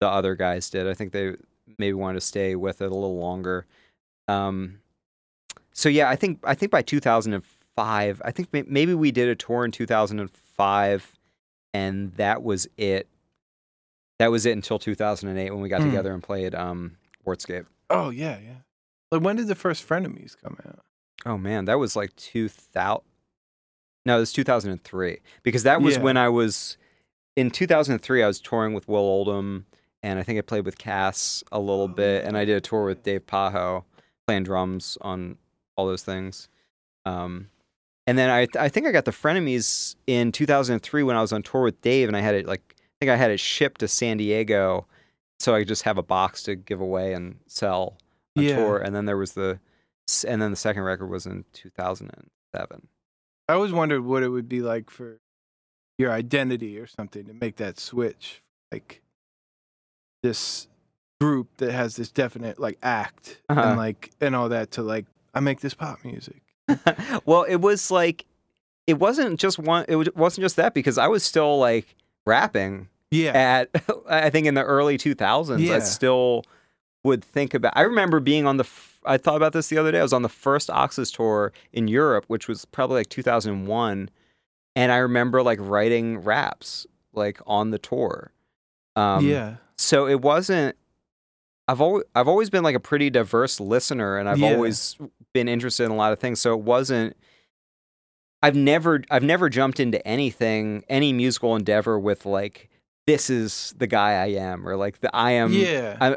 the 0.01 0.09
other 0.09 0.35
guys 0.37 0.71
did 0.71 0.87
I 0.89 0.95
think 0.95 1.13
they 1.13 1.35
maybe 1.79 1.95
wanted 1.95 2.21
to 2.21 2.27
stay 2.27 2.55
with 2.55 2.81
it 2.83 2.87
a 2.91 2.95
little 2.95 3.19
longer 3.19 3.67
um 4.29 4.79
so 5.73 5.89
yeah 5.89 6.09
I 6.09 6.17
think 6.17 6.39
I 6.45 6.55
think 6.55 6.71
by 6.71 6.83
2005 6.83 8.23
I 8.25 8.31
think 8.31 8.49
maybe 8.53 8.95
we 8.95 9.11
did 9.11 9.29
a 9.29 9.35
tour 9.35 9.65
in 9.65 9.73
2005 9.73 11.13
and 11.75 12.13
that 12.15 12.43
was 12.43 12.69
it 12.77 13.09
that 14.19 14.31
was 14.31 14.47
it 14.47 14.53
until 14.53 14.79
2008 14.79 15.51
when 15.51 15.61
we 15.61 15.69
got 15.69 15.81
Mm. 15.83 15.85
together 15.87 16.13
and 16.15 16.23
played 16.23 16.55
um 16.55 16.97
Whartscape. 17.27 17.67
Oh 17.91 18.11
yeah, 18.11 18.39
yeah. 18.39 18.55
Like 19.13 19.23
when 19.23 19.37
did 19.37 19.47
the 19.49 19.55
first 19.55 19.87
Frenemies 19.89 20.37
come 20.43 20.57
out? 20.67 20.81
Oh 21.25 21.39
man, 21.39 21.65
that 21.67 21.79
was 21.79 21.97
like 21.97 22.15
2000 22.17 23.03
No, 24.05 24.17
it 24.17 24.21
was 24.21 24.33
2003 24.33 25.19
because 25.43 25.63
that 25.65 25.81
was 25.83 25.97
Yeah. 25.97 26.03
when 26.03 26.17
I 26.17 26.29
was 26.29 26.77
in 27.37 27.51
2003 27.51 28.23
I 28.23 28.27
was 28.27 28.41
touring 28.41 28.75
with 28.75 28.89
Will 28.89 28.99
Oldham 29.01 29.67
and 30.03 30.19
I 30.19 30.23
think 30.23 30.39
I 30.39 30.43
played 30.43 30.65
with 30.65 30.79
Cass 30.79 31.43
a 31.51 31.59
little 31.59 31.85
Oh, 31.85 31.89
bit 31.89 32.25
and 32.25 32.37
I 32.37 32.45
did 32.45 32.57
a 32.57 32.61
tour 32.61 32.85
with. 32.85 33.03
Dave 33.03 33.27
Pajo 33.27 33.85
playing 34.27 34.45
drums 34.45 34.97
on 35.01 35.37
all 35.77 35.87
those 35.87 36.03
things. 36.05 36.49
Um 37.05 37.49
and 38.07 38.17
then 38.17 38.31
I 38.31 38.47
I 38.59 38.69
think 38.69 38.87
I 38.87 38.93
got 38.93 39.05
the 39.05 39.11
Frenemies 39.13 39.97
in 40.07 40.31
2003 40.33 41.03
when 41.03 41.17
I 41.17 41.21
was 41.21 41.33
on 41.33 41.43
tour 41.43 41.63
with 41.63 41.81
Dave 41.81 42.09
and 42.09 42.17
I 42.17 42.21
had 42.21 42.35
it 42.35 42.47
like 42.47 42.75
I 42.79 42.95
think 43.01 43.11
I 43.11 43.17
had 43.17 43.31
it 43.31 43.41
shipped 43.41 43.81
to 43.81 43.89
San 43.89 44.17
Diego 44.17 44.87
so 45.39 45.55
I 45.55 45.61
could 45.61 45.69
just 45.69 45.83
have 45.83 45.99
a 45.99 46.03
box 46.03 46.43
to 46.45 46.55
give 46.57 46.81
away 46.81 47.13
and 47.13 47.37
sell 47.47 47.99
on 48.37 48.43
Yeah. 48.45 48.57
tour. 48.57 48.79
And 48.79 48.95
then 48.95 49.05
there 49.07 49.17
was 49.17 49.33
the, 49.33 49.59
and 50.27 50.41
then 50.43 50.51
the 50.51 50.57
second 50.57 50.83
record 50.83 51.07
was 51.09 51.27
in 51.27 51.45
2007. 51.53 52.89
I 53.49 53.53
always 53.53 53.73
wondered 53.73 54.03
what 54.03 54.23
it 54.23 54.29
would 54.29 54.49
be 54.49 54.61
like 54.61 54.91
for 54.91 55.19
your 55.99 56.13
identity 56.13 56.79
or 56.79 56.87
something 56.87 57.25
to 57.27 57.33
make 57.35 57.57
that 57.57 57.79
switch. 57.79 58.43
Like 58.73 59.03
this 60.23 60.69
group 61.21 61.49
that 61.59 61.73
has 61.73 61.97
this 61.97 62.11
definite 62.11 62.59
like 62.59 62.79
act 62.83 63.41
Uh-huh. 63.49 63.61
and 63.61 63.79
like 63.79 64.11
and 64.21 64.35
all 64.37 64.49
that 64.51 64.73
to 64.73 64.83
like 64.83 65.07
I 65.35 65.41
make 65.41 65.61
this 65.61 65.75
pop 65.75 66.05
music. 66.05 66.43
well, 67.27 67.43
it 67.45 67.57
was 67.57 67.91
like, 67.91 68.25
it 68.87 68.99
wasn't 68.99 69.39
just 69.39 69.59
one, 69.59 69.85
it 69.89 69.97
was- 69.97 70.09
wasn't 70.15 70.43
just 70.45 70.57
that 70.57 70.75
because 70.75 70.99
I 70.99 71.07
was 71.09 71.23
still 71.23 71.59
like 71.59 71.95
rapping 72.27 72.89
Yeah. 73.11 73.33
at, 73.33 73.71
I 74.09 74.31
think 74.31 74.47
in 74.47 74.55
the 74.55 74.65
early 74.65 74.99
2000s. 74.99 75.61
Yeah. 75.61 75.77
I 75.77 75.79
still 75.81 76.45
would 77.07 77.25
think 77.25 77.55
about, 77.55 77.73
I 77.77 77.83
remember 77.83 78.21
being 78.21 78.47
on 78.47 78.57
the, 78.59 78.69
I 79.05 79.17
thought 79.17 79.37
about 79.37 79.53
this 79.53 79.69
the 79.69 79.79
other 79.79 79.91
day. 79.93 79.99
I 80.01 80.03
was 80.03 80.13
on 80.13 80.23
the 80.23 80.29
first 80.29 80.69
Oxes 80.71 81.11
tour 81.11 81.53
in 81.73 81.89
Europe, 81.89 82.25
which 82.29 82.47
was 82.49 82.65
probably 82.67 82.97
like 83.01 83.09
2001. 83.09 84.11
And 84.75 84.93
I 84.93 84.97
remember 84.99 85.43
like 85.43 85.59
writing 85.61 86.19
raps 86.19 86.87
like 87.15 87.41
on 87.47 87.71
the 87.71 87.79
tour. 87.79 88.33
Um, 88.95 89.27
yeah. 89.27 89.57
so 89.77 90.07
it 90.07 90.21
wasn't. 90.21 90.77
I've 91.69 91.81
always 91.81 92.05
I've 92.15 92.29
always 92.29 92.49
been 92.51 92.63
like 92.63 92.77
a 92.77 92.81
pretty 92.81 93.11
diverse 93.11 93.59
listener, 93.59 94.19
and 94.19 94.29
I've 94.29 94.39
Yeah. 94.39 94.55
always 94.55 94.97
been 95.35 95.49
interested 95.49 95.85
in 95.85 95.91
a 95.91 95.97
lot 95.97 96.13
of 96.13 96.19
things. 96.21 96.41
So 96.41 96.53
it 96.55 96.61
wasn't. 96.61 97.17
I've 98.43 98.55
never 98.55 99.03
I've 99.11 99.23
never 99.25 99.49
jumped 99.49 99.81
into 99.81 100.07
anything 100.07 100.85
any 100.89 101.13
musical 101.13 101.57
endeavor 101.57 101.99
with 101.99 102.25
like 102.27 102.69
this 103.07 103.29
is 103.31 103.75
the 103.79 103.87
guy 103.87 104.13
I 104.23 104.27
am 104.27 104.69
or 104.69 104.77
like 104.77 105.01
the 105.01 105.15
I 105.15 105.33
am 105.33 105.53
yeah. 105.53 105.97
I 106.01 106.17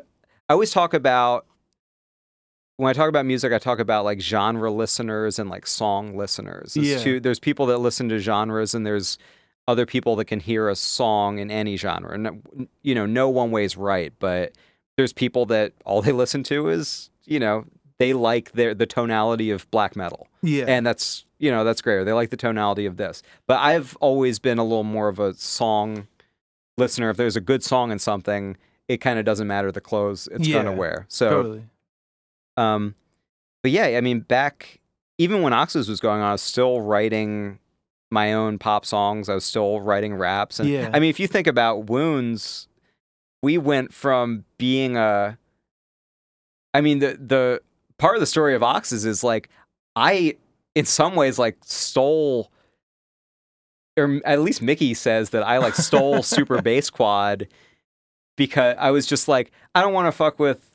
always 0.54 0.72
talk 0.72 0.94
about 0.94 1.46
when 2.78 2.90
I 2.90 2.94
talk 2.94 3.10
about 3.10 3.26
music, 3.26 3.52
I 3.52 3.60
talk 3.60 3.80
about 3.80 4.06
like 4.06 4.22
genre 4.22 4.72
listeners 4.72 5.38
and 5.38 5.50
like 5.50 5.68
song 5.68 6.16
listeners. 6.16 6.76
There's, 6.76 6.88
Yeah. 6.88 7.00
two, 7.00 7.20
there's 7.20 7.40
people 7.40 7.66
that 7.68 7.80
listen 7.80 8.08
to 8.10 8.20
genres, 8.20 8.74
and 8.74 8.86
there's 8.86 9.18
other 9.68 9.86
people 9.86 10.16
that 10.16 10.26
can 10.26 10.40
hear 10.40 10.70
a 10.70 10.76
song 10.76 11.40
in 11.40 11.52
any 11.52 11.76
genre. 11.76 12.14
And 12.14 12.68
you 12.82 12.96
know, 12.96 13.06
no 13.06 13.30
one 13.30 13.52
way's 13.52 13.76
right, 13.76 14.14
but 14.20 14.54
there's 14.98 15.14
people 15.14 15.46
that 15.48 15.74
all 15.86 16.02
they 16.02 16.12
listen 16.24 16.44
to 16.44 16.70
is 16.70 17.10
you 17.26 17.40
know 17.40 17.66
they 17.98 18.14
like 18.14 18.54
their 18.54 18.74
the 18.74 18.86
tonality 18.86 19.52
of 19.52 19.70
black 19.72 19.96
metal, 19.98 20.28
yeah. 20.42 20.64
and 20.68 20.88
that's 20.88 21.26
you 21.38 21.52
know 21.52 21.66
that's 21.66 21.82
great. 21.82 21.98
Or 21.98 22.04
they 22.06 22.14
like 22.14 22.30
the 22.30 22.38
tonality 22.38 22.86
of 22.86 22.96
this. 22.96 23.22
But 23.46 23.60
I've 23.60 23.98
always 24.00 24.40
been 24.40 24.58
a 24.58 24.64
little 24.64 24.86
more 24.86 25.10
of 25.10 25.20
a 25.20 25.34
song 25.34 26.08
listener. 26.78 27.10
If 27.10 27.18
there's 27.18 27.36
a 27.36 27.42
good 27.42 27.62
song 27.64 27.92
in 27.92 28.00
something, 28.00 28.56
it 28.90 28.98
kind 28.98 29.20
of 29.20 29.24
doesn't 29.24 29.48
matter 29.48 29.72
the 29.72 29.80
clothes 29.80 30.28
it's 30.32 30.48
gonna 30.48 30.74
wear. 30.74 31.06
So. 31.08 31.30
totally. 31.30 31.64
Um, 32.58 32.96
but 33.62 33.72
yeah, 33.72 33.86
I 33.86 34.02
mean, 34.02 34.22
back 34.22 34.80
even 35.18 35.42
when 35.42 35.54
Oxes 35.54 35.88
was 35.88 36.00
going 36.00 36.22
on, 36.22 36.30
I 36.30 36.32
was 36.34 36.42
still 36.42 36.82
writing 36.82 37.60
my 38.12 38.34
own 38.34 38.58
pop 38.58 38.86
songs. 38.86 39.30
I 39.30 39.36
was 39.36 39.46
still 39.46 39.80
writing 39.80 40.16
raps, 40.16 40.60
and 40.60 40.68
Yeah. 40.68 40.90
I 40.94 41.00
mean, 41.00 41.10
if 41.10 41.20
you 41.20 41.28
think 41.28 41.46
about 41.46 41.90
Wounds, 41.90 42.68
we 43.44 43.58
went 43.58 43.94
from 43.94 44.46
being 44.58 44.98
a. 44.98 45.38
I 46.74 46.82
mean, 46.82 47.00
the 47.00 47.18
the 47.20 47.62
part 47.98 48.16
of 48.16 48.22
the 48.22 48.26
story 48.28 48.56
of 48.56 48.64
Oxes 48.64 49.06
is 49.06 49.24
like 49.24 49.50
I, 49.96 50.36
in 50.76 50.86
some 50.86 51.16
ways, 51.16 51.38
like 51.38 51.58
stole. 51.64 52.52
Or 53.98 54.22
at 54.24 54.40
least 54.40 54.62
Mickey 54.62 54.94
says 54.94 55.32
that 55.32 55.44
I 55.44 55.58
like 55.58 55.76
stole 55.76 56.24
Super 56.24 56.62
Bass 56.62 56.90
Quad 56.90 57.48
because 58.40 58.78
I 58.80 58.90
was 58.92 59.06
just 59.06 59.28
like, 59.28 59.52
I 59.76 59.82
don't 59.82 59.92
want 59.94 60.08
to 60.08 60.14
fuck 60.14 60.40
with 60.40 60.72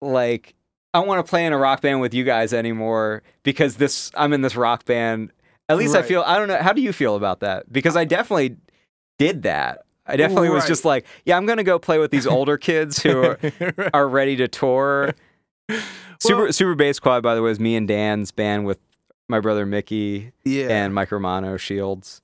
like 0.00 0.54
I 0.94 1.00
don't 1.00 1.08
want 1.08 1.26
to 1.26 1.28
play 1.28 1.44
in 1.44 1.52
a 1.52 1.58
rock 1.58 1.82
band 1.82 2.00
with 2.00 2.14
you 2.14 2.22
guys 2.22 2.54
anymore 2.54 3.22
because 3.42 3.76
this 3.76 4.12
I'm 4.14 4.32
in 4.32 4.40
this 4.42 4.54
rock 4.56 4.84
band. 4.84 5.32
At 5.68 5.76
least 5.76 5.96
I 5.96 6.02
feel 6.02 6.22
I 6.24 6.38
don't 6.38 6.46
know 6.46 6.58
how 6.58 6.72
do 6.72 6.80
you 6.80 6.92
feel 6.92 7.16
about 7.16 7.40
that? 7.40 7.70
Because 7.70 7.96
I 7.96 8.04
definitely 8.04 8.56
did 9.18 9.42
that. 9.42 9.82
I 10.06 10.16
definitely 10.16 10.50
was 10.50 10.64
just 10.66 10.84
like, 10.84 11.04
yeah, 11.24 11.36
I'm 11.36 11.46
going 11.46 11.56
to 11.58 11.64
go 11.64 11.80
play 11.80 11.98
with 11.98 12.12
these 12.12 12.28
older 12.28 12.56
kids 12.56 13.02
who 13.02 13.24
are, 13.24 13.38
Right. 13.42 13.90
are 13.94 14.08
ready 14.08 14.36
to 14.36 14.46
tour. 14.46 15.12
Super 16.20 16.44
Well- 16.44 16.52
Super 16.52 16.76
Bass 16.76 17.00
Quad 17.00 17.24
by 17.24 17.34
the 17.34 17.42
way 17.42 17.50
is 17.50 17.58
me 17.58 17.74
and 17.74 17.88
Dan's 17.88 18.30
band 18.30 18.66
with 18.66 18.78
my 19.28 19.40
brother 19.40 19.66
Mickey 19.66 20.30
yeah. 20.44 20.68
and 20.68 20.94
Mike 20.94 21.10
Romano 21.10 21.56
Shields. 21.56 22.22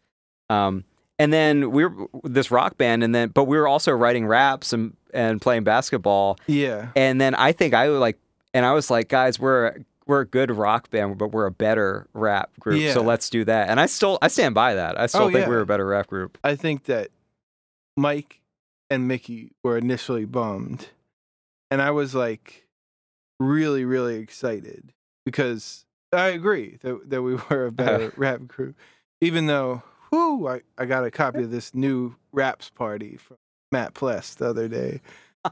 Um, 0.48 0.84
and 1.18 1.32
then 1.32 1.70
we 1.70 1.84
were 1.86 2.08
this 2.24 2.50
rock 2.50 2.76
band, 2.78 3.02
and 3.04 3.14
then 3.14 3.28
but 3.28 3.44
we 3.44 3.56
were 3.56 3.68
also 3.68 3.92
writing 3.92 4.26
raps 4.26 4.72
and 4.72 4.96
and 5.14 5.40
playing 5.40 5.64
basketball. 5.64 6.38
yeah. 6.46 6.88
And 6.96 7.20
then 7.20 7.34
I 7.34 7.52
think 7.52 7.74
I 7.74 7.88
like, 7.88 8.18
and 8.54 8.64
I 8.64 8.72
was 8.72 8.90
like, 8.90 9.08
guys, 9.08 9.38
we're 9.38 9.76
we're 10.06 10.20
a 10.22 10.26
good 10.26 10.50
rock 10.50 10.90
band, 10.90 11.18
but 11.18 11.28
we're 11.28 11.46
a 11.46 11.50
better 11.52 12.08
rap 12.12 12.50
group. 12.58 12.80
Yeah. 12.80 12.92
So 12.94 13.02
let's 13.02 13.30
do 13.30 13.44
that. 13.44 13.68
And 13.68 13.78
I 13.78 13.86
still 13.86 14.18
I 14.22 14.28
stand 14.28 14.54
by 14.54 14.74
that. 14.74 14.98
I 14.98 15.06
still 15.06 15.22
Oh, 15.22 15.30
think 15.30 15.40
yeah. 15.44 15.48
we're 15.48 15.60
a 15.60 15.66
better 15.66 15.86
rap 15.86 16.08
group. 16.08 16.38
I 16.42 16.56
think 16.56 16.84
that 16.84 17.10
Mike 17.96 18.40
and 18.90 19.06
Mickey 19.06 19.52
were 19.62 19.76
initially 19.78 20.24
bummed. 20.24 20.88
And 21.70 21.80
I 21.80 21.90
was 21.92 22.14
like 22.14 22.66
really, 23.38 23.84
really 23.84 24.16
excited 24.16 24.92
because 25.24 25.84
I 26.12 26.28
agree 26.28 26.78
that, 26.82 27.08
that 27.10 27.22
we 27.22 27.34
were 27.50 27.66
a 27.66 27.72
better 27.72 28.12
rap 28.16 28.46
group. 28.46 28.76
Even 29.20 29.46
though, 29.46 29.82
whoo, 30.12 30.46
I, 30.46 30.60
I 30.78 30.84
got 30.84 31.04
a 31.04 31.10
copy 31.10 31.42
of 31.42 31.50
this 31.50 31.74
new 31.74 32.14
raps 32.32 32.70
party 32.70 33.16
from 33.16 33.38
Matt 33.72 33.94
Pless 33.94 34.34
the 34.36 34.46
other 34.50 34.68
day. 34.68 35.00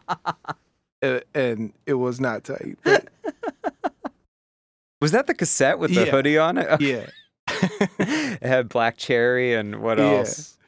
Uh, 1.02 1.20
and 1.34 1.72
it 1.86 1.94
was 1.94 2.20
not 2.20 2.44
tight. 2.44 2.76
But 2.84 3.08
Was 5.00 5.12
that 5.12 5.26
the 5.26 5.32
cassette 5.32 5.78
with 5.78 5.94
the 5.94 6.04
Yeah. 6.04 6.11
hoodie 6.11 6.36
on 6.36 6.58
it? 6.58 6.78
yeah. 6.82 7.06
it 7.48 8.42
had 8.42 8.68
Black 8.68 8.98
Cherry 8.98 9.54
and 9.54 9.80
what 9.80 9.96
Yeah. 9.96 10.04
else? 10.18 10.58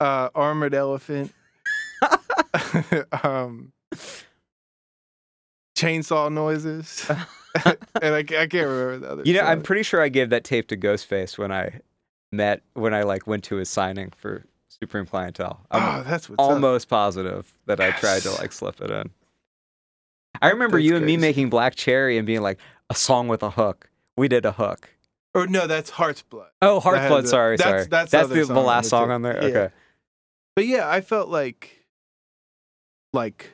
uh, 0.00 0.30
armored 0.34 0.72
elephant, 0.72 1.34
um, 3.22 3.72
chainsaw 5.76 6.32
noises, 6.32 7.04
and 7.66 8.14
I, 8.14 8.18
I 8.18 8.22
can't 8.24 8.52
remember 8.52 8.98
the 8.98 9.10
other. 9.10 9.22
You 9.26 9.34
know, 9.34 9.42
I'm 9.42 9.60
pretty 9.62 9.82
sure 9.82 10.00
I 10.00 10.08
gave 10.08 10.30
that 10.30 10.44
tape 10.44 10.68
to 10.68 10.78
Ghostface 10.78 11.36
when 11.36 11.52
I 11.52 11.80
met 12.36 12.62
when 12.74 12.94
I 12.94 13.02
like 13.02 13.26
went 13.26 13.44
to 13.44 13.56
his 13.56 13.68
signing 13.68 14.12
for 14.16 14.44
Supreme 14.68 15.06
Clientele. 15.06 15.60
I'm 15.70 16.00
oh, 16.00 16.02
that's 16.02 16.28
what's 16.28 16.42
up. 16.42 16.50
almost 16.50 16.88
positive 16.88 17.52
that 17.66 17.80
I 17.80 17.92
tried 17.92 18.22
to 18.22 18.32
like 18.32 18.52
slip 18.52 18.80
it 18.80 18.90
in. 18.90 19.10
I 20.42 20.50
remember 20.50 20.78
That's 20.78 20.86
you 20.86 20.96
and 20.96 21.06
me 21.06 21.16
making 21.16 21.50
Black 21.50 21.74
Cherry 21.74 22.18
and 22.18 22.26
being 22.26 22.42
like 22.42 22.58
a 22.90 22.94
song 22.94 23.28
with 23.28 23.42
a 23.42 23.50
hook. 23.50 23.88
We 24.16 24.28
did 24.28 24.44
a 24.44 24.52
hook. 24.52 24.90
Or 25.32 25.46
no, 25.46 25.66
that's 25.66 25.90
Heart's 25.90 26.22
Blood. 26.22 26.50
Oh, 26.62 26.80
Heart's 26.80 27.08
Blood. 27.08 27.28
Sorry, 27.28 27.56
that's- 27.56 27.72
sorry. 27.72 27.88
that's 27.88 28.10
the 28.10 28.16
that's 28.18 28.48
the, 28.48 28.54
the 28.54 28.60
last 28.60 28.88
song 28.88 29.10
on 29.10 29.22
there. 29.22 29.42
Yeah. 29.42 29.48
Okay. 29.48 29.74
But 30.54 30.66
yeah, 30.66 30.88
I 30.88 31.00
felt 31.00 31.28
like, 31.28 31.84
like, 33.12 33.52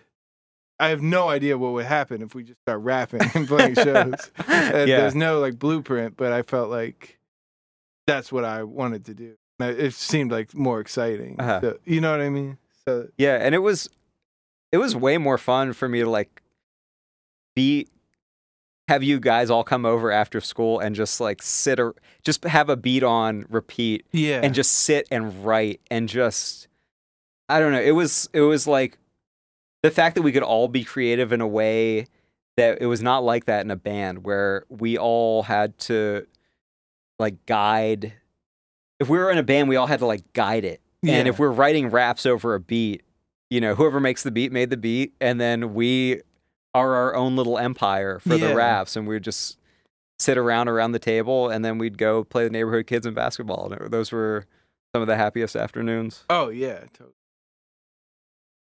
I 0.78 0.88
have 0.88 1.00
no 1.00 1.28
idea 1.28 1.56
what 1.56 1.72
would 1.72 1.86
happen 1.86 2.20
if 2.22 2.34
we 2.34 2.42
just 2.42 2.60
start 2.60 2.80
rapping 2.80 3.22
and 3.34 3.46
playing 3.46 3.74
shows. 3.74 4.30
And 4.46 4.88
yeah. 4.88 5.00
There's 5.00 5.14
no 5.14 5.38
like 5.40 5.58
blueprint, 5.58 6.16
but 6.16 6.32
I 6.32 6.42
felt 6.42 6.70
like 6.70 7.18
that's 8.06 8.32
what 8.32 8.44
I 8.44 8.62
wanted 8.62 9.04
to 9.06 9.14
do. 9.14 9.34
It 9.60 9.92
seemed 9.94 10.32
like 10.32 10.54
more 10.54 10.80
exciting. 10.80 11.36
Uh-huh. 11.38 11.60
So- 11.60 11.78
you 11.84 12.00
know 12.00 12.10
what 12.12 12.20
I 12.20 12.30
mean? 12.30 12.58
So 12.86 13.08
Yeah, 13.18 13.36
and 13.36 13.54
it 13.54 13.58
was 13.58 13.88
it 14.72 14.78
was 14.78 14.96
way 14.96 15.18
more 15.18 15.38
fun 15.38 15.72
for 15.72 15.88
me 15.88 16.00
to 16.00 16.08
like 16.08 16.42
be 17.54 17.86
have 18.88 19.02
you 19.02 19.20
guys 19.20 19.50
all 19.50 19.62
come 19.62 19.84
over 19.86 20.10
after 20.10 20.40
school 20.40 20.80
and 20.80 20.96
just 20.96 21.20
like 21.20 21.42
sit 21.42 21.78
or 21.78 21.94
just 22.24 22.42
have 22.44 22.68
a 22.68 22.76
beat 22.76 23.02
on 23.02 23.46
repeat 23.48 24.04
yeah, 24.12 24.40
and 24.42 24.54
just 24.54 24.72
sit 24.72 25.06
and 25.10 25.44
write 25.44 25.80
and 25.90 26.08
just 26.08 26.66
I 27.48 27.60
don't 27.60 27.72
know. 27.72 27.80
It 27.80 27.92
was 27.92 28.28
it 28.32 28.40
was 28.40 28.66
like 28.66 28.98
the 29.82 29.90
fact 29.90 30.14
that 30.16 30.22
we 30.22 30.32
could 30.32 30.42
all 30.42 30.68
be 30.68 30.84
creative 30.84 31.32
in 31.32 31.40
a 31.40 31.46
way 31.46 32.06
that 32.56 32.80
it 32.80 32.86
was 32.86 33.02
not 33.02 33.24
like 33.24 33.44
that 33.46 33.64
in 33.64 33.70
a 33.70 33.76
band 33.76 34.24
where 34.24 34.64
we 34.68 34.98
all 34.98 35.42
had 35.44 35.78
to 35.78 36.26
like 37.20 37.46
guide 37.46 38.14
if 38.98 39.08
we 39.08 39.16
were 39.18 39.30
in 39.30 39.38
a 39.38 39.42
band 39.42 39.68
we 39.68 39.76
all 39.76 39.86
had 39.86 40.00
to 40.00 40.06
like 40.06 40.32
guide 40.32 40.64
it. 40.64 40.80
And 41.02 41.26
if 41.28 41.38
we're 41.38 41.50
writing 41.50 41.88
raps 41.90 42.26
over 42.26 42.54
a 42.54 42.60
beat, 42.60 43.02
you 43.48 43.60
know, 43.60 43.74
whoever 43.74 44.00
makes 44.00 44.22
the 44.22 44.30
beat 44.30 44.52
made 44.52 44.68
the 44.70 44.76
beat 44.76 45.14
and 45.20 45.40
then 45.40 45.72
we 45.74 46.20
are 46.74 46.94
our 46.94 47.14
own 47.14 47.36
little 47.36 47.56
empire 47.58 48.18
for 48.18 48.34
Yeah. 48.34 48.48
the 48.48 48.54
raps 48.54 48.96
and 48.96 49.06
we 49.08 49.18
just 49.20 49.56
sit 50.18 50.36
around 50.36 50.68
around 50.68 50.92
the 50.92 50.98
table 50.98 51.48
and 51.48 51.64
then 51.64 51.78
we'd 51.78 51.96
go 51.96 52.22
play 52.24 52.44
the 52.44 52.50
neighborhood 52.50 52.86
kids 52.86 53.06
in 53.06 53.14
basketball. 53.14 53.72
And 53.72 53.90
those 53.90 54.12
were 54.12 54.44
some 54.94 55.00
of 55.02 55.08
the 55.08 55.16
happiest 55.16 55.56
afternoons. 55.56 56.24
Oh 56.28 56.48
yeah, 56.50 56.80
totally. 56.92 57.14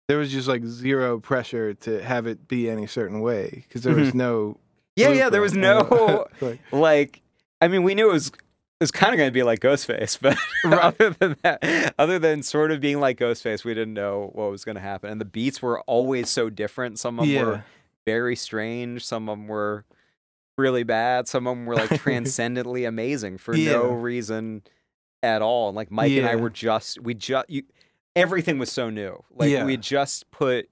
There 0.08 0.18
was 0.18 0.32
just 0.32 0.48
like 0.48 0.64
zero 0.66 1.20
pressure 1.20 1.74
to 1.74 2.04
have 2.04 2.28
it 2.28 2.48
be 2.48 2.70
any 2.70 2.86
certain 2.88 3.22
way 3.22 3.64
because 3.68 3.84
there 3.84 3.96
was 3.96 4.14
no. 4.14 4.50
Mm-hmm. 4.50 4.60
Yeah, 4.98 5.10
yeah, 5.10 5.30
there 5.30 5.42
was 5.42 5.54
no 5.54 6.28
like 6.72 7.22
I 7.62 7.68
mean, 7.68 7.84
we 7.84 7.96
knew 7.96 8.10
it 8.10 8.14
was 8.14 8.28
it 8.28 8.84
was 8.84 8.92
kind 8.92 9.14
of 9.14 9.18
going 9.18 9.30
to 9.30 9.34
be 9.34 9.44
like 9.44 9.60
Ghostface, 9.60 10.20
but 10.64 10.80
other 10.80 11.12
than 11.12 11.38
that, 11.44 11.96
other 11.98 12.20
than 12.20 12.44
sort 12.44 12.72
of 12.72 12.82
being 12.82 13.00
like 13.00 13.18
Ghostface, 13.18 13.64
we 13.64 13.74
didn't 13.74 13.94
know 13.94 14.32
what 14.34 14.52
was 14.52 14.66
going 14.66 14.76
to 14.76 14.82
happen. 14.82 15.10
And 15.10 15.22
the 15.22 15.26
beats 15.26 15.62
were 15.62 15.82
always 15.82 16.30
so 16.30 16.50
different. 16.50 17.00
Some 17.00 17.20
of 17.20 17.26
them 17.26 17.34
yeah, 17.36 17.44
were 17.44 17.64
very 18.06 18.36
strange. 18.36 19.06
Some 19.06 19.30
of 19.30 19.38
them 19.38 19.48
were 19.48 19.86
really 20.58 20.84
bad. 20.84 21.28
Some 21.28 21.48
of 21.48 21.56
them 21.56 21.66
were 21.66 21.76
like 21.76 21.90
transcendently 22.02 22.86
amazing 22.86 23.38
for 23.38 23.56
no 23.56 23.88
reason 23.88 24.64
at 25.24 25.42
all. 25.42 25.70
And 25.70 25.76
like 25.76 25.92
Mike 25.92 26.12
and 26.12 26.28
I 26.28 26.36
were 26.36 26.50
just 26.50 27.02
we 27.02 27.14
just 27.14 27.50
you 27.50 27.64
everything 28.16 28.60
was 28.60 28.72
so 28.72 28.90
new. 28.90 29.24
Like 29.34 29.50
Yeah. 29.50 29.66
we 29.66 29.78
just 29.78 30.30
put 30.32 30.70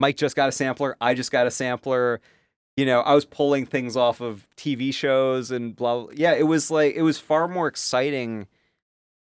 Mike 0.00 0.16
just 0.16 0.34
got 0.34 0.48
a 0.48 0.52
sampler. 0.52 0.96
I 1.00 1.14
just 1.14 1.30
got 1.30 1.46
a 1.46 1.50
sampler. 1.50 2.20
You 2.76 2.86
know, 2.86 3.00
I 3.00 3.14
was 3.14 3.24
pulling 3.26 3.66
things 3.66 3.96
off 3.96 4.20
of 4.20 4.48
TV 4.56 4.94
shows 4.94 5.50
and 5.50 5.76
blah. 5.76 6.04
blah. 6.04 6.12
Yeah, 6.14 6.32
it 6.32 6.46
was 6.46 6.70
like 6.70 6.94
it 6.94 7.02
was 7.02 7.18
far 7.18 7.46
more 7.48 7.68
exciting. 7.68 8.46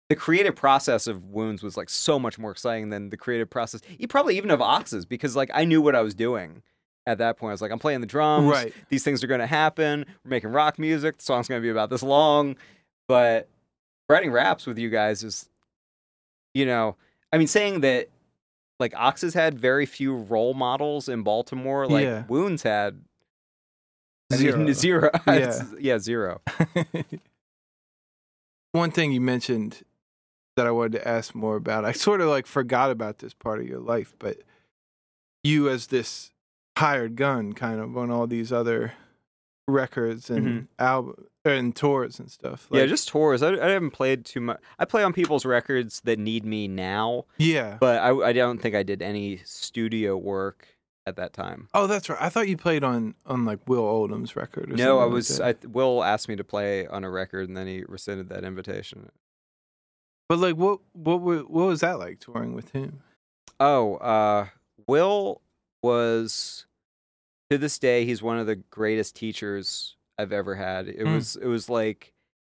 The 0.09 0.15
creative 0.15 0.55
process 0.55 1.07
of 1.07 1.25
Wounds 1.25 1.63
was 1.63 1.75
like 1.75 1.89
so 1.89 2.19
much 2.19 2.37
more 2.37 2.51
exciting 2.51 2.89
than 2.89 3.09
the 3.09 3.17
creative 3.17 3.49
process. 3.49 3.81
You 3.97 4.07
probably 4.07 4.37
even 4.37 4.51
of 4.51 4.61
Oxes 4.61 5.05
because 5.05 5.35
like 5.35 5.49
I 5.53 5.65
knew 5.65 5.81
what 5.81 5.95
I 5.95 6.01
was 6.01 6.13
doing 6.13 6.61
at 7.07 7.17
that 7.17 7.37
point. 7.37 7.49
I 7.49 7.53
was 7.53 7.61
like, 7.61 7.71
I'm 7.71 7.79
playing 7.79 8.01
the 8.01 8.07
drums. 8.07 8.47
right. 8.49 8.73
These 8.89 9.03
things 9.03 9.23
are 9.23 9.27
going 9.27 9.39
to 9.39 9.47
happen. 9.47 10.05
We're 10.23 10.29
making 10.29 10.51
rock 10.51 10.77
music. 10.77 11.17
The 11.17 11.23
song's 11.23 11.47
going 11.47 11.59
to 11.59 11.65
be 11.65 11.69
about 11.69 11.89
this 11.89 12.03
long. 12.03 12.55
But 13.07 13.49
writing 14.07 14.31
raps 14.31 14.65
with 14.67 14.77
you 14.77 14.89
guys 14.89 15.23
is, 15.23 15.49
you 16.53 16.65
know, 16.65 16.95
I 17.31 17.37
mean, 17.37 17.47
saying 17.47 17.81
that 17.81 18.09
like 18.79 18.93
Oxes 18.95 19.33
had 19.33 19.57
very 19.57 19.85
few 19.85 20.15
role 20.15 20.53
models 20.53 21.09
in 21.09 21.23
Baltimore. 21.23 21.87
Like 21.87 22.03
Yeah. 22.03 22.23
Wounds 22.27 22.61
had 22.63 23.01
Zero. 24.37 24.71
zero. 24.73 25.09
Yeah. 25.27 25.63
Yeah, 25.79 25.99
zero. 25.99 26.41
One 28.71 28.91
thing 28.91 29.11
you 29.11 29.21
mentioned 29.21 29.83
that 30.55 30.67
I 30.67 30.71
wanted 30.71 30.93
to 30.93 31.07
ask 31.07 31.35
more 31.35 31.55
about, 31.55 31.85
I 31.85 31.91
sort 31.91 32.21
of 32.21 32.29
like 32.29 32.47
forgot 32.47 32.91
about 32.91 33.19
this 33.19 33.33
part 33.33 33.59
of 33.59 33.67
your 33.67 33.79
life, 33.79 34.13
but 34.19 34.37
you 35.43 35.69
as 35.69 35.87
this 35.87 36.31
hired 36.77 37.15
gun 37.15 37.53
kind 37.53 37.79
of 37.79 37.97
on 37.97 38.09
all 38.09 38.27
these 38.27 38.51
other 38.51 38.93
records 39.67 40.29
and 40.29 40.47
mm-hmm. 40.47 40.65
album 40.79 41.25
and 41.45 41.75
tours 41.75 42.19
and 42.19 42.31
stuff. 42.31 42.67
yeah, 42.71 42.85
just 42.85 43.09
tours. 43.09 43.43
I, 43.43 43.53
I 43.53 43.69
haven't 43.69 43.91
played 43.91 44.25
too 44.25 44.41
much. 44.41 44.59
I 44.79 44.85
play 44.85 45.03
on 45.03 45.13
people's 45.13 45.45
records 45.45 46.01
that 46.01 46.19
need 46.19 46.45
me 46.45 46.67
now, 46.67 47.25
yeah. 47.37 47.77
but 47.79 47.99
I, 47.99 48.29
I 48.29 48.33
don't 48.33 48.59
think 48.59 48.75
I 48.75 48.83
did 48.83 49.01
any 49.01 49.37
studio 49.43 50.15
work 50.17 50.67
at 51.05 51.15
that 51.17 51.33
time. 51.33 51.67
Oh, 51.73 51.87
that's 51.87 52.09
right. 52.09 52.17
I 52.21 52.29
thought 52.29 52.47
you 52.47 52.57
played 52.57 52.83
on 52.83 53.15
on 53.25 53.45
like 53.45 53.59
Will 53.67 53.83
Oldham's 53.83 54.35
record. 54.35 54.65
Or 54.65 54.71
something. 54.71 54.85
No, 54.85 54.99
I 54.99 55.03
like 55.03 55.13
was. 55.13 55.37
that. 55.37 55.57
I 55.63 55.67
Will 55.67 56.03
asked 56.03 56.27
me 56.29 56.35
to 56.35 56.43
play 56.43 56.87
on 56.87 57.03
a 57.03 57.09
record, 57.09 57.47
and 57.47 57.57
then 57.57 57.67
he 57.67 57.83
rescinded 57.87 58.29
that 58.29 58.43
invitation. 58.43 59.09
But 60.29 60.39
like, 60.39 60.55
what 60.55 60.79
what 60.93 61.19
what 61.21 61.49
was 61.49 61.81
that 61.81 61.99
like 61.99 62.19
touring 62.19 62.53
with 62.53 62.71
him? 62.71 63.01
Oh, 63.59 63.95
uh, 63.95 64.47
Will 64.87 65.41
was 65.83 66.65
to 67.49 67.57
this 67.57 67.77
day 67.77 68.05
he's 68.05 68.21
one 68.23 68.39
of 68.39 68.47
the 68.47 68.55
greatest 68.55 69.15
teachers 69.15 69.95
I've 70.17 70.31
ever 70.31 70.55
had. 70.55 70.87
It 70.87 70.99
Mm. 70.99 71.15
was 71.15 71.35
it 71.35 71.47
was 71.47 71.69
like 71.69 72.13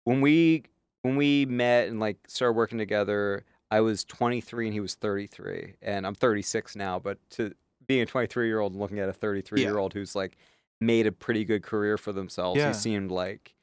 when 0.04 0.20
we 0.20 0.64
when 1.02 1.16
we 1.16 1.46
met 1.46 1.88
and 1.88 1.98
like 2.00 2.18
started 2.28 2.52
working 2.56 2.78
together. 2.78 3.44
I 3.70 3.80
was 3.80 4.04
23 4.04 4.66
and 4.66 4.74
he 4.74 4.78
was 4.78 4.94
33, 4.94 5.74
and 5.82 6.06
I'm 6.06 6.14
36 6.14 6.76
now. 6.76 7.00
But 7.00 7.18
to 7.30 7.52
being 7.86 8.02
a 8.02 8.06
23 8.06 8.46
year 8.46 8.60
old 8.60 8.72
and 8.72 8.80
looking 8.80 8.98
at 8.98 9.08
a 9.08 9.12
33 9.12 9.60
year 9.60 9.78
old 9.78 9.92
who's 9.92 10.14
like 10.14 10.36
made 10.80 11.06
a 11.06 11.12
pretty 11.12 11.44
good 11.44 11.62
career 11.62 11.96
for 11.96 12.12
themselves, 12.12 12.58
Yeah. 12.58 12.68
he 12.68 12.74
seemed 12.74 13.10
like, 13.10 13.54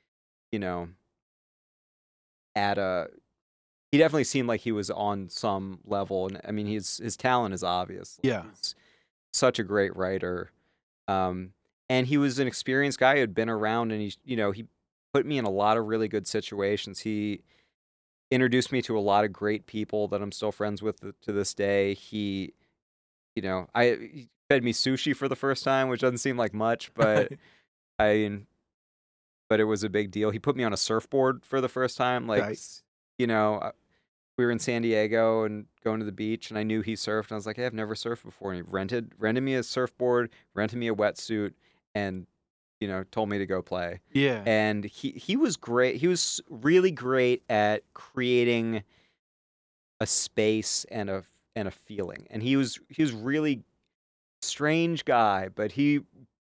you 0.51 0.59
know, 0.59 0.89
at 2.55 2.77
a 2.77 3.09
he 3.91 3.97
definitely 3.97 4.23
seemed 4.23 4.47
like 4.47 4.61
he 4.61 4.71
was 4.71 4.89
on 4.89 5.29
some 5.29 5.79
level 5.85 6.27
and 6.27 6.39
i 6.45 6.51
mean 6.51 6.65
his 6.67 6.97
his 6.97 7.15
talent 7.17 7.53
is 7.53 7.63
obvious 7.63 8.19
Yeah. 8.23 8.43
he's 8.49 8.75
such 9.33 9.57
a 9.59 9.63
great 9.63 9.95
writer 9.95 10.51
um 11.07 11.53
and 11.89 12.07
he 12.07 12.17
was 12.17 12.39
an 12.39 12.47
experienced 12.47 12.99
guy 12.99 13.15
who 13.15 13.21
had 13.21 13.33
been 13.33 13.49
around 13.49 13.91
and 13.91 14.01
he 14.01 14.13
you 14.25 14.35
know 14.35 14.51
he 14.51 14.65
put 15.13 15.25
me 15.25 15.37
in 15.37 15.45
a 15.45 15.49
lot 15.49 15.77
of 15.77 15.85
really 15.87 16.07
good 16.09 16.27
situations 16.27 16.99
he 16.99 17.41
introduced 18.31 18.71
me 18.71 18.81
to 18.81 18.97
a 18.97 18.99
lot 18.99 19.23
of 19.23 19.31
great 19.31 19.65
people 19.65 20.07
that 20.09 20.21
i'm 20.21 20.31
still 20.31 20.51
friends 20.51 20.81
with 20.81 20.99
to 21.21 21.31
this 21.31 21.53
day 21.53 21.93
he 21.93 22.53
you 23.35 23.41
know 23.41 23.67
i 23.73 23.85
he 24.13 24.29
fed 24.49 24.63
me 24.63 24.73
sushi 24.73 25.15
for 25.15 25.27
the 25.27 25.35
first 25.35 25.63
time 25.63 25.87
which 25.89 26.01
doesn't 26.01 26.17
seem 26.17 26.37
like 26.37 26.53
much 26.53 26.93
but 26.93 27.31
I 27.99 28.13
mean, 28.13 28.47
but 29.47 29.59
it 29.59 29.65
was 29.65 29.83
a 29.83 29.89
big 29.89 30.09
deal. 30.09 30.31
He 30.31 30.39
put 30.39 30.55
me 30.55 30.63
on 30.63 30.73
a 30.73 30.77
surfboard 30.77 31.45
for 31.45 31.61
the 31.61 31.69
first 31.69 31.97
time. 31.97 32.25
Like, 32.25 32.41
Nice. 32.41 32.81
you 33.19 33.27
know, 33.27 33.57
uh, 33.57 33.71
we 34.37 34.45
were 34.45 34.49
in 34.51 34.57
San 34.57 34.81
Diego 34.81 35.43
and 35.43 35.65
going 35.83 35.99
to 35.99 36.05
the 36.05 36.11
beach, 36.11 36.49
and 36.49 36.57
I 36.57 36.63
knew 36.63 36.81
he 36.81 36.93
surfed. 36.93 37.25
And 37.25 37.33
I 37.33 37.35
was 37.35 37.45
like, 37.45 37.57
hey, 37.57 37.65
I've 37.67 37.73
never 37.75 37.93
surfed 37.93 38.23
before. 38.23 38.53
And 38.53 38.65
he 38.65 38.71
rented 38.71 39.11
rented 39.19 39.43
me 39.43 39.53
a 39.53 39.61
surfboard, 39.61 40.31
rented 40.55 40.79
me 40.79 40.87
a 40.87 40.95
wetsuit, 40.95 41.53
and 41.93 42.25
you 42.79 42.87
know, 42.87 43.03
told 43.11 43.29
me 43.29 43.37
to 43.37 43.45
go 43.45 43.61
play. 43.61 43.99
yeah. 44.11 44.41
And 44.47 44.83
he 44.83 45.11
he 45.11 45.35
was 45.37 45.57
great. 45.57 45.97
He 45.97 46.07
was 46.07 46.41
really 46.49 46.91
great 46.91 47.43
at 47.49 47.83
creating 47.93 48.81
a 49.99 50.07
space 50.07 50.85
and 50.89 51.07
a 51.09 51.23
and 51.55 51.67
a 51.67 51.71
feeling. 51.71 52.27
And 52.29 52.41
he 52.41 52.55
was 52.55 52.79
he 52.89 53.01
was 53.01 53.13
really 53.13 53.63
strange 54.41 55.05
guy, 55.05 55.49
but 55.53 55.71
he 55.71 56.01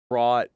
brought 0.09 0.49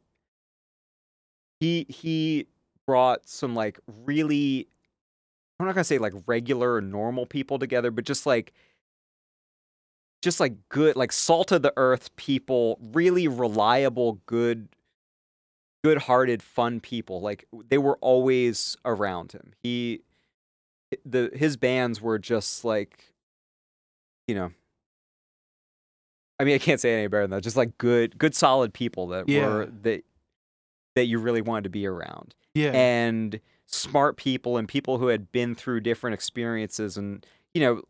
he 1.59 1.85
he 1.89 2.47
brought 2.85 3.27
some 3.27 3.55
like 3.55 3.79
really 4.05 4.67
I'm 5.59 5.65
not 5.65 5.73
gonna 5.73 5.83
say 5.83 5.97
like 5.97 6.13
regular 6.25 6.75
or 6.75 6.81
normal 6.81 7.25
people 7.25 7.59
together, 7.59 7.91
but 7.91 8.05
just 8.05 8.25
like 8.25 8.53
just 10.21 10.39
like 10.39 10.55
good 10.69 10.95
like 10.95 11.11
salt 11.11 11.51
of 11.51 11.61
the 11.61 11.73
earth 11.77 12.15
people, 12.15 12.79
really 12.81 13.27
reliable, 13.27 14.19
good 14.25 14.69
good 15.83 15.99
hearted, 15.99 16.43
fun 16.43 16.79
people. 16.79 17.21
Like 17.21 17.45
they 17.69 17.77
were 17.77 17.97
always 18.01 18.77
around 18.85 19.31
him. 19.31 19.53
He 19.63 20.01
the 21.05 21.31
his 21.33 21.57
bands 21.57 22.01
were 22.01 22.19
just 22.19 22.63
like 22.63 23.13
you 24.27 24.35
know 24.35 24.51
I 26.39 26.43
mean 26.43 26.55
I 26.55 26.59
can't 26.59 26.79
say 26.79 26.93
any 26.93 27.07
better 27.07 27.23
than 27.23 27.31
that. 27.31 27.43
Just 27.43 27.57
like 27.57 27.77
good 27.77 28.17
good 28.17 28.35
solid 28.35 28.73
people 28.73 29.07
that 29.07 29.27
Yeah. 29.27 29.47
were 29.47 29.65
that 29.83 30.03
that 30.95 31.05
you 31.05 31.19
really 31.19 31.41
wanted 31.41 31.63
to 31.65 31.69
be 31.69 31.85
around 31.85 32.33
yeah. 32.55 32.71
and 32.73 33.39
smart 33.67 34.17
people 34.17 34.57
and 34.57 34.67
people 34.67 34.97
who 34.97 35.07
had 35.07 35.31
been 35.31 35.53
through 35.55 35.81
different 35.81 36.13
experiences 36.15 36.97
and 36.97 37.25
you 37.53 37.61
know 37.61 37.81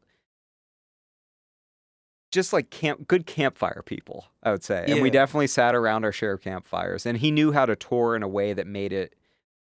just 2.31 2.51
like 2.51 2.69
camp 2.69 3.07
good 3.07 3.25
campfire 3.25 3.81
people 3.85 4.25
i 4.43 4.51
would 4.51 4.63
say 4.63 4.83
and 4.87 5.01
we 5.01 5.09
definitely 5.09 5.47
sat 5.47 5.73
around 5.73 6.03
our 6.03 6.11
share 6.11 6.33
of 6.33 6.41
campfires 6.41 7.05
and 7.05 7.19
he 7.19 7.31
knew 7.31 7.53
how 7.53 7.65
to 7.65 7.75
tour 7.75 8.15
in 8.15 8.23
a 8.23 8.27
way 8.27 8.51
that 8.53 8.67
made 8.67 8.91
it 8.91 9.15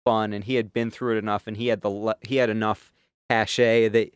fun 0.04 0.32
and 0.32 0.44
he 0.44 0.54
had 0.54 0.72
been 0.72 0.90
through 0.90 1.16
it 1.16 1.18
enough 1.18 1.46
and 1.46 1.56
he 1.56 1.66
had 1.68 1.80
the 1.80 2.16
he 2.22 2.36
had 2.36 2.48
enough 2.50 2.92
cachet 3.28 3.88
that 3.88 4.14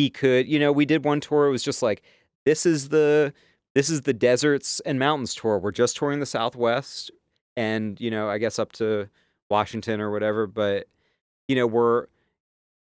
he 0.00 0.08
could 0.08 0.48
you 0.48 0.58
know 0.58 0.72
we 0.72 0.86
did 0.86 1.04
one 1.04 1.20
tour 1.20 1.46
it 1.46 1.50
was 1.50 1.62
just 1.62 1.82
like 1.82 2.02
this 2.46 2.64
is 2.64 2.88
the 2.88 3.32
this 3.74 3.90
is 3.90 4.00
the 4.02 4.14
deserts 4.14 4.80
and 4.86 4.98
mountains 4.98 5.34
tour 5.34 5.58
we're 5.58 5.70
just 5.70 5.94
touring 5.96 6.20
the 6.20 6.26
southwest 6.26 7.10
and 7.56 8.00
you 8.00 8.10
know 8.10 8.30
i 8.30 8.38
guess 8.38 8.58
up 8.58 8.72
to 8.72 9.06
washington 9.50 10.00
or 10.00 10.10
whatever 10.10 10.46
but 10.46 10.86
you 11.48 11.54
know 11.56 11.66
we're 11.66 12.06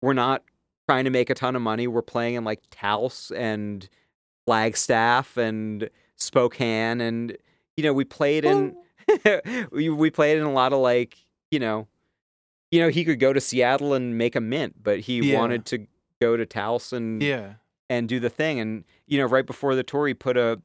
we're 0.01 0.13
not 0.13 0.43
trying 0.89 1.03
to 1.03 1.11
make 1.11 1.29
a 1.29 1.35
ton 1.35 1.55
of 1.55 1.61
money 1.61 1.85
we're 1.85 2.01
playing 2.01 2.33
in 2.33 2.43
like 2.43 2.61
taos 2.71 3.31
and 3.35 3.87
flagstaff 4.47 5.37
and 5.37 5.89
spokane 6.17 6.99
and 6.99 7.37
you 7.77 7.83
know 7.83 7.93
we 7.93 8.03
played 8.03 8.43
in 8.43 8.75
we, 9.71 9.87
we 9.89 10.09
played 10.09 10.37
in 10.39 10.43
a 10.45 10.51
lot 10.51 10.73
of 10.73 10.79
like 10.79 11.17
you 11.51 11.59
know 11.59 11.87
you 12.71 12.79
know 12.81 12.89
he 12.89 13.05
could 13.05 13.19
go 13.19 13.31
to 13.33 13.39
seattle 13.39 13.93
and 13.93 14.17
make 14.17 14.35
a 14.35 14.41
mint 14.41 14.75
but 14.81 14.99
he 14.99 15.19
Yeah. 15.19 15.39
wanted 15.39 15.65
to 15.67 15.85
go 16.23 16.37
to 16.37 16.45
Taos 16.45 16.93
and 16.93 17.21
yeah. 17.21 17.53
and 17.89 18.07
do 18.07 18.19
the 18.19 18.29
thing. 18.29 18.59
And 18.59 18.83
you 19.07 19.17
know, 19.17 19.25
right 19.25 19.45
before 19.45 19.75
the 19.75 19.83
tour, 19.83 20.07
he 20.07 20.13
put 20.13 20.37
a 20.37 20.61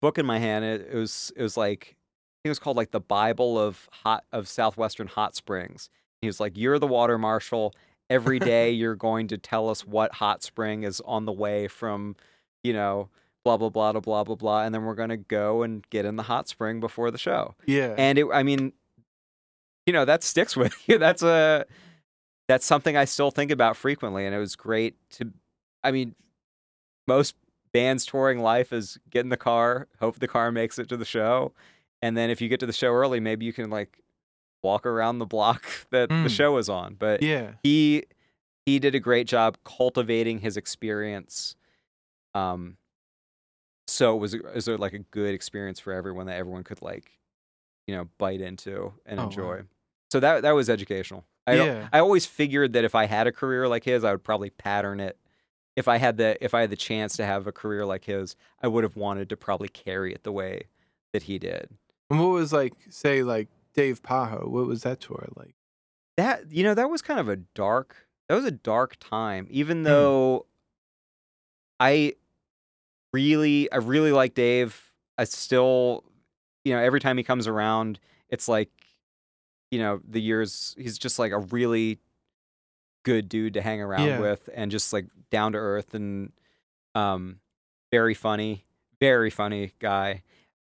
book 0.00 0.18
in 0.18 0.26
my 0.26 0.38
hand. 0.38 0.64
It, 0.64 0.88
it 0.92 0.96
was 0.96 1.32
it 1.36 1.42
was 1.42 1.56
like 1.56 1.80
I 1.82 2.36
think 2.42 2.46
it 2.46 2.48
was 2.50 2.58
called 2.58 2.76
like 2.76 2.90
the 2.90 3.00
Bible 3.00 3.58
of 3.58 3.88
hot 4.04 4.24
of 4.32 4.48
Southwestern 4.48 5.06
hot 5.06 5.34
springs. 5.34 5.88
He 6.20 6.26
was 6.26 6.40
like, 6.40 6.56
"You're 6.56 6.78
the 6.78 6.86
water 6.86 7.18
marshal. 7.18 7.74
Every 8.10 8.38
day, 8.54 8.70
you're 8.70 8.96
going 8.96 9.28
to 9.28 9.38
tell 9.38 9.68
us 9.68 9.86
what 9.86 10.14
hot 10.14 10.42
spring 10.42 10.82
is 10.82 11.00
on 11.04 11.24
the 11.24 11.32
way 11.32 11.68
from, 11.68 12.16
you 12.62 12.72
know." 12.72 13.08
Blah 13.44 13.56
blah 13.56 13.70
blah 13.70 13.90
blah 13.90 14.00
blah 14.00 14.22
blah 14.22 14.36
blah, 14.36 14.62
and 14.62 14.72
then 14.72 14.84
we're 14.84 14.94
gonna 14.94 15.16
go 15.16 15.64
and 15.64 15.84
get 15.90 16.04
in 16.04 16.14
the 16.14 16.22
hot 16.22 16.46
spring 16.46 16.78
before 16.78 17.10
the 17.10 17.18
show. 17.18 17.56
Yeah. 17.66 17.92
And 17.98 18.16
it, 18.16 18.26
I 18.32 18.44
mean, 18.44 18.72
you 19.84 19.92
know, 19.92 20.04
that 20.04 20.22
sticks 20.22 20.56
with 20.56 20.72
you. 20.88 20.96
That's 20.96 21.24
a 21.24 21.66
that's 22.52 22.66
something 22.66 22.98
I 22.98 23.06
still 23.06 23.30
think 23.30 23.50
about 23.50 23.78
frequently, 23.78 24.26
and 24.26 24.34
it 24.34 24.38
was 24.38 24.56
great 24.56 24.96
to. 25.12 25.32
I 25.82 25.90
mean, 25.90 26.14
most 27.08 27.34
bands 27.72 28.04
touring 28.04 28.40
life 28.40 28.74
is 28.74 28.98
get 29.08 29.20
in 29.20 29.30
the 29.30 29.38
car, 29.38 29.88
hope 30.00 30.18
the 30.18 30.28
car 30.28 30.52
makes 30.52 30.78
it 30.78 30.86
to 30.90 30.98
the 30.98 31.06
show, 31.06 31.52
and 32.02 32.14
then 32.14 32.28
if 32.28 32.42
you 32.42 32.48
get 32.50 32.60
to 32.60 32.66
the 32.66 32.72
show 32.74 32.92
early, 32.92 33.20
maybe 33.20 33.46
you 33.46 33.54
can 33.54 33.70
like 33.70 34.00
walk 34.62 34.84
around 34.84 35.18
the 35.18 35.24
block 35.26 35.64
that 35.90 36.10
Mm. 36.10 36.24
the 36.24 36.28
show 36.28 36.58
is 36.58 36.68
on. 36.68 36.94
But 36.94 37.22
yeah. 37.22 37.52
he 37.62 38.04
he 38.66 38.78
did 38.78 38.94
a 38.94 39.00
great 39.00 39.26
job 39.26 39.56
cultivating 39.64 40.40
his 40.40 40.58
experience. 40.58 41.56
Um, 42.34 42.76
so 43.86 44.14
it 44.14 44.18
was 44.20 44.34
it 44.34 44.54
was 44.54 44.68
like 44.68 44.92
a 44.92 44.98
good 45.00 45.34
experience 45.34 45.80
for 45.80 45.92
everyone 45.94 46.26
that 46.26 46.36
everyone 46.36 46.64
could 46.64 46.82
like, 46.82 47.18
you 47.86 47.94
know, 47.96 48.08
bite 48.18 48.42
into 48.42 48.92
and 49.06 49.18
Oh, 49.18 49.22
wow. 49.22 49.28
enjoy. 49.30 49.62
So 50.12 50.20
that 50.20 50.42
that 50.42 50.52
was 50.52 50.68
educational. 50.68 51.24
I 51.46 51.56
Yeah. 51.56 51.88
I 51.92 51.98
always 52.00 52.26
figured 52.26 52.72
that 52.74 52.84
if 52.84 52.94
I 52.94 53.06
had 53.06 53.26
a 53.26 53.32
career 53.32 53.68
like 53.68 53.84
his, 53.84 54.04
I 54.04 54.12
would 54.12 54.24
probably 54.24 54.50
pattern 54.50 55.00
it. 55.00 55.18
If 55.76 55.88
I 55.88 55.96
had 55.98 56.16
the 56.18 56.42
if 56.44 56.54
I 56.54 56.60
had 56.62 56.70
the 56.70 56.76
chance 56.76 57.16
to 57.16 57.24
have 57.24 57.46
a 57.46 57.52
career 57.52 57.84
like 57.86 58.04
his, 58.04 58.36
I 58.62 58.68
would 58.68 58.84
have 58.84 58.96
wanted 58.96 59.28
to 59.30 59.36
probably 59.36 59.68
carry 59.68 60.12
it 60.12 60.22
the 60.24 60.32
way 60.32 60.64
that 61.12 61.24
he 61.24 61.38
did. 61.38 61.68
And 62.10 62.20
what 62.20 62.28
was 62.30 62.52
like, 62.52 62.74
say, 62.90 63.22
like 63.22 63.48
Dave 63.74 64.02
Pajo? 64.02 64.48
What 64.48 64.66
was 64.66 64.82
that 64.82 65.00
tour 65.00 65.28
like? 65.36 65.54
that 66.16 66.50
you 66.52 66.62
know 66.62 66.74
that 66.74 66.90
was 66.90 67.00
kind 67.00 67.18
of 67.18 67.28
a 67.28 67.36
dark 67.36 67.96
that 68.28 68.34
was 68.34 68.44
a 68.44 68.50
dark 68.50 68.96
time 69.00 69.46
even 69.50 69.82
Hmm. 69.84 69.84
though 69.84 70.46
i 71.80 72.14
really 73.12 73.70
i 73.72 73.76
really 73.76 74.12
like 74.12 74.34
dave 74.34 74.90
i 75.18 75.24
still 75.24 76.04
you 76.64 76.72
know 76.74 76.80
every 76.80 77.00
time 77.00 77.16
he 77.16 77.22
comes 77.24 77.46
around 77.46 77.98
it's 78.28 78.48
like 78.48 78.70
you 79.72 79.78
know 79.80 80.00
the 80.08 80.20
years 80.20 80.76
he's 80.78 80.98
just 80.98 81.18
like 81.18 81.32
a 81.32 81.38
really 81.38 81.98
good 83.04 83.28
dude 83.28 83.54
to 83.54 83.62
hang 83.62 83.80
around 83.80 84.06
Yeah. 84.06 84.20
with 84.20 84.48
and 84.54 84.70
just 84.70 84.92
like 84.92 85.06
down 85.30 85.52
to 85.52 85.58
earth 85.58 85.92
and 85.94 86.30
um 86.94 87.40
very 87.90 88.14
funny 88.14 88.64
very 89.00 89.30
funny 89.30 89.72
guy. 89.80 90.22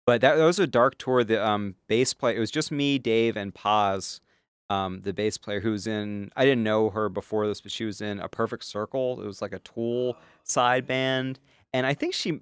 But 0.06 0.20
that, 0.22 0.34
that 0.34 0.44
was 0.44 0.58
a 0.58 0.66
dark 0.66 0.98
tour. 0.98 1.22
The 1.22 1.42
um, 1.46 1.76
bass 1.86 2.12
player, 2.12 2.36
it 2.36 2.40
was 2.40 2.50
just 2.50 2.72
me, 2.72 2.98
Dave, 2.98 3.36
and 3.36 3.54
Paz, 3.54 4.20
um, 4.68 5.02
the 5.02 5.12
bass 5.14 5.38
player 5.38 5.60
who's 5.60 5.86
in, 5.86 6.32
I 6.36 6.44
didn't 6.44 6.64
know 6.64 6.90
her 6.90 7.08
before 7.08 7.46
this, 7.46 7.60
but 7.60 7.70
she 7.70 7.84
was 7.84 8.00
in 8.00 8.18
A 8.18 8.28
Perfect 8.28 8.64
Circle. 8.64 9.22
It 9.22 9.24
was 9.26 9.40
like 9.40 9.52
a 9.54 9.60
Tool 9.60 10.16
side 10.42 10.84
band. 10.88 11.38
And 11.72 11.86
I 11.86 11.94
think 11.94 12.12
she 12.12 12.40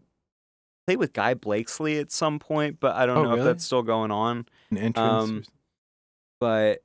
played 0.86 0.96
with 0.96 1.12
Guy 1.12 1.34
Blakeslee 1.34 1.98
at 1.98 2.10
some 2.10 2.38
point, 2.38 2.80
but 2.80 2.96
I 2.96 3.04
don't 3.04 3.18
Oh, 3.18 3.22
know 3.24 3.36
if 3.36 3.44
that's 3.44 3.64
still 3.64 3.82
going 3.82 4.10
on. 4.10 4.46
An 4.70 4.78
entrance. 4.78 5.28
Um, 5.28 5.44
But 6.43 6.82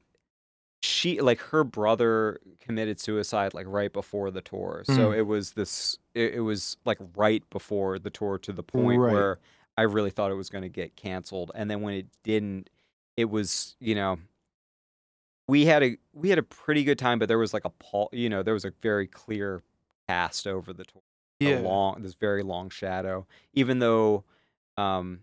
she, 0.83 1.21
like, 1.21 1.39
her 1.41 1.63
brother 1.63 2.39
committed 2.59 2.99
suicide 2.99 3.53
like 3.53 3.67
right 3.67 3.93
before 3.93 4.31
the 4.31 4.41
tour. 4.41 4.83
So 4.85 5.11
Mm. 5.11 5.13
it 5.13 5.23
was 5.27 5.53
this, 5.53 5.97
it, 6.15 6.35
it 6.35 6.41
was 6.41 6.77
like 6.85 6.99
right 7.15 7.43
before 7.49 7.99
the 7.99 8.11
tour 8.11 8.37
to 8.39 8.53
the 8.53 8.63
point 8.63 9.03
Right. 9.03 9.07
where 9.07 9.39
I 9.77 9.83
really 9.83 10.11
thought 10.11 10.31
it 10.31 10.35
was 10.35 10.49
going 10.49 10.63
to 10.63 10.69
get 10.69 10.95
canceled. 10.97 11.51
And 11.55 11.69
then 11.71 11.81
when 11.81 11.95
it 11.95 12.07
didn't, 12.23 12.69
it 13.17 13.25
was, 13.25 13.75
you 13.79 13.95
know, 13.95 14.19
we 15.47 15.65
had 15.65 15.83
a 15.83 15.97
we 16.13 16.29
had 16.29 16.39
a 16.39 16.43
pretty 16.43 16.83
good 16.83 16.99
time, 16.99 17.19
but 17.19 17.27
there 17.27 17.37
was 17.39 17.53
like 17.53 17.65
a 17.65 17.69
pall, 17.69 18.09
you 18.11 18.29
know, 18.29 18.43
there 18.43 18.53
was 18.53 18.65
a 18.65 18.71
very 18.81 19.07
clear 19.07 19.63
cast 20.07 20.47
over 20.47 20.73
the 20.73 20.83
tour 20.85 21.01
yeah. 21.39 21.49
a 21.49 21.51
long 21.51 22.01
this 22.01 22.15
very 22.15 22.43
long 22.43 22.69
shadow 22.69 23.25
even 23.53 23.79
though 23.79 24.23
um 24.77 25.21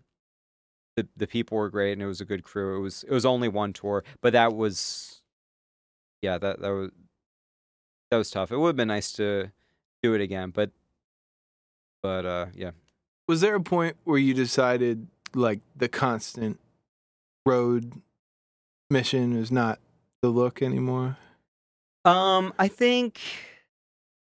the 0.95 1.07
the 1.17 1.27
people 1.27 1.57
were 1.57 1.69
great 1.69 1.93
and 1.93 2.01
it 2.01 2.07
was 2.07 2.21
a 2.21 2.25
good 2.25 2.43
crew. 2.43 2.77
It 2.77 2.81
was 2.81 3.03
it 3.03 3.11
was 3.11 3.25
only 3.25 3.47
one 3.47 3.73
tour 3.73 4.03
but 4.21 4.33
that 4.33 4.55
was 4.55 5.21
yeah 6.21 6.37
that 6.37 6.61
that 6.61 6.69
was 6.69 6.91
that 8.11 8.17
was 8.17 8.29
tough. 8.31 8.51
It 8.51 8.57
would 8.57 8.69
have 8.69 8.75
been 8.75 8.87
nice 8.87 9.11
to 9.13 9.51
do 10.03 10.13
it 10.13 10.21
again 10.21 10.49
but 10.51 10.71
but 12.01 12.25
uh 12.25 12.45
yeah. 12.55 12.71
Was 13.27 13.41
there 13.41 13.55
a 13.55 13.61
point 13.61 13.97
where 14.03 14.19
you 14.19 14.33
decided 14.33 15.07
like 15.33 15.59
the 15.75 15.87
constant 15.87 16.59
road 17.45 17.93
mission 18.89 19.35
is 19.35 19.51
not 19.51 19.79
the 20.21 20.29
look 20.29 20.61
anymore? 20.61 21.17
um 22.05 22.53
i 22.59 22.67
think 22.67 23.19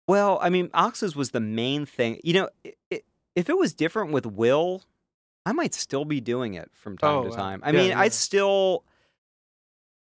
well 0.07 0.39
i 0.41 0.49
mean 0.49 0.69
oxes 0.73 1.15
was 1.17 1.31
the 1.31 1.39
main 1.41 1.85
thing. 1.85 2.19
You 2.23 2.33
know 2.33 2.49
i 2.65 2.73
i 2.93 3.01
if 3.35 3.49
it 3.49 3.57
was 3.57 3.73
different 3.73 4.11
with 4.11 4.25
will 4.25 4.83
i 5.45 5.51
might 5.51 5.73
still 5.73 6.05
be 6.05 6.21
doing 6.21 6.53
it 6.53 6.69
from 6.73 6.97
time 6.97 7.19
Oh, 7.19 7.23
to 7.23 7.29
wow. 7.29 7.35
time 7.35 7.61
i 7.63 7.71
Yeah, 7.71 7.79
mean 7.81 7.89
yeah. 7.91 7.99
i 7.99 8.07
still 8.09 8.83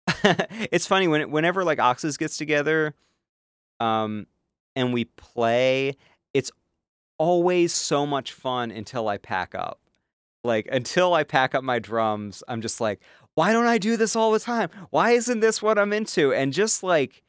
it's 0.71 0.87
funny 0.87 1.07
when 1.07 1.31
whenever 1.31 1.63
like 1.63 1.79
oxes 1.79 2.17
gets 2.17 2.37
together 2.37 2.95
um 3.79 4.25
and 4.75 4.93
we 4.93 5.05
play 5.05 5.95
it's 6.33 6.51
always 7.17 7.73
so 7.73 8.05
much 8.05 8.31
fun 8.31 8.71
until 8.71 9.07
i 9.07 9.17
pack 9.17 9.53
up 9.53 9.79
like 10.43 10.67
until 10.71 11.13
i 11.13 11.23
pack 11.23 11.53
up 11.55 11.63
my 11.63 11.79
drums 11.79 12.43
i'm 12.47 12.61
just 12.61 12.79
like 12.79 13.01
why 13.35 13.51
don't 13.51 13.67
i 13.67 13.77
do 13.77 13.97
this 13.97 14.15
all 14.15 14.31
the 14.31 14.39
time 14.39 14.69
why 14.91 15.11
isn't 15.11 15.41
this 15.41 15.61
what 15.61 15.77
i'm 15.77 15.91
into 15.91 16.33
and 16.33 16.53
just 16.53 16.83
like 16.83 17.23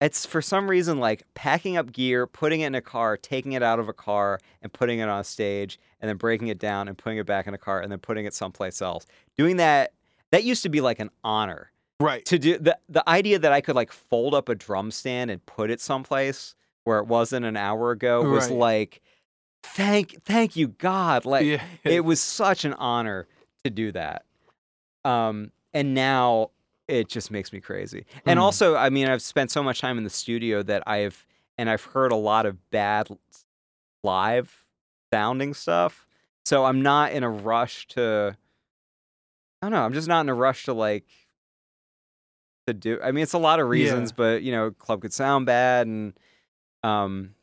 it's 0.00 0.26
for 0.26 0.42
some 0.42 0.68
reason 0.68 0.98
like 0.98 1.22
packing 1.34 1.76
up 1.76 1.90
gear 1.92 2.26
putting 2.26 2.60
it 2.60 2.66
in 2.66 2.74
a 2.74 2.82
car 2.82 3.16
taking 3.16 3.52
it 3.52 3.62
out 3.62 3.78
of 3.78 3.88
a 3.88 3.92
car 3.94 4.38
and 4.60 4.72
putting 4.72 4.98
it 4.98 5.08
on 5.08 5.20
a 5.20 5.24
stage 5.24 5.78
and 6.04 6.08
then 6.10 6.18
breaking 6.18 6.48
it 6.48 6.58
down 6.58 6.86
and 6.86 6.98
putting 6.98 7.16
it 7.16 7.24
back 7.24 7.46
in 7.46 7.54
a 7.54 7.58
car 7.58 7.80
and 7.80 7.90
then 7.90 7.98
putting 7.98 8.26
it 8.26 8.34
someplace 8.34 8.82
else 8.82 9.06
doing 9.38 9.56
that 9.56 9.94
that 10.32 10.44
used 10.44 10.62
to 10.62 10.68
be 10.68 10.82
like 10.82 10.98
an 10.98 11.08
honor 11.24 11.70
Right. 11.98 12.22
to 12.26 12.38
do 12.38 12.58
the 12.58 12.76
the 12.90 13.08
idea 13.08 13.38
that 13.38 13.52
I 13.52 13.62
could 13.62 13.74
like 13.74 13.90
fold 13.90 14.34
up 14.34 14.50
a 14.50 14.54
drum 14.54 14.90
stand 14.90 15.30
and 15.30 15.44
put 15.46 15.70
it 15.70 15.80
someplace 15.80 16.54
where 16.82 16.98
it 16.98 17.06
wasn't 17.06 17.46
an 17.46 17.56
hour 17.56 17.90
ago 17.92 18.22
was 18.22 18.48
Right. 18.50 18.58
like 18.58 19.02
thank 19.62 20.22
thank 20.24 20.56
you 20.56 20.68
God 20.68 21.24
like 21.34 21.46
yeah. 21.46 21.62
it 21.84 22.04
was 22.04 22.20
such 22.20 22.66
an 22.66 22.74
honor 22.74 23.26
to 23.64 23.70
do 23.70 23.92
that 23.92 24.26
um 25.06 25.52
and 25.72 25.94
now 25.94 26.50
it 26.86 27.08
just 27.08 27.30
makes 27.30 27.50
me 27.50 27.60
crazy 27.60 28.04
and 28.26 28.38
Mm. 28.38 28.42
also 28.42 28.76
I 28.76 28.90
mean 28.90 29.08
I've 29.08 29.22
spent 29.22 29.50
so 29.50 29.62
much 29.62 29.80
time 29.80 29.96
in 29.96 30.04
the 30.04 30.10
studio 30.10 30.62
that 30.64 30.82
I've 30.86 31.26
and 31.56 31.70
I've 31.70 31.84
heard 31.84 32.12
a 32.12 32.16
lot 32.16 32.44
of 32.44 32.70
bad 32.70 33.08
live 34.02 34.63
sounding 35.14 35.54
stuff 35.54 36.06
so 36.44 36.64
I'm 36.64 36.82
not 36.82 37.12
in 37.12 37.22
a 37.22 37.30
rush 37.30 37.86
to 37.88 38.36
I 39.62 39.66
don't 39.66 39.72
know 39.72 39.84
I'm 39.84 39.92
just 39.94 40.08
not 40.08 40.20
in 40.22 40.28
a 40.28 40.34
rush 40.34 40.64
to 40.64 40.72
like 40.74 41.06
to 42.66 42.74
do 42.74 42.98
I 43.02 43.12
mean 43.12 43.22
it's 43.22 43.32
a 43.32 43.38
lot 43.38 43.60
of 43.60 43.66
Yeah. 43.66 43.70
reasons 43.70 44.12
but 44.12 44.42
you 44.42 44.50
know 44.52 44.70
club 44.72 45.02
could 45.02 45.12
sound 45.12 45.46
bad 45.46 45.86
and 45.86 46.14
um 46.82 47.34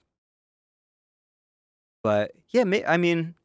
but 2.04 2.32
yeah 2.50 2.64
I 2.88 2.98
mean 2.98 3.36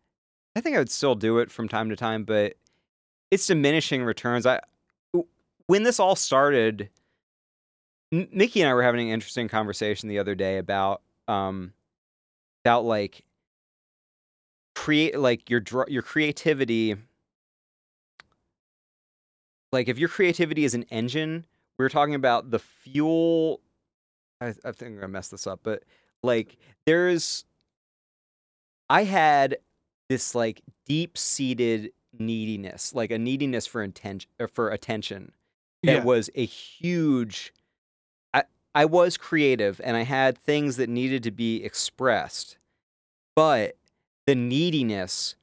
I 0.56 0.60
think 0.60 0.74
I 0.74 0.78
would 0.78 0.90
still 0.90 1.14
do 1.14 1.38
it 1.38 1.50
from 1.50 1.68
time 1.68 1.90
to 1.90 1.96
time 1.96 2.24
but 2.24 2.54
it's 3.30 3.46
diminishing 3.46 4.02
returns 4.02 4.46
I 4.46 4.60
when 5.66 5.82
this 5.82 6.00
all 6.00 6.16
started 6.16 6.90
Mickey 8.12 8.62
and 8.62 8.70
I 8.70 8.74
were 8.74 8.82
having 8.82 9.08
an 9.08 9.12
interesting 9.12 9.48
conversation 9.48 10.08
the 10.08 10.18
other 10.18 10.34
day 10.34 10.58
about 10.58 11.02
um 11.28 11.72
about 12.64 12.84
like 12.84 13.25
create 14.76 15.18
like 15.18 15.48
your 15.48 15.62
your 15.88 16.02
creativity 16.02 16.94
like 19.72 19.88
if 19.88 19.98
your 19.98 20.08
creativity 20.08 20.64
is 20.64 20.74
an 20.74 20.84
engine 20.90 21.44
we 21.78 21.82
were 21.82 21.88
talking 21.88 22.14
about 22.14 22.50
the 22.50 22.58
fuel 22.58 23.62
I, 24.40 24.48
I 24.48 24.72
think 24.72 24.90
I'm 24.90 24.96
gonna 24.96 25.08
mess 25.08 25.28
this 25.28 25.46
up 25.46 25.60
but 25.62 25.82
like 26.22 26.58
there's 26.84 27.46
I 28.90 29.04
had 29.04 29.56
this 30.10 30.34
like 30.34 30.60
deep 30.84 31.16
seated 31.16 31.92
neediness 32.18 32.94
like 32.94 33.10
a 33.10 33.18
neediness 33.18 33.66
for 33.66 33.82
intention 33.82 34.30
uh, 34.38 34.46
for 34.46 34.68
attention 34.68 35.32
that 35.84 35.92
yeah. 35.96 36.04
was 36.04 36.28
a 36.34 36.44
huge 36.44 37.54
I 38.34 38.44
I 38.74 38.84
was 38.84 39.16
creative 39.16 39.80
and 39.82 39.96
I 39.96 40.02
had 40.02 40.36
things 40.36 40.76
that 40.76 40.90
needed 40.90 41.22
to 41.22 41.30
be 41.30 41.64
expressed 41.64 42.58
but 43.34 43.76
the 44.26 44.34
neediness 44.34 45.36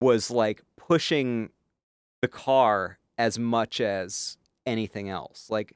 was 0.00 0.30
like 0.30 0.62
pushing 0.76 1.50
the 2.22 2.28
car 2.28 2.98
as 3.16 3.38
much 3.38 3.80
as 3.80 4.36
anything 4.66 5.08
else 5.08 5.48
like 5.50 5.72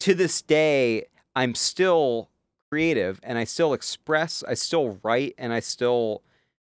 to 0.00 0.14
this 0.14 0.40
day 0.42 1.04
I'm 1.34 1.54
still 1.54 2.30
creative 2.70 3.20
and 3.22 3.38
I 3.38 3.44
still 3.44 3.72
express 3.72 4.42
I 4.46 4.54
still 4.54 4.98
write 5.02 5.34
and 5.38 5.52
I 5.52 5.60
still 5.60 6.22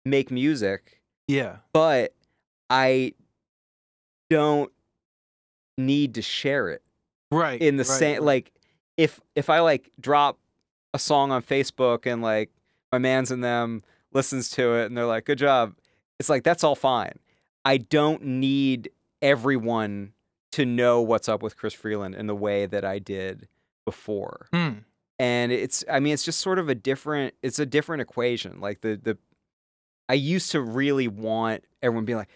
make 0.04 0.30
music 0.30 1.00
yeah. 1.28 1.56
but 1.72 2.14
I 2.70 3.14
don't 4.30 4.70
need 5.78 6.14
to 6.14 6.22
share 6.22 6.68
it 6.70 6.82
Right. 7.30 7.60
in 7.60 7.76
the 7.76 7.84
right, 7.84 7.98
same 7.98 8.14
right. 8.16 8.22
like 8.22 8.52
if 8.96 9.20
if 9.34 9.50
I 9.50 9.60
like 9.60 9.90
drop 10.00 10.38
a 10.92 10.98
song 10.98 11.32
on 11.32 11.42
Facebook 11.42 12.06
and 12.06 12.22
like 12.22 12.50
my 12.92 12.98
man's 12.98 13.30
in 13.32 13.40
them 13.40 13.82
listens 14.14 14.48
to 14.50 14.74
it 14.74 14.86
and 14.86 14.96
they're 14.96 15.06
like 15.06 15.24
good 15.24 15.38
job. 15.38 15.74
It's 16.18 16.28
like 16.28 16.44
that's 16.44 16.64
all 16.64 16.74
fine. 16.76 17.18
I 17.64 17.78
don't 17.78 18.22
need 18.22 18.90
everyone 19.20 20.12
to 20.52 20.64
know 20.64 21.00
what's 21.00 21.28
up 21.28 21.42
with 21.42 21.56
Chris 21.56 21.74
Freeland 21.74 22.14
in 22.14 22.26
the 22.26 22.34
way 22.34 22.66
that 22.66 22.84
I 22.84 22.98
did 22.98 23.48
before. 23.84 24.46
Hmm. 24.52 24.78
and 25.18 25.52
it's 25.52 25.84
i 25.90 26.00
mean 26.00 26.14
it's 26.14 26.24
just 26.24 26.40
sort 26.40 26.58
of 26.58 26.68
a 26.68 26.74
different 26.74 27.34
it's 27.42 27.58
a 27.58 27.66
different 27.66 28.02
equation. 28.02 28.60
Like 28.60 28.80
the 28.80 28.96
the 29.02 29.18
i 30.08 30.14
used 30.14 30.50
to 30.52 30.60
really 30.60 31.08
want 31.08 31.64
everyone 31.82 32.04
being 32.04 32.18
like 32.18 32.30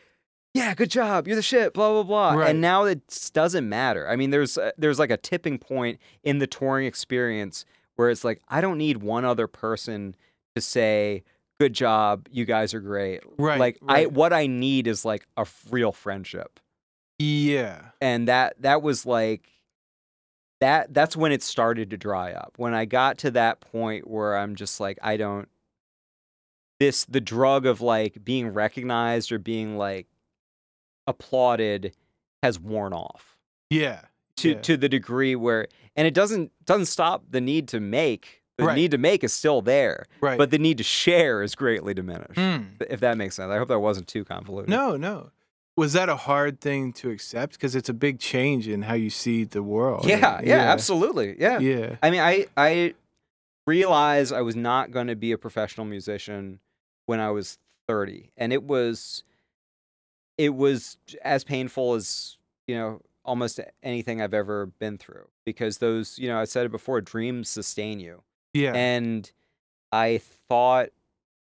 yeah 0.55 0.75
good 0.75 0.91
job. 0.91 1.27
You're 1.27 1.37
the 1.37 1.43
shit 1.43 1.73
blah 1.75 1.93
blah 1.93 2.03
blah. 2.03 2.33
Right. 2.41 2.51
and 2.51 2.61
now 2.61 2.85
it 2.85 3.31
doesn't 3.33 3.69
matter. 3.69 4.09
I 4.09 4.17
mean 4.17 4.31
there's 4.31 4.59
uh, 4.59 4.73
there's 4.77 4.99
like 4.99 5.11
a 5.11 5.17
tipping 5.17 5.59
point 5.59 5.99
in 6.23 6.39
the 6.39 6.47
touring 6.47 6.87
experience 6.87 7.65
where 7.97 8.11
it's 8.11 8.25
like 8.25 8.41
i 8.49 8.61
don't 8.61 8.79
need 8.79 8.99
one 8.99 9.25
other 9.25 9.47
person 9.47 10.15
to 10.55 10.61
say 10.61 11.25
good 11.59 11.73
job 11.73 12.29
you 12.31 12.45
guys 12.45 12.73
are 12.75 12.81
great 12.81 13.21
Right. 13.37 13.59
like 13.59 13.79
i 13.89 14.07
what 14.07 14.33
i 14.33 14.47
need 14.47 14.87
is 14.87 15.05
like 15.05 15.27
a 15.37 15.41
f- 15.41 15.65
real 15.71 15.91
friendship 15.93 16.61
Yeah. 17.19 17.81
and 18.01 18.29
that 18.29 18.55
that 18.63 18.81
was 18.83 19.05
like 19.05 19.49
that 20.61 20.95
that's 20.95 21.17
when 21.17 21.33
it 21.33 21.43
started 21.43 21.91
to 21.91 21.97
dry 21.97 22.33
up 22.33 22.55
when 22.57 22.75
i 22.75 22.85
got 22.85 23.19
to 23.19 23.31
that 23.33 23.61
point 23.61 24.07
where 24.09 24.37
i'm 24.37 24.55
just 24.55 24.79
like 24.79 24.99
i 25.03 25.17
don't 25.17 25.49
this 26.79 27.05
the 27.07 27.21
drug 27.21 27.67
of 27.67 27.81
like 27.81 28.25
being 28.25 28.49
recognized 28.49 29.33
or 29.33 29.39
being 29.41 29.77
like 29.77 30.07
applauded 31.09 31.95
has 32.43 32.59
worn 32.61 32.93
off 32.93 33.37
Yeah. 33.71 34.03
to 34.37 34.51
Yeah. 34.51 34.61
to 34.61 34.77
the 34.77 34.89
degree 34.89 35.35
where 35.35 35.67
and 35.97 36.07
it 36.07 36.15
doesn't 36.15 36.53
doesn't 36.65 36.87
stop 36.87 37.25
the 37.31 37.41
need 37.41 37.67
to 37.69 37.81
make 37.81 38.43
the 38.59 38.65
Right. 38.67 38.75
need 38.77 38.91
to 38.91 38.99
make 38.99 39.25
is 39.25 39.33
still 39.33 39.63
there 39.63 40.07
Right. 40.21 40.37
but 40.37 40.51
the 40.51 40.59
need 40.59 40.77
to 40.79 40.85
share 40.85 41.43
is 41.43 41.55
greatly 41.55 41.95
diminished 41.95 42.35
Hmm. 42.39 42.65
if 42.91 43.01
that 43.01 43.17
makes 43.17 43.37
sense 43.37 43.51
i 43.51 43.57
hope 43.57 43.69
that 43.69 43.79
wasn't 43.79 44.07
too 44.09 44.25
convoluted 44.25 44.69
No, 44.69 44.97
no. 44.97 45.31
Was 45.77 45.93
that 45.93 46.09
a 46.09 46.17
hard 46.17 46.61
thing 46.61 46.93
to 46.95 47.09
accept? 47.11 47.53
Because 47.53 47.77
it's 47.77 47.89
a 47.89 47.93
big 47.95 48.19
change 48.19 48.67
in 48.67 48.83
how 48.83 48.95
you 48.95 49.11
see 49.11 49.45
the 49.45 49.63
world. 49.63 50.05
yeah 50.07 50.41
yeah 50.43 50.73
absolutely 50.73 51.37
yeah 51.41 51.61
Yeah. 51.61 51.97
I 52.03 52.11
mean, 52.11 52.21
I 52.21 52.47
I 52.57 52.95
realized 53.67 54.33
I 54.33 54.43
was 54.43 54.57
not 54.57 54.91
going 54.91 55.07
to 55.07 55.15
be 55.15 55.31
a 55.33 55.39
professional 55.39 55.87
musician 55.87 56.59
when 57.07 57.21
I 57.21 57.31
was 57.31 57.59
30 57.87 58.33
and 58.37 58.53
it 58.53 58.65
was 58.65 59.23
it 60.37 60.55
was 60.55 60.97
as 61.23 61.45
painful 61.45 61.95
as 61.95 62.39
you 62.67 62.75
know 62.75 63.01
almost 63.25 63.61
anything 63.83 64.21
i've 64.23 64.35
ever 64.35 64.67
been 64.67 64.97
through 64.99 65.27
because 65.47 65.79
those 65.79 66.19
you 66.19 66.29
know 66.29 66.39
i 66.39 66.45
said 66.45 66.65
it 66.67 66.73
before 66.73 67.01
dreams 67.01 67.49
sustain 67.49 67.99
you 68.01 68.23
Yeah. 68.55 68.73
and 68.75 69.31
i 69.93 70.19
thought 70.49 70.89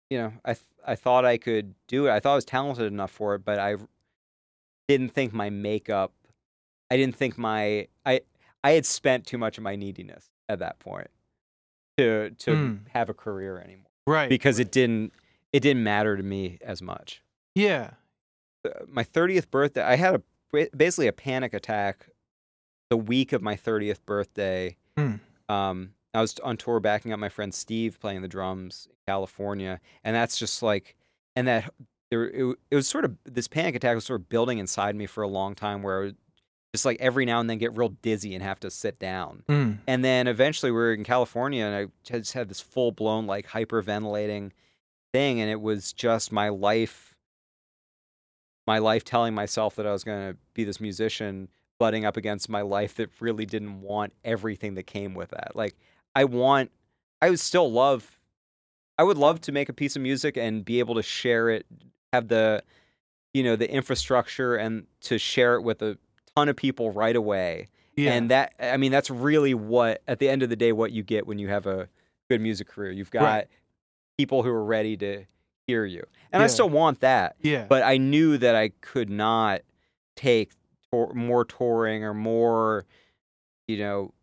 you 0.10 0.18
know 0.18 0.34
i 0.46 0.54
th- 0.54 0.66
i 0.86 0.96
thought 0.96 1.26
i 1.26 1.38
could 1.38 1.74
do 1.88 2.08
it 2.08 2.12
i 2.12 2.20
thought 2.20 2.34
i 2.34 2.36
was 2.36 2.46
talented 2.46 2.86
enough 2.92 3.12
for 3.12 3.36
it 3.36 3.46
but 3.46 3.60
i 3.60 3.76
didn't 4.88 5.14
think 5.14 5.34
my 5.34 5.50
makeup 5.50 6.12
i 6.90 6.98
didn't 6.98 7.16
think 7.16 7.38
my 7.38 7.88
i 8.06 8.22
i 8.64 8.72
had 8.72 8.86
spent 8.86 9.26
too 9.26 9.38
much 9.38 9.58
of 9.58 9.64
my 9.64 9.76
neediness 9.76 10.30
at 10.50 10.60
that 10.60 10.80
point 10.80 11.08
to 11.98 12.32
to 12.32 12.52
Mm. 12.52 12.80
have 12.94 13.10
a 13.10 13.14
career 13.14 13.60
anymore 13.60 13.90
right. 14.08 14.30
because 14.30 14.60
it 14.60 14.72
didn't 14.72 15.14
it 15.54 15.60
didn't 15.62 15.84
matter 15.84 16.16
to 16.18 16.24
me 16.24 16.58
as 16.62 16.82
much 16.82 17.22
Yeah. 17.56 17.92
Uh, 18.66 18.70
my 18.88 19.04
30th 19.04 19.50
birthday 19.50 19.82
i 19.84 19.96
had 19.96 20.16
a 20.16 20.68
basically 20.76 21.08
a 21.08 21.14
panic 21.14 21.54
attack 21.54 22.08
the 22.90 22.98
week 22.98 23.32
of 23.34 23.42
my 23.42 23.56
30th 23.56 24.04
birthday 24.06 24.76
Hmm. 24.98 25.16
um 25.50 25.94
i 26.14 26.22
was 26.22 26.38
on 26.40 26.58
tour 26.58 26.80
backing 26.80 27.12
up 27.14 27.20
my 27.20 27.30
friend 27.30 27.54
steve 27.54 28.00
playing 28.00 28.22
the 28.22 28.28
drums 28.28 28.88
in 28.90 28.96
california 29.08 29.80
and 30.04 30.16
that's 30.16 30.38
just 30.38 30.62
like 30.64 30.96
and 31.36 31.48
that 31.48 31.72
there 32.10 32.26
it, 32.26 32.58
it 32.70 32.76
was 32.76 32.88
sort 32.88 33.06
of 33.06 33.16
this 33.26 33.48
panic 33.48 33.76
attack 33.76 33.96
was 33.96 34.06
sort 34.06 34.20
of 34.22 34.30
building 34.30 34.58
inside 34.58 34.96
me 34.96 35.06
for 35.06 35.24
a 35.24 35.28
long 35.28 35.56
time 35.56 35.82
where 35.84 35.98
i 36.02 36.04
would 36.06 36.18
just 36.74 36.86
like 36.86 36.96
every 37.02 37.26
now 37.26 37.40
and 37.42 37.50
then 37.50 37.58
get 37.58 37.76
real 37.76 37.90
dizzy 38.02 38.34
and 38.34 38.42
have 38.44 38.60
to 38.60 38.72
sit 38.72 38.98
down 38.98 39.44
Mm. 39.50 39.80
and 39.88 40.06
then 40.06 40.28
eventually 40.28 40.72
we 40.72 40.78
were 40.78 40.94
in 40.94 41.04
California 41.04 41.66
and 41.66 41.76
I 41.76 41.88
just 42.20 42.32
had 42.32 42.48
this 42.48 42.62
full 42.62 42.94
blown 42.94 43.28
like 43.28 43.48
hyperventilating 43.50 44.52
thing 45.14 45.42
and 45.42 45.52
it 45.52 45.60
was 45.60 45.92
just 45.92 46.32
my 46.32 46.48
life 46.48 47.18
my 48.68 48.78
life 48.78 49.04
telling 49.04 49.34
myself 49.34 49.76
that 49.76 49.86
I 49.86 49.92
was 49.92 50.04
going 50.06 50.32
to 50.32 50.38
be 50.54 50.64
this 50.64 50.80
musician 50.80 51.50
butting 51.80 52.06
up 52.06 52.16
against 52.16 52.48
my 52.48 52.62
life 52.62 52.96
that 52.96 53.10
really 53.20 53.46
didn't 53.46 53.82
want 53.82 54.14
everything 54.24 54.76
that 54.76 54.84
came 54.84 55.14
with 55.14 55.32
that. 55.32 55.56
Like 55.56 55.76
I 56.16 56.26
want 56.26 56.72
I 57.22 57.30
would 57.30 57.40
still 57.40 57.72
love 57.72 58.20
I 58.98 59.04
would 59.04 59.18
love 59.18 59.42
to 59.42 59.52
make 59.52 59.70
a 59.70 59.74
piece 59.74 59.96
of 59.96 60.02
music 60.02 60.38
and 60.38 60.64
be 60.66 60.80
able 60.80 60.96
to 60.96 61.04
share 61.04 61.50
it 61.50 61.66
have 62.14 62.28
the 62.28 62.64
you 63.34 63.44
know 63.44 63.56
the 63.56 63.70
infrastructure 63.72 64.56
and 64.56 64.86
to 65.02 65.18
share 65.18 65.56
it 65.56 65.62
with 65.62 65.82
a 65.82 65.98
ton 66.36 66.50
of 66.50 66.56
people 66.56 66.92
right 66.92 67.16
away 67.16 67.68
Yeah. 67.96 68.14
and 68.14 68.30
that 68.32 68.54
I 68.60 68.78
mean 68.78 68.92
that's 68.92 69.10
really 69.10 69.54
what 69.54 70.02
at 70.08 70.20
the 70.20 70.30
end 70.30 70.44
of 70.44 70.50
the 70.50 70.56
day 70.56 70.72
what 70.72 70.92
you 70.92 71.04
get 71.04 71.26
when 71.28 71.40
you 71.40 71.48
have 71.50 71.66
a 71.68 71.88
good 72.30 72.42
music 72.42 72.68
career. 72.68 72.92
You've 72.92 73.12
got 73.12 73.24
Right. 73.24 73.48
people 74.18 74.44
who 74.44 74.50
are 74.50 74.64
ready 74.64 74.96
to 74.98 75.26
hear 75.68 75.84
you. 75.86 76.04
And 76.32 76.42
I 76.42 76.48
still 76.48 76.70
want 76.70 77.02
that, 77.02 77.36
yeah. 77.42 77.66
but 77.68 77.84
I 77.84 77.98
knew 77.98 78.38
that 78.38 78.56
I 78.56 78.70
could 78.80 79.10
not 79.10 79.62
take 80.16 80.52
tour, 80.92 81.12
more 81.14 81.44
touring 81.44 82.04
or 82.06 82.14
more 82.14 82.86
you 83.68 83.78
know 83.78 84.14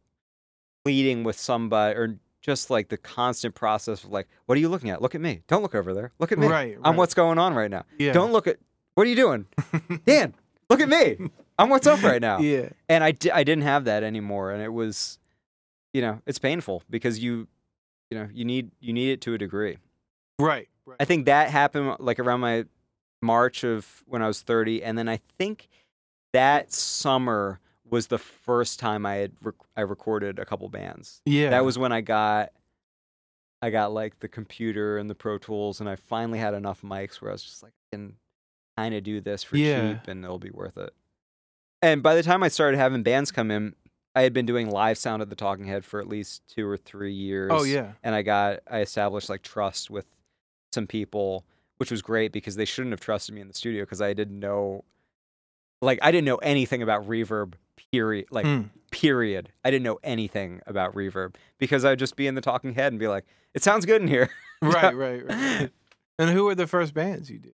pleading 0.89 1.23
with 1.23 1.39
somebody 1.39 1.95
or 1.99 2.19
just 2.41 2.71
like 2.71 2.89
the 2.89 2.97
constant 2.97 3.55
process 3.55 4.05
of 4.05 4.11
like 4.11 4.27
what 4.47 4.57
are 4.57 4.61
you 4.61 4.71
looking 4.71 4.89
at? 4.89 5.03
Look 5.03 5.15
at 5.15 5.21
me. 5.21 5.43
Don't 5.49 5.61
look 5.61 5.75
over 5.75 5.93
there. 5.93 6.13
Look 6.19 6.33
at 6.33 6.39
me. 6.39 6.47
right. 6.47 6.79
I'm 6.83 6.97
what's 6.97 7.13
going 7.13 7.39
on 7.39 7.53
right 7.53 7.71
now. 7.71 7.85
Yeah. 7.99 8.13
Don't 8.13 8.33
look 8.33 8.47
at 8.47 8.57
what 8.95 9.07
are 9.07 9.11
you 9.11 9.17
doing? 9.17 9.47
Dan, 10.07 10.33
look 10.71 10.81
at 10.81 10.89
me. 10.89 11.31
I'm 11.59 11.69
what's 11.69 11.87
up 11.87 12.03
right 12.03 12.23
now 12.23 12.39
Yeah. 12.39 12.71
and 12.89 13.05
I 13.05 13.11
didn't 13.13 13.63
have 13.63 13.85
that 13.85 14.03
anymore 14.03 14.51
and 14.53 14.63
it 14.63 14.73
was 14.73 15.19
you 15.93 16.01
know 16.01 16.23
it's 16.25 16.39
painful 16.39 16.83
because 16.89 17.19
you 17.19 17.49
you 18.11 18.19
know 18.19 18.29
you 18.33 18.45
need 18.47 18.71
you 18.81 18.95
need 18.95 19.11
it 19.11 19.21
to 19.23 19.35
a 19.35 19.39
degree 19.39 19.77
Right. 20.39 20.69
Right. 20.87 20.97
i 21.01 21.05
think 21.05 21.27
that 21.27 21.51
happened 21.51 21.97
like 21.99 22.19
around 22.21 22.41
my 22.41 22.65
march 23.21 23.65
of 23.65 24.05
when 24.07 24.23
i 24.23 24.27
was 24.29 24.41
30 24.43 24.83
and 24.85 24.97
then 24.97 25.09
i 25.09 25.19
think 25.39 25.69
that 26.33 26.73
summer 26.73 27.59
was 27.91 28.07
the 28.09 28.19
first 28.19 28.79
time 28.79 29.05
i 29.07 29.15
had 29.17 29.33
rec- 29.43 29.55
i 29.77 29.81
recorded 29.81 30.39
a 30.39 30.45
couple 30.45 30.69
bands 30.69 31.21
yeah. 31.27 31.51
that 31.51 31.65
was 31.65 31.79
when 31.79 31.93
i 31.93 32.01
got 32.01 32.51
i 33.63 33.71
got 33.71 33.93
like 33.93 34.19
the 34.21 34.29
computer 34.29 34.99
and 34.99 35.09
the 35.11 35.15
pro 35.15 35.39
tools 35.39 35.81
and 35.81 35.89
i 35.89 35.97
finally 35.97 36.39
had 36.39 36.55
enough 36.55 36.83
mics 36.83 37.21
where 37.21 37.31
i 37.31 37.35
was 37.35 37.43
just 37.43 37.63
like 37.63 37.73
i 37.93 37.97
can 37.97 38.15
kind 38.77 38.95
of 38.95 39.03
do 39.03 39.21
this 39.21 39.43
for 39.43 39.57
Yeah. 39.57 39.95
cheap 39.95 40.09
and 40.09 40.25
it'll 40.25 40.39
be 40.39 40.51
worth 40.51 40.77
it 40.77 40.95
and 41.83 42.03
by 42.03 42.15
the 42.15 42.23
time 42.23 42.43
i 42.43 42.49
started 42.49 42.77
having 42.79 43.03
bands 43.03 43.31
come 43.33 43.51
in 43.51 43.75
i 44.15 44.23
had 44.23 44.33
been 44.33 44.47
doing 44.47 44.71
live 44.71 44.99
sound 44.99 45.21
at 45.23 45.31
the 45.31 45.37
talking 45.37 45.67
head 45.67 45.85
for 45.85 46.01
at 46.01 46.09
least 46.09 46.43
two 46.49 46.67
or 46.67 46.77
three 46.77 47.11
oh, 47.13 47.15
years 47.15 47.51
Oh 47.53 47.65
yeah. 47.65 47.93
and 48.03 48.15
i 48.15 48.23
got 48.23 48.61
i 48.71 48.81
established 48.81 49.29
like 49.29 49.43
trust 49.43 49.91
with 49.91 50.07
some 50.73 50.87
people 50.87 51.45
which 51.79 51.91
was 51.91 52.03
great 52.03 52.33
because 52.33 52.57
they 52.57 52.65
shouldn't 52.65 52.93
have 52.93 53.01
trusted 53.01 53.35
me 53.35 53.41
in 53.41 53.49
the 53.49 53.55
studio 53.55 53.83
because 53.83 54.01
i 54.03 54.13
didn't 54.13 54.39
know 54.39 54.85
like 55.81 55.99
i 56.03 56.11
didn't 56.11 56.25
know 56.25 56.37
anything 56.37 56.83
about 56.83 57.07
reverb 57.09 57.55
period 57.93 58.27
like 58.31 58.45
Mm. 58.47 58.71
period. 58.91 59.53
I 59.65 59.71
didn't 59.71 59.85
know 59.85 59.99
anything 60.03 60.61
about 60.67 60.95
reverb 60.95 61.35
because 61.59 61.85
I'd 61.85 61.99
just 61.99 62.17
be 62.17 62.27
in 62.27 62.35
the 62.35 62.41
talking 62.41 62.75
head 62.75 62.93
and 62.93 62.99
be 63.01 63.09
like, 63.09 63.25
it 63.55 63.63
sounds 63.63 63.85
good 63.87 64.03
in 64.03 64.09
here. 64.09 64.31
Right. 64.63 64.97
Right. 64.97 65.25
Right. 65.25 65.71
and 66.19 66.31
who 66.31 66.45
were 66.47 66.55
the 66.57 66.67
first 66.67 66.93
bands 66.93 67.31
you 67.31 67.39
did 67.39 67.55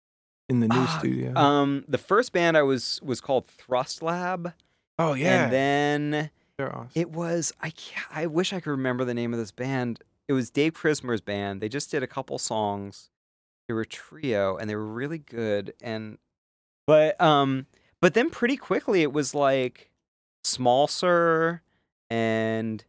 in 0.47 0.59
the 0.59 0.67
new 0.67 0.75
Ah, 0.77 0.97
studio? 0.99 1.33
Um, 1.35 1.83
the 1.87 1.97
first 1.97 2.31
band 2.31 2.55
I 2.57 2.61
was 2.61 2.99
was 3.03 3.19
called 3.21 3.47
Thrust 3.47 4.03
Lab. 4.03 4.53
oh 4.99 5.13
yeah. 5.13 5.45
And 5.45 5.51
then 5.53 6.29
They're 6.57 6.75
awesome. 6.75 6.91
it 6.93 7.09
was 7.09 7.53
I 7.61 7.73
I 8.11 8.27
wish 8.27 8.53
I 8.53 8.59
could 8.59 8.69
remember 8.69 9.03
the 9.03 9.15
name 9.15 9.33
of 9.33 9.39
this 9.39 9.51
band. 9.51 9.99
It 10.27 10.33
was 10.33 10.49
Dave 10.51 10.73
Prismer's 10.73 11.21
band. 11.21 11.59
They 11.59 11.69
just 11.69 11.89
did 11.89 12.03
a 12.03 12.07
couple 12.07 12.37
songs. 12.37 13.09
They 13.67 13.73
were 13.73 13.81
a 13.81 13.85
trio 13.87 14.57
and 14.57 14.69
they 14.69 14.75
were 14.75 14.85
really 14.85 15.17
good 15.17 15.73
and 15.81 16.17
but 16.85 17.19
um 17.21 17.65
but 18.01 18.13
then 18.13 18.29
pretty 18.29 18.57
quickly 18.57 19.01
it 19.01 19.11
was 19.13 19.33
like 19.33 19.89
Small 20.43 20.87
Sur 20.87 21.61
and 22.09 22.83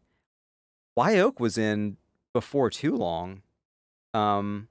Wye 0.96 1.18
Oak 1.18 1.40
was 1.40 1.57
in 1.59 1.96
before 2.32 2.70
too 2.70 2.96
long. 2.96 3.42
Um 4.14 4.68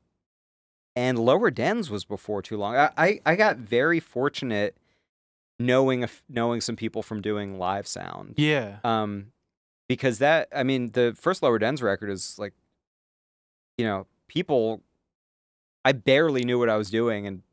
and 0.96 1.18
Lower 1.18 1.50
Dens 1.50 1.90
was 1.90 2.04
before 2.06 2.42
too 2.42 2.58
long. 2.58 2.76
I 2.76 2.90
I, 2.98 3.20
I 3.26 3.36
got 3.36 3.58
very 3.58 4.00
fortunate 4.00 4.76
knowing 5.62 6.08
knowing 6.28 6.62
some 6.62 6.76
people 6.76 7.04
from 7.04 7.22
doing 7.22 7.58
live 7.58 7.88
sound 7.88 8.34
yeah. 8.38 8.78
um 8.84 9.28
because 9.88 10.18
that 10.18 10.48
i 10.56 10.64
mean 10.64 10.90
the 10.94 11.16
first 11.20 11.44
lower 11.44 11.60
dens 11.60 11.82
record 11.82 12.10
is 12.10 12.40
like 12.40 12.54
you 13.78 13.86
know 13.86 14.08
people 14.28 14.82
i 15.86 15.92
barely 15.92 16.44
knew 16.44 16.58
what 16.58 16.70
i 16.70 16.76
was 16.76 16.90
doing 16.90 17.28
and 17.28 17.44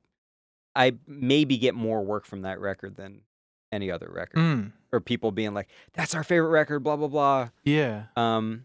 i 0.74 0.92
maybe 1.06 1.58
get 1.58 1.74
more 1.74 2.02
work 2.02 2.24
from 2.24 2.42
that 2.42 2.58
record 2.60 2.96
than 2.96 3.20
any 3.70 3.90
other 3.90 4.08
record 4.10 4.38
Mm. 4.38 4.72
Or 4.92 5.00
people 5.00 5.30
being 5.32 5.54
like 5.54 5.68
that's 5.94 6.14
our 6.14 6.24
favorite 6.24 6.48
record 6.50 6.80
blah 6.80 6.96
blah 6.96 7.08
blah 7.08 7.48
Yeah. 7.64 8.04
um 8.16 8.64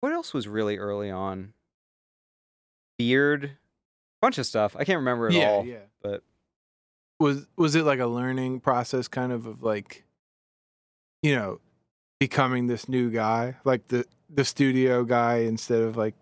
what 0.00 0.12
else 0.12 0.32
was 0.34 0.46
really 0.48 0.78
early 0.78 1.10
on 1.10 1.52
beard 2.98 3.52
bunch 4.20 4.38
of 4.38 4.46
stuff 4.46 4.76
i 4.78 4.84
can't 4.84 4.98
remember 4.98 5.28
it 5.28 5.34
yeah. 5.34 5.48
all 5.50 5.64
Yeah. 5.66 5.78
but 6.02 6.22
was 7.18 7.46
was 7.56 7.74
it 7.74 7.84
like 7.84 7.98
a 8.00 8.06
learning 8.06 8.60
process 8.60 9.08
kind 9.08 9.32
of 9.32 9.46
of 9.46 9.62
like 9.62 10.04
you 11.22 11.34
know 11.34 11.60
becoming 12.20 12.66
this 12.66 12.88
new 12.88 13.10
guy 13.10 13.56
like 13.64 13.88
the 13.88 14.04
the 14.32 14.44
studio 14.44 15.04
guy 15.04 15.38
instead 15.38 15.82
of 15.82 15.96
like 15.96 16.14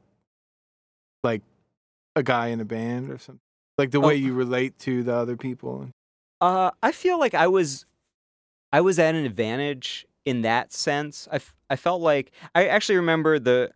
like 1.23 1.43
a 2.17 2.23
guy 2.23 2.49
in 2.49 2.61
a 2.61 2.65
band 2.65 3.11
or 3.11 3.19
something 3.19 3.41
like 3.77 3.91
the 3.91 3.99
Oh. 4.01 4.07
way 4.09 4.15
you 4.17 4.33
relate 4.35 4.79
to 4.81 5.03
the 5.03 5.15
other 5.15 5.37
people 5.37 5.89
Uh, 6.41 6.71
I 6.83 6.93
feel 6.93 7.19
like 7.19 7.35
I 7.35 7.47
was, 7.49 7.85
I 8.73 8.81
was 8.81 8.99
at 8.99 9.15
an 9.15 9.25
advantage 9.25 10.07
in 10.25 10.43
that 10.43 10.73
sense. 10.73 11.27
I, 11.33 11.37
f- 11.37 11.55
I 11.69 11.77
felt 11.77 12.01
like 12.01 12.33
I 12.55 12.67
actually 12.67 12.97
remember 12.97 13.39
the, 13.39 13.71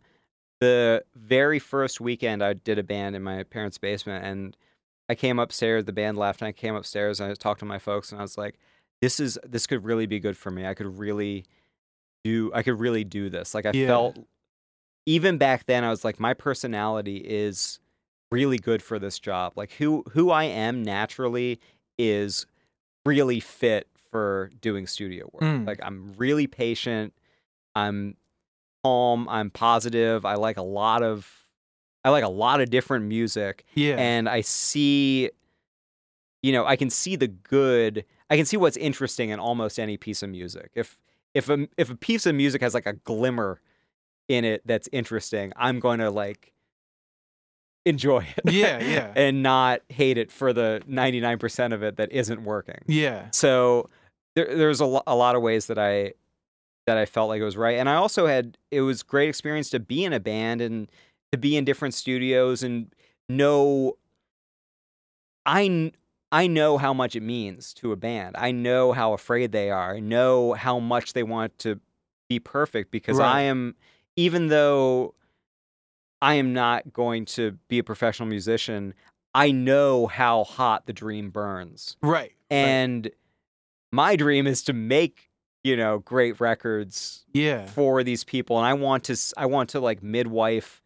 the 0.61 1.03
very 1.15 1.59
first 1.59 1.99
weekend 1.99 2.43
I 2.43 2.53
did 2.53 2.79
a 2.79 2.83
band 2.83 3.15
in 3.15 3.23
my 3.23 3.43
parents' 3.43 3.77
basement, 3.77 4.25
and 4.25 4.55
I 5.09 5.15
came 5.15 5.37
upstairs. 5.39 5.85
The 5.85 5.93
band 5.93 6.17
left, 6.17 6.41
and 6.41 6.47
I 6.47 6.51
came 6.51 6.75
upstairs 6.75 7.19
and 7.19 7.31
I 7.31 7.33
talked 7.35 7.59
to 7.59 7.65
my 7.65 7.79
folks, 7.79 8.11
and 8.11 8.19
I 8.19 8.23
was 8.23 8.37
like, 8.37 8.55
"This 9.01 9.19
is 9.19 9.37
this 9.45 9.67
could 9.67 9.83
really 9.83 10.05
be 10.05 10.19
good 10.19 10.37
for 10.37 10.49
me. 10.51 10.65
I 10.65 10.73
could 10.73 10.97
really 10.97 11.45
do. 12.23 12.51
I 12.53 12.63
could 12.63 12.79
really 12.79 13.03
do 13.03 13.29
this. 13.29 13.53
Like 13.53 13.65
I 13.65 13.71
Yeah. 13.73 13.87
felt." 13.87 14.17
Even 15.07 15.37
back 15.37 15.65
then, 15.67 15.83
I 15.83 15.91
was 15.91 16.03
like, 16.03 16.19
my 16.19 16.33
personality 16.33 17.17
is 17.17 17.79
really 18.31 18.57
good 18.57 18.81
for 18.81 18.97
this 18.97 19.19
job. 19.19 19.53
Like 19.55 19.71
who 19.73 20.03
who 20.13 20.31
I 20.31 20.45
am 20.45 20.83
naturally 20.83 21.59
is 21.99 22.47
really 23.05 23.39
fit 23.39 23.87
for 24.15 24.51
doing 24.61 24.87
studio 24.87 25.29
work. 25.33 25.43
Mm. 25.43 25.67
Like 25.67 25.79
I'm 25.83 26.13
really 26.17 26.47
patient. 26.47 27.13
I'm 27.75 28.15
calm. 28.83 29.27
I'm 29.27 29.49
positive. 29.49 30.25
I 30.25 30.35
like 30.35 30.57
a 30.57 30.63
lot 30.63 31.03
of 31.03 31.29
I 32.05 32.09
like 32.09 32.23
a 32.23 32.29
lot 32.29 32.61
of 32.61 32.69
different 32.69 33.05
music 33.05 33.65
yeah 33.73 33.95
and 33.97 34.29
I 34.29 34.41
see 34.41 35.31
you 36.45 36.51
know, 36.51 36.63
I 36.63 36.75
can 36.75 36.91
see 36.91 37.15
the 37.15 37.27
good. 37.27 38.05
I 38.29 38.37
can 38.37 38.45
see 38.45 38.55
what's 38.55 38.77
interesting 38.77 39.31
in 39.31 39.39
almost 39.39 39.79
any 39.79 39.97
piece 39.97 40.21
of 40.21 40.29
music. 40.29 40.69
If 40.75 40.99
if 41.33 41.49
a 41.49 41.67
if 41.75 41.89
a 41.89 41.95
piece 41.95 42.27
of 42.27 42.35
music 42.35 42.61
has 42.61 42.75
like 42.75 42.85
a 42.85 42.93
glimmer 42.93 43.59
in 44.27 44.45
it 44.45 44.61
that's 44.63 44.87
interesting, 44.91 45.53
I'm 45.55 45.79
going 45.79 45.97
to 45.97 46.11
like 46.11 46.53
enjoy 47.83 48.27
it. 48.37 48.53
Yeah, 48.53 48.79
yeah. 48.83 49.11
and 49.15 49.41
not 49.41 49.81
hate 49.89 50.19
it 50.19 50.31
for 50.31 50.53
the 50.53 50.83
99% 50.87 51.73
of 51.73 51.81
it 51.81 51.97
that 51.97 52.11
isn't 52.11 52.43
working. 52.43 52.83
Yeah. 52.85 53.25
So 53.31 53.89
there, 54.35 54.55
there's 54.55 54.79
a, 54.79 54.85
lo- 54.85 55.03
a 55.07 55.15
lot 55.15 55.35
of 55.35 55.41
ways 55.41 55.67
that 55.67 55.77
I 55.79 56.13
that 56.87 56.97
I 56.97 57.05
felt 57.05 57.29
like 57.29 57.41
it 57.41 57.45
was 57.45 57.57
right, 57.57 57.77
and 57.77 57.89
I 57.89 57.95
also 57.95 58.27
had 58.27 58.57
it 58.71 58.81
was 58.81 59.01
great 59.03 59.29
experience 59.29 59.69
to 59.71 59.79
be 59.79 60.03
in 60.03 60.13
a 60.13 60.19
band 60.19 60.61
and 60.61 60.89
to 61.31 61.37
be 61.37 61.57
in 61.57 61.65
different 61.65 61.93
studios 61.93 62.63
and 62.63 62.93
know. 63.29 63.97
I 65.45 65.91
I 66.31 66.47
know 66.47 66.77
how 66.77 66.93
much 66.93 67.15
it 67.15 67.21
means 67.21 67.73
to 67.75 67.91
a 67.91 67.95
band. 67.95 68.35
I 68.37 68.51
know 68.51 68.91
how 68.91 69.13
afraid 69.13 69.51
they 69.51 69.69
are. 69.69 69.95
I 69.95 69.99
know 69.99 70.53
how 70.53 70.79
much 70.79 71.13
they 71.13 71.23
want 71.23 71.57
to 71.59 71.79
be 72.29 72.39
perfect 72.39 72.91
because 72.91 73.17
Right. 73.17 73.35
I 73.35 73.41
am 73.41 73.75
even 74.15 74.47
though 74.47 75.13
I 76.21 76.35
am 76.35 76.53
not 76.53 76.91
going 76.91 77.25
to 77.25 77.51
be 77.67 77.77
a 77.77 77.83
professional 77.83 78.27
musician, 78.27 78.93
I 79.35 79.51
know 79.51 80.07
how 80.07 80.43
hot 80.43 80.87
the 80.87 80.93
dream 80.93 81.29
burns. 81.29 81.97
Right. 82.01 82.33
right. 83.03 83.11
My 83.95 84.15
dream 84.15 84.45
is 84.45 84.61
to 84.63 84.73
make, 84.73 85.29
you 85.63 85.77
know, 85.77 85.99
great 85.99 86.39
records 86.39 87.25
yeah. 87.33 87.65
for 87.65 88.03
these 88.03 88.23
people 88.23 88.57
and 88.57 88.65
I 88.65 88.73
want 88.73 89.05
to 89.05 89.17
i 89.37 89.45
want 89.45 89.69
to 89.69 89.79
like 89.79 90.03
midwife 90.03 90.81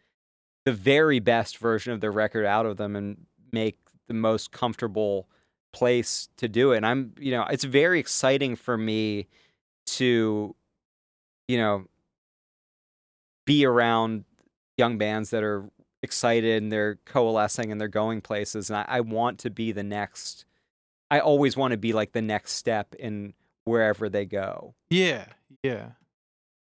the 0.66 0.74
very 0.74 1.20
best 1.20 1.58
version 1.58 1.94
of 1.94 2.02
the 2.02 2.12
record 2.12 2.46
out 2.46 2.66
of 2.66 2.78
them 2.78 2.96
and 2.96 3.26
make 3.52 3.78
the 4.08 4.14
most 4.14 4.52
comfortable 4.52 5.28
place 5.72 6.30
to 6.38 6.48
do 6.48 6.74
it. 6.74 6.78
And 6.78 6.86
I'm, 6.86 7.14
you 7.20 7.32
know, 7.32 7.44
it's 7.50 7.64
very 7.64 8.00
exciting 8.00 8.56
for 8.56 8.78
me 8.78 9.28
to 9.88 10.56
you 11.48 11.58
know 11.58 11.86
be 13.46 13.66
around 13.66 14.26
young 14.78 14.98
bands 14.98 15.32
that 15.32 15.44
are 15.44 15.70
excited 16.04 16.62
and 16.62 16.72
they're 16.72 17.00
coalescing 17.06 17.72
and 17.72 17.82
they're 17.82 17.88
going 17.88 18.22
places 18.22 18.70
and 18.70 18.78
I, 18.78 18.86
I 18.88 19.02
want 19.02 19.40
to 19.40 19.50
be 19.50 19.72
the 19.72 19.84
next 19.84 20.46
I 21.12 21.20
always 21.20 21.58
want 21.58 21.72
to 21.72 21.78
be 21.78 21.94
like 21.94 22.12
the 22.12 22.22
next 22.22 22.54
step 22.54 22.94
in 22.96 23.34
wherever 23.66 24.10
they 24.10 24.26
go. 24.26 24.76
Yeah. 24.90 25.26
Yeah. 25.64 25.90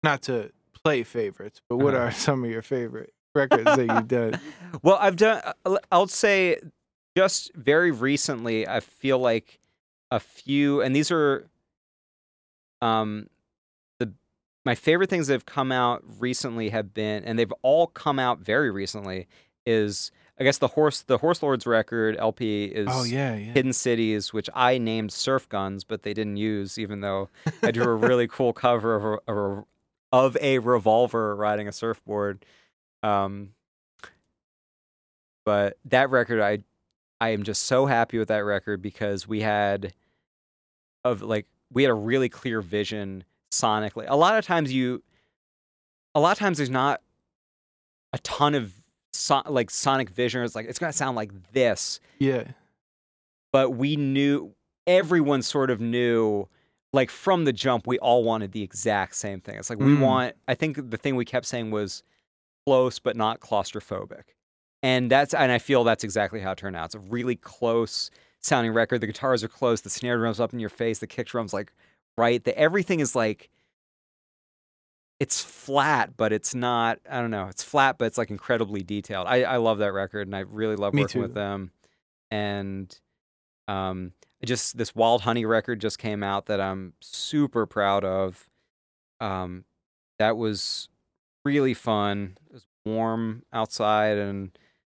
Not 0.02 0.22
to 0.24 0.52
play 0.84 1.04
favorites, 1.04 1.62
but 1.70 1.78
what 1.78 1.94
Uh-huh. 1.94 2.06
are 2.06 2.12
some 2.12 2.44
of 2.44 2.50
your 2.50 2.62
favorite 2.62 3.14
records 3.36 3.64
that 3.66 3.86
you've 3.88 4.08
done? 4.08 4.40
Well, 4.82 4.98
I've 5.00 5.16
done. 5.16 5.42
uh, 5.66 5.78
I'll 5.92 6.08
say, 6.08 6.60
just 7.16 7.54
very 7.56 7.92
recently, 7.92 8.68
I 8.68 8.80
feel 8.80 9.20
like 9.20 9.60
a 10.12 10.20
few, 10.20 10.82
and 10.82 10.96
these 10.96 11.12
are, 11.12 11.48
um, 12.82 13.28
the 14.00 14.12
my 14.66 14.76
favorite 14.76 15.10
things 15.10 15.28
that 15.28 15.34
have 15.34 15.46
come 15.46 15.72
out 15.72 16.04
recently 16.20 16.70
have 16.70 16.94
been, 16.94 17.24
and 17.24 17.38
they've 17.38 17.54
all 17.62 17.88
come 17.88 18.18
out 18.20 18.40
very 18.40 18.72
recently. 18.72 19.28
Is 19.66 20.12
I 20.40 20.44
guess 20.44 20.58
the 20.58 20.70
horse 20.70 21.02
the 21.02 21.20
Horse 21.20 21.44
Lords 21.44 21.68
record 21.68 22.18
LP 22.18 22.66
is 22.66 22.88
Oh 22.90 23.04
yeah, 23.04 23.36
yeah. 23.36 23.54
Hidden 23.54 23.74
Cities, 23.74 24.34
which 24.34 24.50
I 24.54 24.78
named 24.78 25.12
Surf 25.12 25.48
Guns, 25.48 25.84
but 25.84 26.04
they 26.04 26.14
didn't 26.14 26.38
use, 26.38 26.80
even 26.80 27.02
though 27.02 27.30
I 27.62 27.72
drew 27.72 27.86
a 27.86 27.96
really 27.96 28.28
cool 28.28 28.52
cover 28.54 28.96
of 28.96 29.06
a, 29.06 29.32
of 29.32 29.38
a, 29.38 29.66
of 30.12 30.38
a 30.42 30.60
revolver 30.60 31.36
riding 31.36 31.68
a 31.68 31.72
surfboard. 31.72 32.46
Um, 33.04 33.50
but 35.46 35.78
that 35.86 36.10
record, 36.10 36.42
I 36.42 36.64
I 37.22 37.30
am 37.30 37.44
just 37.44 37.64
so 37.64 37.86
happy 37.86 38.18
with 38.18 38.30
that 38.30 38.40
record 38.40 38.82
because 38.82 39.28
we 39.28 39.42
had 39.42 39.94
of 41.04 41.22
like 41.22 41.46
we 41.72 41.84
had 41.84 41.90
a 41.90 41.96
really 41.96 42.30
clear 42.30 42.62
vision 42.62 43.24
sonically. 43.52 44.06
A 44.08 44.16
lot 44.16 44.38
of 44.38 44.46
times 44.46 44.74
you, 44.74 45.04
a 46.16 46.20
lot 46.20 46.32
of 46.32 46.40
times 46.40 46.58
there's 46.58 46.70
not 46.70 47.02
a 48.14 48.18
ton 48.20 48.56
of 48.56 48.74
so, 49.14 49.42
like 49.48 49.70
sonic 49.70 50.10
vision. 50.10 50.44
It's 50.44 50.56
like 50.56 50.68
it's 50.68 50.80
gonna 50.80 50.94
sound 50.94 51.16
like 51.16 51.32
this, 51.54 52.00
Yeah. 52.20 52.46
but 53.52 53.72
we 53.72 53.96
knew 53.96 54.54
everyone 54.88 55.42
sort 55.42 55.70
of 55.70 55.80
knew 55.80 56.48
like 56.92 57.10
from 57.10 57.46
the 57.46 57.54
jump 57.54 57.88
we 57.88 57.98
all 58.00 58.24
wanted 58.24 58.52
the 58.52 58.62
exact 58.62 59.16
same 59.16 59.40
thing. 59.40 59.56
It's 59.58 59.70
like 59.70 59.80
we 59.80 59.96
Mm. 59.96 60.00
want 60.02 60.36
i 60.48 60.54
think 60.56 60.90
the 60.90 60.98
thing 60.98 61.16
we 61.16 61.26
kept 61.26 61.46
saying 61.46 61.72
was 61.72 62.04
close 62.66 63.00
but 63.00 63.16
not 63.16 63.40
claustrophobic. 63.40 64.24
And 64.82 65.10
that's 65.10 65.34
and 65.34 65.52
i 65.52 65.58
feel 65.60 65.84
that's 65.84 66.04
exactly 66.04 66.40
how 66.42 66.52
it 66.52 66.58
turned 66.58 66.76
out. 66.76 66.86
It's 66.86 66.96
a 66.96 67.00
really 67.00 67.36
close 67.36 68.10
sounding 68.42 68.74
record. 68.74 69.00
The 69.00 69.08
guitars 69.08 69.44
are 69.44 69.48
close. 69.48 69.82
The 69.82 69.90
snare 69.90 70.18
drums 70.18 70.40
up 70.42 70.52
in 70.54 70.60
your 70.60 70.70
face. 70.70 71.00
The 71.00 71.08
kick 71.08 71.28
drums 71.28 71.54
like 71.54 71.72
right. 72.18 72.44
The 72.44 72.58
everything 72.58 73.00
is 73.00 73.16
like 73.16 73.50
it's 75.24 75.42
flat 75.42 76.18
but 76.18 76.34
it's 76.34 76.54
not 76.54 77.00
i 77.10 77.22
don't 77.22 77.32
know 77.32 77.48
it's 77.48 77.64
flat 77.64 77.98
but 77.98 78.04
it's 78.04 78.18
like 78.18 78.30
incredibly 78.30 78.84
detailed. 78.84 79.26
I, 79.26 79.44
I 79.44 79.56
love 79.56 79.78
that 79.78 79.94
record 79.94 80.28
and 80.28 80.36
i 80.36 80.40
really 80.40 80.76
love 80.76 80.94
Me 80.94 81.04
working 81.04 81.22
with 81.22 81.34
them. 81.34 81.72
And 82.30 82.94
um 83.70 84.12
just 84.44 84.78
this 84.78 84.92
Wildhoney 84.92 85.48
record 85.48 85.80
just 85.80 85.98
came 85.98 86.24
out 86.24 86.48
that 86.48 86.60
i'm 86.60 86.92
super 87.00 87.66
proud 87.66 88.04
of. 88.04 88.50
Um 89.22 89.64
that 90.20 90.36
was 90.36 90.90
really 91.46 91.74
fun. 91.74 92.38
It 92.48 92.54
was 92.56 92.68
warm 92.86 93.44
outside 93.54 94.18
and 94.18 94.52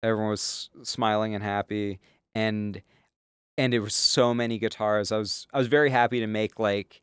everyone 0.02 0.30
was 0.30 0.70
smiling 0.84 1.34
and 1.34 1.44
happy. 1.44 2.00
And 2.34 2.80
and 3.58 3.74
it 3.74 3.80
was 3.80 3.94
so 3.94 4.32
many 4.32 4.58
guitars. 4.58 5.12
I 5.12 5.18
was 5.18 5.46
i 5.52 5.58
was 5.58 5.66
very 5.66 5.90
happy 5.90 6.20
to 6.20 6.26
make 6.26 6.58
like 6.58 7.02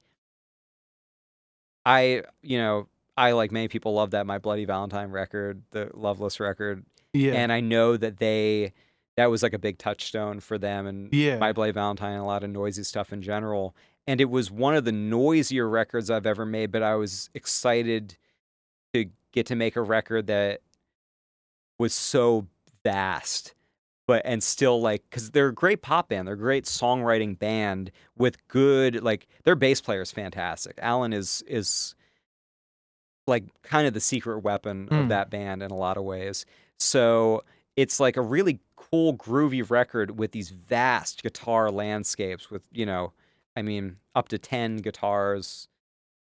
i 1.86 2.24
you 2.44 2.58
know 2.58 2.88
i 3.18 3.32
like 3.32 3.52
many 3.52 3.68
people 3.68 3.94
love 3.94 4.12
that 4.12 4.26
my 4.26 4.38
bloody 4.38 4.66
valentine 4.66 5.12
record 5.12 5.62
the 5.72 5.90
loveless 5.94 6.40
record 6.40 6.84
Yeah. 7.14 7.34
and 7.34 7.52
I 7.52 7.60
know 7.60 7.98
that 7.98 8.18
they 8.18 8.74
that 9.18 9.30
was 9.30 9.44
like 9.44 9.54
a 9.54 9.60
big 9.60 9.78
touchstone 9.78 10.40
for 10.40 10.58
them 10.58 10.88
and 10.88 11.14
yeah. 11.14 11.38
My 11.38 11.52
Bloody 11.52 11.74
Valentine 11.74 12.14
and 12.14 12.22
a 12.22 12.26
lot 12.26 12.46
of 12.46 12.50
noisy 12.50 12.84
stuff 12.84 13.12
in 13.12 13.22
general. 13.22 13.76
And 14.08 14.22
it 14.22 14.30
was 14.30 14.50
one 14.50 14.74
of 14.74 14.86
the 14.86 14.94
noisier 14.94 15.68
records 15.68 16.10
I've 16.10 16.26
ever 16.26 16.46
made, 16.46 16.72
but 16.72 16.82
I 16.82 16.96
was 16.96 17.30
excited 17.34 18.16
to 18.94 19.08
get 19.34 19.46
to 19.48 19.56
make 19.56 19.76
a 19.76 19.82
record 19.82 20.28
that 20.28 20.62
was 21.78 21.94
so 21.94 22.48
vast 22.86 23.54
but 24.08 24.22
and 24.26 24.42
still 24.42 24.82
like 24.82 25.04
because 25.10 25.32
they're 25.32 25.50
a 25.50 25.54
great 25.54 25.82
pop 25.82 26.10
band 26.10 26.28
they're 26.28 26.36
a 26.36 26.38
great 26.38 26.66
songwriting 26.66 27.38
band 27.38 27.92
with 28.18 28.46
good 28.48 29.04
like 29.04 29.28
their 29.44 29.56
bass 29.56 29.82
player 29.82 30.02
is 30.02 30.12
fantastic 30.12 30.80
alan 30.82 31.14
is 31.14 31.44
is 31.48 31.96
like 33.32 33.46
kind 33.64 33.88
of 33.88 33.94
the 33.96 34.00
secret 34.00 34.40
weapon 34.44 34.88
of 34.92 35.06
Mm. 35.06 35.10
that 35.10 35.30
band 35.32 35.64
in 35.64 35.72
a 35.72 35.76
lot 35.76 35.98
of 35.98 36.04
ways 36.04 36.46
so 36.80 37.44
it's 37.76 38.00
like 38.00 38.18
a 38.18 38.22
really 38.22 38.60
cool 38.76 39.16
groovy 39.16 39.68
record 39.68 40.20
with 40.20 40.32
these 40.32 40.50
vast 40.50 41.24
guitar 41.24 41.72
landscapes 41.72 42.52
with 42.52 42.62
you 42.72 42.86
know 42.86 43.14
i 43.56 43.62
mean 43.64 43.96
up 44.14 44.28
to 44.30 44.38
10 44.38 44.78
guitars 44.78 45.68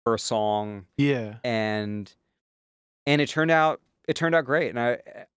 per 0.05 0.17
song 0.17 0.85
yeah. 0.97 1.35
and 1.43 2.13
and 3.05 3.21
it 3.21 3.29
turned 3.29 3.51
out 3.51 3.79
it 4.07 4.15
turned 4.15 4.33
out 4.35 4.45
great 4.45 4.69
and 4.69 4.79
i 4.79 4.97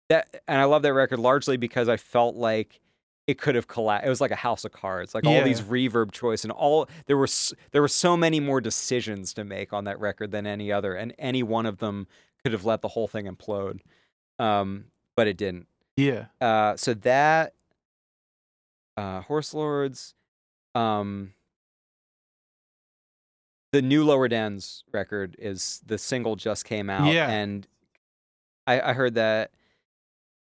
that 0.08 0.42
and 0.48 0.60
i 0.60 0.64
love 0.64 0.82
that 0.82 0.92
record 0.94 1.18
largely 1.18 1.56
because 1.56 1.88
i 1.88 1.96
felt 1.96 2.34
like 2.36 2.80
it 3.26 3.38
could 3.38 3.54
have 3.54 3.66
collapsed 3.66 4.06
it 4.06 4.08
was 4.10 4.20
like 4.20 4.30
a 4.30 4.36
house 4.36 4.64
of 4.64 4.72
cards 4.72 5.14
like 5.14 5.26
all 5.26 5.42
these 5.42 5.62
reverb 5.62 6.12
choice 6.12 6.44
and 6.44 6.52
all 6.52 6.86
there 7.06 7.16
were 7.16 7.28
there 7.72 7.80
were 7.80 7.88
so 7.88 8.16
many 8.16 8.38
more 8.40 8.60
decisions 8.60 9.32
to 9.32 9.44
make 9.44 9.72
on 9.72 9.84
that 9.84 9.98
record 9.98 10.30
than 10.30 10.46
any 10.46 10.70
other 10.70 10.94
and 10.94 11.14
any 11.18 11.42
one 11.42 11.64
of 11.66 11.78
them 11.78 12.06
could 12.42 12.52
have 12.52 12.64
let 12.66 12.82
the 12.82 12.88
whole 12.88 13.08
thing 13.08 13.24
implode 13.26 13.80
um 14.38 14.84
but 15.16 15.26
it 15.26 15.36
didn't 15.38 15.66
Yeah. 15.96 16.26
uh 16.40 16.76
so 16.76 16.92
that 16.94 17.54
uh 18.98 19.22
horse 19.22 19.54
lords 19.54 20.14
um 20.74 21.32
the 23.72 23.82
new 23.82 24.04
lower 24.04 24.28
dens 24.28 24.84
record 24.92 25.34
is 25.38 25.80
the 25.86 25.98
single 25.98 26.36
just 26.36 26.64
came 26.64 26.90
out 26.90 27.12
Yeah. 27.12 27.28
and 27.30 27.66
i 28.66 28.80
i 28.80 28.92
heard 28.92 29.14
that 29.14 29.50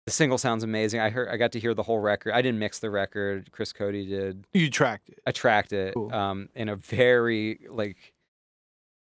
the 0.07 0.13
single 0.13 0.39
sounds 0.39 0.63
amazing 0.63 1.01
i 1.01 1.11
heard 1.11 1.29
i 1.29 1.37
got 1.37 1.53
to 1.53 1.61
hear 1.61 1.75
the 1.75 1.83
whole 1.83 1.99
record 1.99 2.33
i 2.33 2.41
didn't 2.41 2.59
mix 2.59 2.79
the 2.79 2.89
record 2.91 3.51
chris 3.53 3.73
coady 3.73 4.07
did 4.07 4.45
You 4.55 4.71
tracked 4.71 5.09
it. 5.09 5.19
I 5.27 5.33
tracked 5.33 5.73
it 5.73 5.95
Cool. 5.95 6.13
um, 6.15 6.49
in 6.55 6.69
a 6.69 6.77
very 6.77 7.59
like 7.71 8.15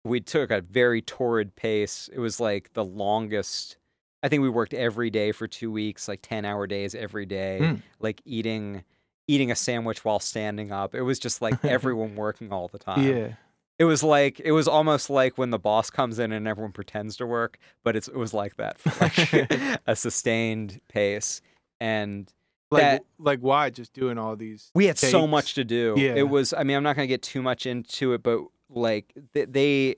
we 0.04 0.20
took 0.20 0.49
a 0.49 0.62
very 0.62 0.99
torrid 1.04 1.56
pace. 1.56 2.10
It 2.12 2.18
was 2.18 2.39
like 2.39 2.74
the 2.74 2.84
longest. 2.84 3.78
I 4.24 4.30
think 4.30 4.41
we 4.41 4.49
worked 4.49 4.74
every 4.74 5.12
day 5.12 5.32
for 5.32 5.47
two 5.47 5.72
weeks, 5.72 6.08
like 6.08 6.22
ten 6.24 6.43
hour 6.43 6.66
days 6.66 6.95
every 6.95 7.28
day, 7.28 7.60
Mm. 7.62 7.82
like 7.99 8.20
eating 8.26 8.84
eating 9.28 9.52
a 9.52 9.56
sandwich 9.56 10.04
while 10.04 10.20
standing 10.20 10.72
up. 10.72 10.95
It 10.95 11.04
was 11.04 11.20
just 11.20 11.39
like 11.39 11.64
everyone 11.66 12.16
working 12.16 12.52
all 12.52 12.68
the 12.68 12.80
time. 12.80 13.04
Yeah. 13.04 13.34
It 13.82 13.86
was 13.86 14.04
like 14.04 14.40
it 14.40 14.52
was 14.52 14.68
almost 14.68 15.10
like 15.10 15.40
when 15.40 15.50
the 15.50 15.58
boss 15.58 15.90
comes 15.90 16.20
in 16.20 16.32
and 16.32 16.48
everyone 16.48 16.72
pretends 16.72 17.18
to 17.18 17.26
work, 17.26 17.58
but 17.84 17.96
it's 17.96 18.08
it 18.08 18.16
was 18.16 18.32
like 18.32 18.58
that 18.58 18.78
for 18.78 18.94
like 19.04 19.80
a 19.88 19.96
sustained 19.96 20.80
pace. 20.88 21.42
And 21.80 22.32
Like 22.70 22.82
That- 22.84 23.06
like 23.18 23.40
why 23.40 23.72
just 23.72 23.92
doing 23.94 24.20
all 24.20 24.36
these 24.36 24.70
we 24.76 24.86
had 24.86 25.00
so 25.00 25.26
much 25.26 25.56
to 25.56 25.64
do. 25.64 25.96
Yeah. 25.98 26.14
It 26.14 26.30
was, 26.30 26.54
I 26.54 26.62
mean, 26.64 26.78
I'm 26.78 26.84
not 26.84 26.96
going 26.96 27.08
to 27.08 27.12
get 27.12 27.24
too 27.24 27.42
much 27.42 27.66
into 27.66 28.14
it, 28.14 28.22
but 28.22 28.42
like 28.70 29.12
th- 29.34 29.48
they 29.50 29.96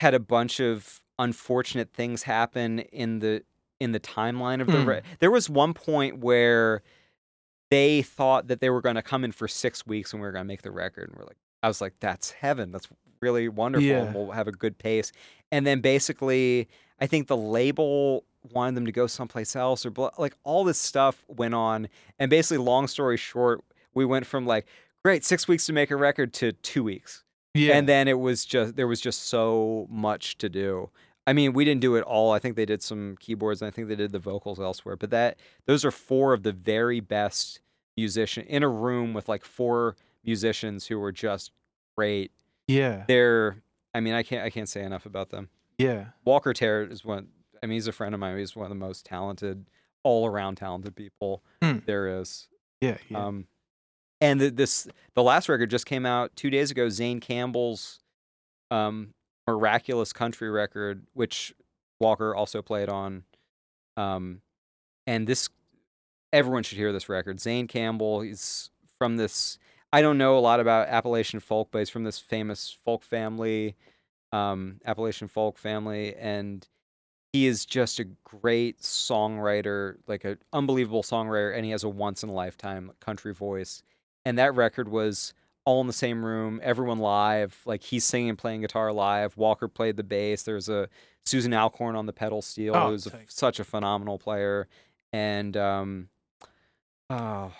had 0.00 0.14
a 0.14 0.18
bunch 0.20 0.58
of 0.58 1.00
unfortunate 1.20 1.92
things 1.92 2.24
happen 2.24 2.80
in 2.80 3.20
the 3.20 3.44
in 3.78 3.92
the 3.92 4.00
timeline 4.00 4.60
of 4.60 4.66
the. 4.66 4.72
Mm. 4.78 4.86
Re- 4.86 5.02
there 5.20 5.30
was 5.30 5.48
one 5.48 5.72
point 5.72 6.18
where 6.18 6.82
they 7.70 8.02
thought 8.02 8.48
that 8.48 8.58
they 8.58 8.70
were 8.70 8.80
going 8.80 8.96
to 8.96 9.02
come 9.02 9.22
in 9.22 9.30
for 9.30 9.46
six 9.46 9.86
weeks 9.86 10.12
and 10.12 10.20
we 10.20 10.26
were 10.26 10.32
going 10.32 10.42
to 10.44 10.48
make 10.48 10.62
the 10.62 10.72
record, 10.72 11.10
and 11.10 11.16
we're 11.16 11.26
like, 11.26 11.36
I 11.62 11.68
was 11.68 11.80
like, 11.80 11.94
that's 12.00 12.30
heaven. 12.30 12.72
That's 12.72 12.88
really 13.20 13.48
wonderful. 13.48 13.86
Yeah. 13.86 14.12
We'll 14.12 14.30
have 14.30 14.48
a 14.48 14.52
good 14.52 14.78
pace. 14.78 15.12
And 15.50 15.66
then 15.66 15.80
basically, 15.80 16.68
I 17.00 17.06
think 17.06 17.26
the 17.26 17.36
label 17.36 18.24
wanted 18.52 18.76
them 18.76 18.86
to 18.86 18.92
go 18.92 19.06
someplace 19.06 19.56
else 19.56 19.84
or 19.84 19.90
blah, 19.90 20.10
like 20.18 20.34
all 20.44 20.64
this 20.64 20.78
stuff 20.78 21.24
went 21.28 21.54
on. 21.54 21.88
And 22.18 22.30
basically, 22.30 22.58
long 22.58 22.86
story 22.86 23.16
short, 23.16 23.64
we 23.94 24.04
went 24.04 24.26
from 24.26 24.46
like, 24.46 24.66
great, 25.02 25.24
six 25.24 25.48
weeks 25.48 25.66
to 25.66 25.72
make 25.72 25.90
a 25.90 25.96
record 25.96 26.32
to 26.34 26.52
two 26.52 26.84
weeks. 26.84 27.24
Yeah. 27.54 27.76
And 27.76 27.88
then 27.88 28.08
it 28.08 28.18
was 28.18 28.44
just, 28.44 28.76
there 28.76 28.86
was 28.86 29.00
just 29.00 29.26
so 29.26 29.86
much 29.90 30.38
to 30.38 30.48
do. 30.48 30.90
I 31.26 31.32
mean, 31.32 31.52
we 31.52 31.64
didn't 31.64 31.80
do 31.80 31.96
it 31.96 32.04
all. 32.04 32.32
I 32.32 32.38
think 32.38 32.56
they 32.56 32.64
did 32.64 32.82
some 32.82 33.16
keyboards 33.18 33.60
and 33.60 33.66
I 33.66 33.70
think 33.70 33.88
they 33.88 33.96
did 33.96 34.12
the 34.12 34.18
vocals 34.18 34.60
elsewhere. 34.60 34.96
But 34.96 35.10
that, 35.10 35.38
those 35.66 35.84
are 35.84 35.90
four 35.90 36.32
of 36.32 36.42
the 36.42 36.52
very 36.52 37.00
best 37.00 37.60
musician 37.96 38.46
in 38.46 38.62
a 38.62 38.68
room 38.68 39.12
with 39.12 39.28
like 39.28 39.44
four 39.44 39.96
musicians 40.28 40.86
who 40.86 40.98
were 40.98 41.10
just 41.12 41.50
great. 41.96 42.30
yeah. 42.66 43.04
They're, 43.08 43.62
I 43.94 44.00
mean, 44.00 44.12
I 44.14 44.22
can't, 44.22 44.44
I 44.44 44.50
can't 44.50 44.68
say 44.68 44.82
enough 44.82 45.06
about 45.06 45.30
them. 45.30 45.48
Yeah. 45.78 46.06
Walker 46.26 46.52
Teret 46.52 46.92
is 46.92 47.02
one. 47.04 47.28
I 47.62 47.66
mean, 47.66 47.74
he's 47.76 47.86
a 47.86 47.92
friend 47.92 48.14
of 48.14 48.20
mine. 48.20 48.36
He's 48.38 48.54
one 48.54 48.66
of 48.66 48.70
the 48.70 48.74
most 48.76 49.06
talented, 49.06 49.66
all 50.04 50.26
around 50.26 50.56
talented 50.56 50.94
people 50.94 51.42
Hmm. 51.62 51.78
there 51.86 52.20
is. 52.20 52.48
Yeah. 52.82 52.98
Yeah. 53.08 53.26
Um, 53.26 53.46
and 54.20 54.38
the, 54.40 54.50
this 54.50 54.86
the 55.14 55.22
last 55.22 55.48
record 55.48 55.70
just 55.70 55.86
came 55.86 56.04
out 56.04 56.36
two 56.36 56.50
days 56.50 56.70
ago. 56.70 56.88
Zane 56.88 57.20
Campbell's 57.20 58.00
um, 58.70 59.14
miraculous 59.46 60.12
country 60.12 60.50
record, 60.50 61.06
which 61.14 61.54
Walker 62.00 62.34
also 62.34 62.60
played 62.60 62.88
on. 62.88 63.24
Um, 63.96 64.42
and 65.06 65.26
this 65.26 65.48
everyone 66.32 66.64
should 66.64 66.78
hear 66.78 66.92
this 66.92 67.08
record. 67.08 67.40
Zane 67.40 67.66
Campbell, 67.66 68.20
he's 68.20 68.70
from 68.98 69.16
this. 69.16 69.58
I 69.92 70.02
don't 70.02 70.18
know 70.18 70.36
a 70.36 70.40
lot 70.40 70.60
about 70.60 70.88
Appalachian 70.88 71.40
folk, 71.40 71.68
but 71.70 71.78
he's 71.78 71.90
from 71.90 72.04
this 72.04 72.18
famous 72.18 72.76
folk 72.84 73.02
family, 73.02 73.74
um, 74.32 74.80
Appalachian 74.84 75.28
folk 75.28 75.56
family, 75.56 76.14
and 76.16 76.66
he 77.32 77.46
is 77.46 77.64
just 77.64 77.98
a 77.98 78.04
great 78.24 78.80
songwriter, 78.80 79.96
like 80.06 80.24
an 80.24 80.38
unbelievable 80.52 81.02
songwriter, 81.02 81.54
and 81.54 81.64
he 81.64 81.70
has 81.70 81.84
a 81.84 81.88
once 81.88 82.22
in 82.22 82.28
a 82.28 82.32
lifetime 82.34 82.90
country 83.00 83.32
voice. 83.32 83.82
And 84.24 84.38
that 84.38 84.54
record 84.54 84.88
was 84.88 85.32
all 85.64 85.80
in 85.80 85.86
the 85.86 85.92
same 85.92 86.24
room, 86.24 86.60
everyone 86.62 86.98
live. 86.98 87.60
Like 87.66 87.82
he's 87.82 88.04
singing 88.04 88.30
and 88.30 88.38
playing 88.38 88.62
guitar 88.62 88.92
live. 88.92 89.36
Walker 89.36 89.68
played 89.68 89.96
the 89.96 90.02
bass. 90.02 90.42
There's 90.42 90.68
a 90.68 90.88
Susan 91.26 91.52
Alcorn 91.52 91.94
on 91.96 92.06
the 92.06 92.12
pedal 92.12 92.40
steel, 92.40 92.74
Oh, 92.74 92.90
who's 92.90 93.06
a, 93.06 93.12
such 93.28 93.60
a 93.60 93.64
phenomenal 93.64 94.18
player. 94.18 94.66
And 95.12 95.56
um, 95.56 96.08
oh, 97.10 97.52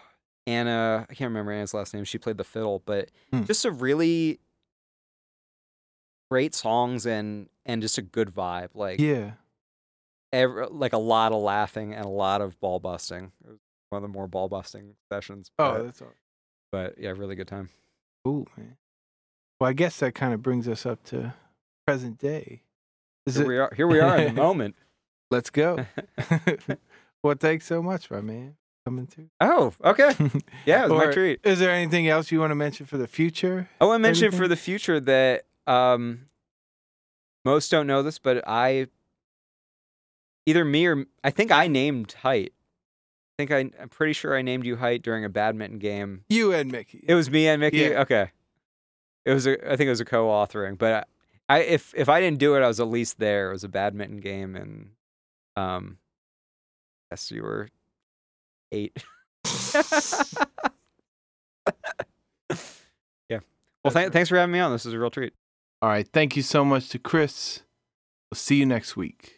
Anna, 0.48 1.06
I 1.10 1.14
can't 1.14 1.28
remember 1.28 1.52
Anna's 1.52 1.74
last 1.74 1.92
name. 1.92 2.04
She 2.04 2.16
played 2.18 2.38
the 2.38 2.44
fiddle, 2.44 2.82
but 2.86 3.10
Hmm. 3.32 3.44
just 3.44 3.64
a 3.64 3.70
really 3.70 4.40
great 6.30 6.54
songs 6.54 7.06
and 7.06 7.48
and 7.66 7.82
just 7.82 7.98
a 7.98 8.02
good 8.02 8.30
vibe. 8.30 8.70
Like 8.74 8.98
yeah. 9.00 9.32
ev- 10.32 10.70
like 10.70 10.92
a 10.92 10.98
lot 10.98 11.32
of 11.32 11.42
laughing 11.42 11.92
and 11.94 12.04
a 12.04 12.08
lot 12.08 12.40
of 12.40 12.58
ball 12.60 12.78
busting. 12.80 13.32
It 13.44 13.50
was 13.50 13.58
one 13.90 14.02
of 14.02 14.02
the 14.02 14.12
more 14.12 14.26
ball 14.26 14.48
busting 14.48 14.94
sessions. 15.12 15.50
Oh, 15.58 15.72
but, 15.72 15.84
that's 15.84 16.02
all. 16.02 16.12
but 16.72 16.98
yeah, 16.98 17.10
really 17.10 17.34
good 17.34 17.48
time. 17.48 17.68
Cool, 18.24 18.46
man. 18.56 18.76
Well, 19.60 19.70
I 19.70 19.72
guess 19.72 19.98
that 20.00 20.14
kind 20.14 20.32
of 20.32 20.42
brings 20.42 20.68
us 20.68 20.86
up 20.86 21.02
to 21.04 21.34
present 21.86 22.18
day. 22.18 22.62
Is 23.26 23.34
Here 23.36 23.44
it? 23.44 23.48
we 23.48 23.58
are. 23.58 23.72
Here 23.76 23.86
we 23.86 24.00
are 24.00 24.16
in 24.18 24.34
the 24.34 24.40
moment. 24.42 24.76
Let's 25.30 25.50
go. 25.50 25.84
well, 27.22 27.34
thanks 27.38 27.66
so 27.66 27.82
much, 27.82 28.10
my 28.10 28.20
man, 28.22 28.56
coming 28.88 29.06
through. 29.06 29.28
Oh, 29.40 29.72
okay. 29.84 30.14
Yeah, 30.64 30.84
it 30.84 30.90
was 30.90 30.98
my 30.98 31.04
Or 31.06 31.12
treat. 31.12 31.40
Is 31.44 31.58
there 31.58 31.70
anything 31.70 32.08
else 32.08 32.30
you 32.32 32.40
want 32.40 32.50
to 32.52 32.54
mention 32.54 32.86
for 32.86 32.96
the 32.96 33.06
future? 33.06 33.68
I 33.80 33.84
want 33.84 34.00
to 34.00 34.02
mention 34.02 34.30
for 34.30 34.36
Anything? 34.36 34.48
the 34.50 34.56
future 34.56 35.00
that 35.00 35.44
um, 35.66 36.26
most 37.44 37.70
don't 37.70 37.86
know 37.86 38.02
this, 38.02 38.18
but 38.18 38.42
I 38.46 38.86
either 40.46 40.64
me 40.64 40.86
or 40.86 41.04
I 41.22 41.30
think 41.30 41.50
I 41.52 41.66
named 41.68 42.12
height. 42.22 42.52
I 43.38 43.46
think 43.46 43.50
I, 43.52 43.82
I'm 43.82 43.88
pretty 43.88 44.14
sure 44.14 44.36
I 44.36 44.42
named 44.42 44.64
you 44.66 44.76
height 44.76 45.02
during 45.02 45.24
a 45.24 45.28
badminton 45.28 45.78
game. 45.78 46.24
You 46.28 46.52
and 46.52 46.72
Mickey. 46.72 47.04
It 47.06 47.14
was 47.14 47.30
me 47.30 47.46
and 47.46 47.60
Mickey. 47.60 47.78
Yeah. 47.78 48.00
Okay. 48.00 48.30
It 49.24 49.32
was 49.34 49.46
a, 49.46 49.52
I 49.70 49.76
think 49.76 49.86
it 49.88 49.90
was 49.90 50.00
a 50.00 50.04
co-authoring, 50.06 50.78
but 50.78 51.06
I, 51.48 51.56
I 51.56 51.60
if 51.60 51.92
if 51.94 52.08
I 52.08 52.20
didn't 52.20 52.38
do 52.38 52.54
it, 52.56 52.62
I 52.62 52.66
was 52.68 52.80
at 52.80 52.88
least 52.88 53.18
there. 53.18 53.50
It 53.50 53.52
was 53.52 53.64
a 53.64 53.68
badminton 53.68 54.18
game, 54.20 54.56
and 54.56 54.90
um, 55.56 55.98
yes, 57.10 57.30
you 57.30 57.42
were 57.42 57.68
eight. 58.72 59.04
yeah. 63.28 63.40
Well, 63.84 63.92
th- 63.92 64.12
thanks 64.12 64.28
for 64.28 64.36
having 64.36 64.52
me 64.52 64.60
on. 64.60 64.72
This 64.72 64.86
is 64.86 64.92
a 64.92 64.98
real 64.98 65.10
treat. 65.10 65.32
All 65.82 65.88
right. 65.88 66.06
Thank 66.12 66.36
you 66.36 66.42
so 66.42 66.64
much 66.64 66.88
to 66.90 66.98
Chris. 66.98 67.62
We'll 68.30 68.36
see 68.36 68.56
you 68.56 68.66
next 68.66 68.96
week. 68.96 69.37